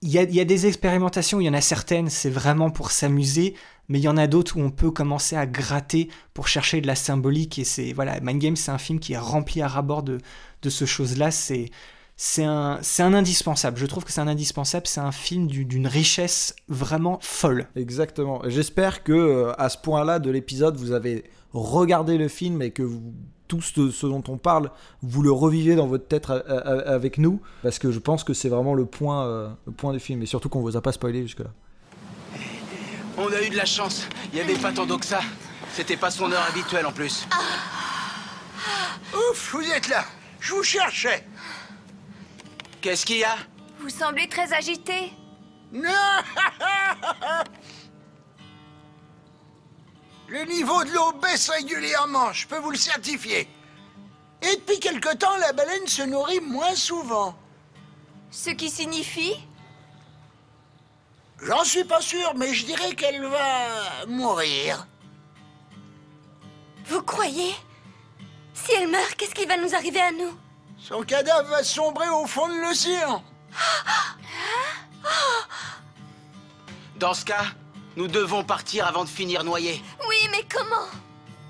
Il 0.03 0.11
y 0.11 0.19
a, 0.19 0.23
y 0.23 0.41
a 0.41 0.45
des 0.45 0.67
expérimentations, 0.67 1.41
il 1.41 1.45
y 1.45 1.49
en 1.49 1.55
a 1.55 1.61
certaines, 1.61 2.09
c'est 2.09 2.31
vraiment 2.31 2.71
pour 2.71 2.91
s'amuser, 2.91 3.55
mais 3.89 3.99
il 3.99 4.03
y 4.03 4.09
en 4.09 4.17
a 4.17 4.27
d'autres 4.27 4.57
où 4.57 4.61
on 4.61 4.71
peut 4.71 4.91
commencer 4.91 5.37
à 5.37 5.47
gratter 5.47 6.09
pour 6.35 6.49
chercher 6.49 6.81
de 6.81 6.87
la 6.87 6.95
symbolique, 6.95 7.59
et 7.59 7.65
c'est, 7.65 7.93
voilà, 7.93 8.21
Mind 8.21 8.41
Game, 8.41 8.57
c'est 8.57 8.71
un 8.71 8.79
film 8.79 9.01
qui 9.01 9.15
est 9.15 9.19
rempli 9.19 9.63
à 9.63 9.69
rabord 9.69 10.03
de, 10.03 10.19
de 10.63 10.71
ce 10.71 10.85
chose-là, 10.85 11.31
c'est 11.31 11.71
c'est 12.19 12.45
un, 12.45 12.79
c'est 12.81 13.03
un 13.03 13.13
indispensable. 13.13 13.77
Je 13.77 13.85
trouve 13.85 14.05
que 14.05 14.11
c'est 14.11 14.23
un 14.23 14.29
indispensable. 14.29 14.87
C'est 14.87 15.01
un 15.01 15.13
film 15.13 15.49
d'une 15.49 15.87
richesse 15.87 16.57
vraiment 16.69 17.19
folle. 17.21 17.67
Exactement. 17.77 18.41
J'espère 18.47 19.03
que 19.03 19.13
euh, 19.13 19.53
à 19.61 19.69
ce 19.69 19.77
point-là 19.77 20.19
de 20.19 20.31
l'épisode, 20.31 20.77
vous 20.77 20.93
avez 20.93 21.25
regardé 21.53 22.17
le 22.17 22.29
film 22.29 22.63
et 22.63 22.71
que 22.71 22.83
vous, 22.83 23.03
tout 23.49 23.61
ce, 23.61 24.07
dont 24.07 24.25
on 24.29 24.39
parle, 24.39 24.71
vous 25.03 25.21
le 25.21 25.31
revivez 25.31 25.77
dans 25.77 25.87
votre 25.87 26.09
tête 26.09 26.31
euh, 26.31 26.43
euh, 26.49 26.95
avec 26.95 27.19
nous, 27.19 27.41
parce 27.63 27.79
que 27.79 27.93
je 27.93 27.99
pense 27.99 28.25
que 28.25 28.33
c'est 28.33 28.49
vraiment 28.49 28.75
le 28.75 28.87
point, 28.87 29.55
le 29.67 29.73
point 29.73 29.93
du 29.93 30.01
film. 30.01 30.23
Et 30.23 30.27
surtout 30.27 30.49
qu'on 30.49 30.63
vous 30.63 30.77
a 30.77 30.81
pas 30.81 30.93
spoilé 30.93 31.21
jusque-là. 31.21 31.51
On 33.19 33.31
a 33.31 33.43
eu 33.43 33.51
de 33.51 33.57
la 33.57 33.67
chance. 33.67 34.09
Il 34.33 34.39
y 34.39 34.41
avait 34.41 34.55
pas 34.55 34.73
tant 34.73 34.87
d'eau 34.87 34.97
que 34.97 35.07
ça. 35.07 35.21
C'était 35.75 35.97
pas 35.99 36.11
son 36.11 36.33
heure 36.33 36.47
habituelle 36.49 36.87
en 36.87 36.93
plus. 36.93 37.27
Ouf, 39.13 39.53
vous 39.53 39.71
êtes 39.71 39.89
là. 39.89 40.05
Je 40.41 40.55
vous 40.55 40.63
cherchais. 40.63 41.25
Qu'est-ce 42.81 43.07
qu'il 43.07 43.19
y 43.19 43.25
a? 43.25 43.37
Vous 43.79 43.89
semblez 43.89 44.29
très 44.29 44.53
agité. 44.53 45.13
Non 45.73 45.91
Le 50.29 50.45
niveau 50.45 50.83
de 50.85 50.91
l'eau 50.91 51.13
baisse 51.13 51.49
régulièrement, 51.51 52.33
je 52.33 52.47
peux 52.49 52.59
vous 52.59 52.71
le 52.73 52.77
certifier. 52.77 53.49
Et 54.43 54.57
depuis 54.57 54.81
quelque 54.81 55.15
temps, 55.17 55.37
la 55.39 55.53
baleine 55.53 55.87
se 55.87 56.03
nourrit 56.03 56.41
moins 56.41 56.75
souvent. 56.75 57.37
Ce 58.31 58.51
qui 58.51 58.69
signifie? 58.69 59.37
J'en 61.43 61.65
suis 61.65 61.85
pas 61.85 62.01
sûr, 62.01 62.35
mais 62.35 62.53
je 62.55 62.67
dirais 62.67 62.95
qu'elle 62.95 63.25
va 63.25 64.07
mourir. 64.09 64.87
Vous 66.87 67.03
croyez? 67.03 67.55
Si 68.55 68.73
elle 68.73 68.89
meurt, 68.89 69.15
qu'est-ce 69.17 69.35
qui 69.35 69.47
va 69.47 69.57
nous 69.57 69.75
arriver 69.75 70.01
à 70.01 70.13
nous? 70.13 70.33
Son 70.79 71.03
cadavre 71.03 71.49
va 71.49 71.65
sombrer 71.65 72.09
au 72.09 72.27
fond 72.27 72.49
de 72.49 72.61
l'océan. 72.61 73.23
Dans 76.97 77.15
ce 77.15 77.25
cas, 77.25 77.45
nous 77.97 78.09
devons 78.09 78.45
partir 78.45 78.87
avant 78.87 79.05
de 79.05 79.09
finir 79.09 79.45
noyé. 79.45 79.83
Oui, 80.09 80.17
mais 80.31 80.45
comment? 80.53 80.87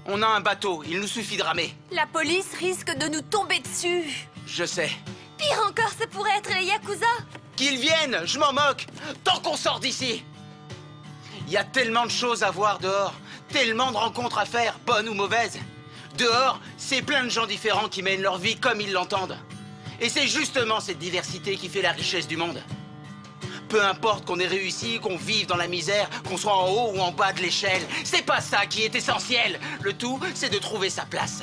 On 0.06 0.22
a 0.22 0.26
un 0.26 0.40
bateau, 0.40 0.82
il 0.86 1.00
nous 1.00 1.06
suffit 1.06 1.36
de 1.36 1.42
ramer. 1.42 1.74
La 1.90 2.06
police 2.06 2.54
risque 2.58 2.96
de 2.96 3.08
nous 3.08 3.22
tomber 3.22 3.58
dessus. 3.60 4.28
Je 4.46 4.64
sais. 4.64 4.90
Pire 5.36 5.60
encore, 5.68 5.90
ça 5.98 6.06
pourrait 6.06 6.36
être 6.38 6.54
les 6.54 6.66
Yakuza. 6.66 7.06
Qu'ils 7.56 7.78
viennent, 7.78 8.20
je 8.24 8.38
m'en 8.38 8.52
moque, 8.52 8.86
tant 9.24 9.40
qu'on 9.40 9.56
sort 9.56 9.80
d'ici. 9.80 10.24
Il 11.46 11.52
y 11.52 11.56
a 11.56 11.64
tellement 11.64 12.04
de 12.04 12.10
choses 12.10 12.42
à 12.42 12.50
voir 12.50 12.78
dehors, 12.78 13.14
tellement 13.48 13.90
de 13.92 13.96
rencontres 13.96 14.38
à 14.38 14.44
faire, 14.44 14.78
bonnes 14.86 15.08
ou 15.08 15.14
mauvaises. 15.14 15.58
Dehors, 16.18 16.60
c'est 16.78 17.02
plein 17.02 17.24
de 17.24 17.28
gens 17.28 17.46
différents 17.46 17.88
qui 17.88 18.02
mènent 18.02 18.22
leur 18.22 18.38
vie 18.38 18.56
comme 18.56 18.80
ils 18.80 18.92
l'entendent. 18.92 19.36
Et 20.00 20.08
c'est 20.08 20.26
justement 20.26 20.80
cette 20.80 20.98
diversité 20.98 21.56
qui 21.56 21.68
fait 21.68 21.82
la 21.82 21.92
richesse 21.92 22.26
du 22.26 22.36
monde. 22.36 22.62
Peu 23.68 23.84
importe 23.84 24.24
qu'on 24.24 24.38
ait 24.38 24.46
réussi, 24.46 24.98
qu'on 25.00 25.16
vive 25.16 25.46
dans 25.46 25.56
la 25.56 25.66
misère, 25.66 26.08
qu'on 26.28 26.36
soit 26.36 26.56
en 26.56 26.68
haut 26.68 26.92
ou 26.94 27.00
en 27.00 27.12
bas 27.12 27.32
de 27.32 27.40
l'échelle, 27.40 27.82
c'est 28.04 28.24
pas 28.24 28.40
ça 28.40 28.64
qui 28.64 28.82
est 28.82 28.94
essentiel. 28.94 29.60
Le 29.82 29.92
tout, 29.92 30.18
c'est 30.34 30.52
de 30.52 30.58
trouver 30.58 30.88
sa 30.88 31.04
place. 31.04 31.42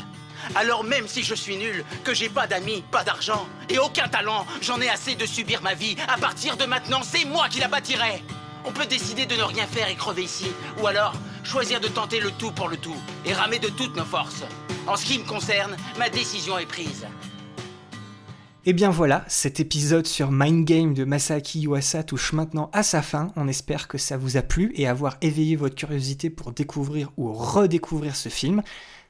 Alors 0.55 0.83
même 0.83 1.07
si 1.07 1.23
je 1.23 1.35
suis 1.35 1.57
nul, 1.57 1.85
que 2.03 2.13
j'ai 2.13 2.29
pas 2.29 2.47
d'amis, 2.47 2.83
pas 2.91 3.03
d'argent 3.03 3.47
et 3.69 3.77
aucun 3.77 4.07
talent, 4.07 4.45
j'en 4.61 4.81
ai 4.81 4.89
assez 4.89 5.15
de 5.15 5.25
subir 5.25 5.61
ma 5.61 5.73
vie. 5.73 5.95
À 6.07 6.17
partir 6.17 6.57
de 6.57 6.65
maintenant, 6.65 7.01
c'est 7.03 7.25
moi 7.25 7.47
qui 7.49 7.59
la 7.59 7.67
bâtirai. 7.67 8.23
On 8.65 8.71
peut 8.71 8.85
décider 8.85 9.25
de 9.25 9.35
ne 9.35 9.43
rien 9.43 9.67
faire 9.67 9.89
et 9.89 9.95
crever 9.95 10.23
ici, 10.23 10.47
ou 10.81 10.87
alors 10.87 11.13
choisir 11.43 11.79
de 11.81 11.89
tenter 11.89 12.19
le 12.19 12.31
tout 12.31 12.51
pour 12.51 12.69
le 12.69 12.77
tout 12.77 12.95
et 13.25 13.33
ramer 13.33 13.59
de 13.59 13.67
toutes 13.69 13.95
nos 13.95 14.05
forces. 14.05 14.43
En 14.85 14.97
ce 14.97 15.05
qui 15.05 15.17
me 15.17 15.23
concerne, 15.23 15.77
ma 15.97 16.09
décision 16.09 16.57
est 16.57 16.65
prise. 16.65 17.07
Et 18.65 18.73
bien 18.73 18.89
voilà, 18.89 19.23
cet 19.29 19.61
épisode 19.61 20.05
sur 20.05 20.29
Mind 20.29 20.65
Game 20.65 20.93
de 20.93 21.05
Masaaki 21.05 21.61
Yuasa 21.61 22.03
touche 22.03 22.33
maintenant 22.33 22.69
à 22.73 22.83
sa 22.83 23.01
fin. 23.01 23.31
On 23.37 23.47
espère 23.47 23.87
que 23.87 23.97
ça 23.97 24.17
vous 24.17 24.35
a 24.35 24.41
plu 24.41 24.73
et 24.75 24.85
avoir 24.85 25.15
éveillé 25.21 25.55
votre 25.55 25.75
curiosité 25.75 26.29
pour 26.29 26.51
découvrir 26.51 27.11
ou 27.15 27.31
redécouvrir 27.31 28.17
ce 28.17 28.27
film. 28.27 28.61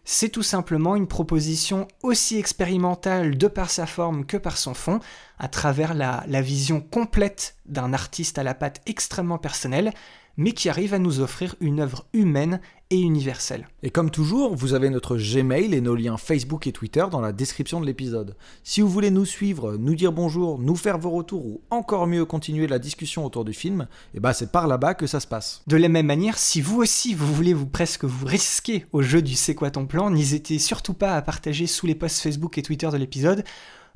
C'est 0.06 0.30
tout 0.30 0.44
simplement 0.44 0.96
une 0.96 1.08
proposition 1.08 1.88
aussi 2.04 2.38
expérimentale 2.38 3.36
de 3.36 3.48
par 3.48 3.72
sa 3.72 3.88
forme 3.88 4.26
que 4.26 4.38
par 4.38 4.58
son 4.58 4.76
fond, 4.76 5.00
à 5.40 5.48
travers 5.48 5.96
la, 5.96 6.24
la 6.28 6.42
vision 6.42 6.82
complète 6.82 7.56
d'un 7.66 7.94
artiste 7.94 8.38
à 8.38 8.44
la 8.44 8.54
patte 8.54 8.82
extrêmement 8.86 9.40
personnelle, 9.40 9.92
mais 10.38 10.52
qui 10.52 10.70
arrive 10.70 10.94
à 10.94 11.00
nous 11.00 11.20
offrir 11.20 11.56
une 11.60 11.80
œuvre 11.80 12.06
humaine 12.14 12.60
et 12.90 13.00
universelle. 13.00 13.68
Et 13.82 13.90
comme 13.90 14.12
toujours, 14.12 14.56
vous 14.56 14.74
avez 14.74 14.90
notre 14.90 15.18
Gmail 15.18 15.74
et 15.74 15.82
nos 15.82 15.96
liens 15.96 16.18
Facebook 16.18 16.68
et 16.68 16.72
Twitter 16.72 17.06
dans 17.12 17.22
la 17.22 17.32
description 17.32 17.82
de 17.82 17.86
l'épisode. 17.86 18.36
Si 18.64 18.82
vous 18.82 18.90
voulez 18.90 19.12
nous 19.12 19.26
suivre, 19.26 19.78
nous 19.78 19.96
dire 19.96 20.12
bonjour, 20.12 20.60
nous 20.60 20.76
faire 20.76 20.98
vos 20.98 21.10
retours 21.10 21.46
ou 21.46 21.62
encore 21.70 22.08
mieux 22.08 22.26
continuer 22.26 22.68
la 22.68 22.80
discussion 22.80 23.26
autour 23.26 23.46
du 23.46 23.54
film, 23.54 23.88
et 24.14 24.20
bah 24.20 24.34
c'est 24.34 24.52
par 24.52 24.68
là-bas 24.68 24.94
que 24.94 25.08
ça 25.08 25.20
se 25.20 25.28
passe. 25.28 25.64
De 25.68 25.78
la 25.78 25.90
même 25.90 26.06
manière, 26.06 26.38
si 26.38 26.62
vous 26.62 26.82
aussi 26.82 27.14
vous 27.14 27.34
voulez 27.34 27.54
vous 27.54 27.66
presque 27.66 28.04
vous 28.06 28.26
risquer 28.26 28.86
au 28.92 29.02
jeu 29.02 29.22
du 29.22 29.36
C'est 29.36 29.56
quoi 29.56 29.72
ton 29.72 29.86
plan, 29.86 30.10
n'hésitez 30.10 30.60
surtout 30.60 30.94
pas 30.94 31.16
à 31.16 31.22
partager 31.22 31.68
sous 31.68 31.88
les 31.88 31.96
posts 31.96 32.22
Facebook 32.22 32.58
et 32.58 32.62
Twitter 32.62 32.90
de 32.92 32.98
l'épisode 32.98 33.44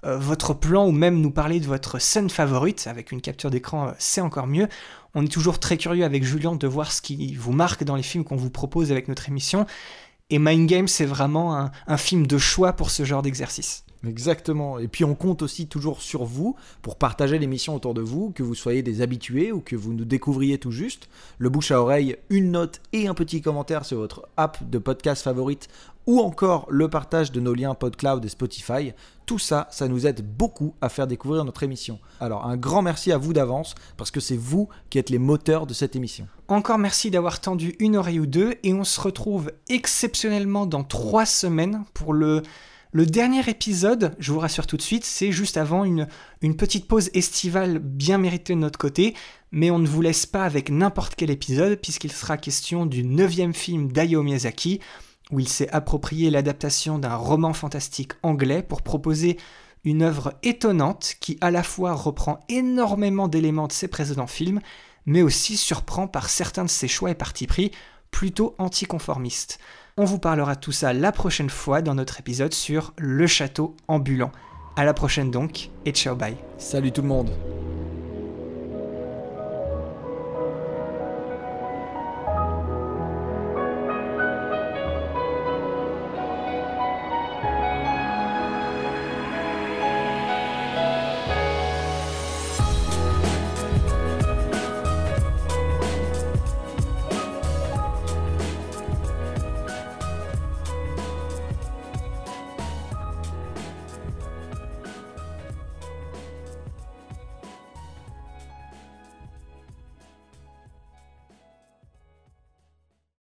euh, 0.06 0.18
votre 0.18 0.54
plan 0.54 0.88
ou 0.88 0.92
même 0.92 1.20
nous 1.20 1.32
parler 1.32 1.60
de 1.60 1.66
votre 1.66 2.00
scène 2.00 2.30
favorite 2.30 2.86
avec 2.86 3.12
une 3.12 3.20
capture 3.20 3.50
d'écran, 3.50 3.88
euh, 3.88 3.92
c'est 3.98 4.22
encore 4.22 4.46
mieux. 4.46 4.68
On 5.20 5.26
est 5.26 5.30
toujours 5.30 5.58
très 5.58 5.78
curieux 5.78 6.06
avec 6.06 6.24
Julien 6.24 6.56
de 6.56 6.68
voir 6.68 6.92
ce 6.92 7.02
qui 7.02 7.34
vous 7.34 7.52
marque 7.52 7.84
dans 7.84 7.96
les 7.96 8.04
films 8.04 8.24
qu'on 8.24 8.36
vous 8.36 8.52
propose 8.52 8.92
avec 8.92 9.08
notre 9.08 9.28
émission. 9.28 9.66
Et 10.30 10.38
Mind 10.38 10.70
Game, 10.70 10.88
c'est 10.88 11.08
vraiment 11.08 11.58
un, 11.88 11.98
film 11.98 12.28
de 12.28 12.38
choix 12.38 12.74
pour 12.74 12.92
ce 12.92 13.04
genre 13.04 13.24
d'exercice. 13.24 13.84
Exactement. 14.06 14.78
Et 14.78 14.88
puis 14.88 15.06
on 15.06 15.16
compte 15.16 15.42
aussi 15.42 15.66
toujours 15.66 16.04
sur 16.04 16.24
vous 16.24 16.56
pour 16.84 16.98
partager 16.98 17.40
l'émission 17.40 17.74
autour 17.74 17.96
de 17.96 18.02
vous, 18.02 18.30
que 18.30 18.44
vous 18.44 18.54
soyez 18.54 18.84
des 18.84 19.02
habitués 19.02 19.52
ou 19.52 19.60
que 19.60 19.76
vous 19.76 19.94
nous 19.94 20.06
découvriez 20.06 20.60
tout 20.60 20.70
juste. 20.70 21.10
Le 21.40 21.50
bouche 21.50 21.72
à 21.72 21.82
oreille, 21.82 22.16
une 22.30 22.52
note 22.52 22.80
et 22.94 23.08
un 23.08 23.16
petit 23.16 23.42
commentaire 23.42 23.86
sur 23.86 23.98
votre 23.98 24.30
app 24.38 24.70
de 24.70 24.78
podcast 24.78 25.24
favorite 25.24 25.68
ou 26.08 26.22
encore 26.22 26.66
le 26.70 26.90
partage 26.90 27.32
de 27.32 27.40
nos 27.40 27.54
liens 27.54 27.76
PodCloud 27.76 28.26
et 28.26 28.30
Spotify. 28.30 28.94
Tout 29.26 29.40
ça, 29.40 29.68
ça 29.72 29.88
nous 29.90 30.08
aide 30.08 30.26
beaucoup 30.26 30.74
à 30.82 30.90
faire 30.90 31.06
découvrir 31.06 31.44
notre 31.44 31.64
émission. 31.64 32.00
Alors 32.22 32.46
un 32.46 32.58
grand 32.58 32.82
merci 32.82 33.12
à 33.12 33.18
vous 33.18 33.34
d'avance 33.34 33.76
parce 33.98 34.10
que 34.10 34.22
c'est 34.22 34.38
vous 34.38 34.70
qui 34.90 34.98
êtes 34.98 35.10
les 35.10 35.20
moteurs 35.20 35.68
de 35.68 35.74
cette 35.74 35.96
émission. 35.96 36.28
Encore 36.48 36.78
merci 36.78 37.12
d'avoir 37.12 37.42
tendu 37.42 37.76
une 37.80 37.98
oreille 37.98 38.22
ou 38.22 38.26
deux 38.26 38.56
et 38.64 38.74
on 38.74 38.86
se 38.86 39.02
retrouve 39.02 39.52
exceptionnellement 39.70 40.66
dans 40.66 40.86
trois 40.86 41.26
semaines 41.26 41.84
pour 41.94 42.14
le 42.14 42.42
dernier 42.94 43.48
épisode, 43.50 44.16
je 44.18 44.32
vous 44.32 44.40
rassure 44.40 44.66
tout 44.66 44.78
de 44.78 44.82
suite, 44.82 45.04
c'est 45.04 45.32
juste 45.32 45.58
avant 45.58 45.84
une, 45.84 46.08
petite 46.56 46.88
pause 46.88 47.10
estivale 47.14 47.80
bien 47.80 48.18
méritée 48.18 48.54
de 48.54 48.60
notre 48.60 48.80
côté, 48.80 49.14
mais 49.52 49.72
on 49.72 49.80
ne 49.80 49.88
vous 49.88 50.02
laisse 50.02 50.26
pas 50.26 50.46
avec 50.46 50.72
n'importe 50.72 51.16
quel 51.16 51.30
épisode, 51.30 51.80
puisqu'il 51.80 52.12
sera 52.12 52.38
question 52.38 52.86
du 52.86 53.04
neuvième 53.04 53.54
film 53.54 53.92
d'Hayao 53.92 54.24
Miyazaki, 54.24 54.80
où 55.32 55.40
il 55.40 55.48
s'est 55.48 55.70
approprié 55.70 56.30
l'adaptation 56.30 57.00
d'un 57.00 57.16
roman 57.16 57.54
fantastique 57.54 58.14
anglais 58.24 58.64
pour 58.64 58.82
proposer 58.82 59.38
une 59.84 60.02
œuvre 60.02 60.34
étonnante 60.44 61.16
qui 61.20 61.38
à 61.42 61.52
la 61.52 61.64
fois 61.64 61.94
reprend 61.94 62.40
énormément 62.50 63.28
d'éléments 63.28 63.68
de 63.68 63.74
ses 63.74 63.88
précédents 63.88 64.28
films, 64.28 64.60
mais 65.06 65.22
aussi 65.22 65.58
surprend 65.58 66.08
par 66.08 66.30
certains 66.30 66.66
de 66.66 66.70
ses 66.70 66.88
choix 66.88 67.12
et 67.12 67.16
partis 67.16 67.48
pris 67.48 67.72
plutôt 68.12 68.56
anticonformistes. 68.58 69.60
On 69.98 70.06
vous 70.06 70.20
parlera 70.20 70.56
de 70.56 70.60
tout 70.60 70.72
ça 70.72 70.94
la 70.94 71.12
prochaine 71.12 71.50
fois 71.50 71.82
dans 71.82 71.96
notre 71.96 72.20
épisode 72.20 72.54
sur 72.54 72.94
le 72.98 73.28
château 73.28 73.76
ambulant. 73.88 74.32
À 74.76 74.86
la 74.86 74.94
prochaine 74.94 75.32
donc, 75.32 75.72
et 75.86 75.92
ciao 75.92 76.16
bye. 76.16 76.38
Salut 76.58 76.92
tout 76.92 77.02
le 77.02 77.08
monde 77.08 77.32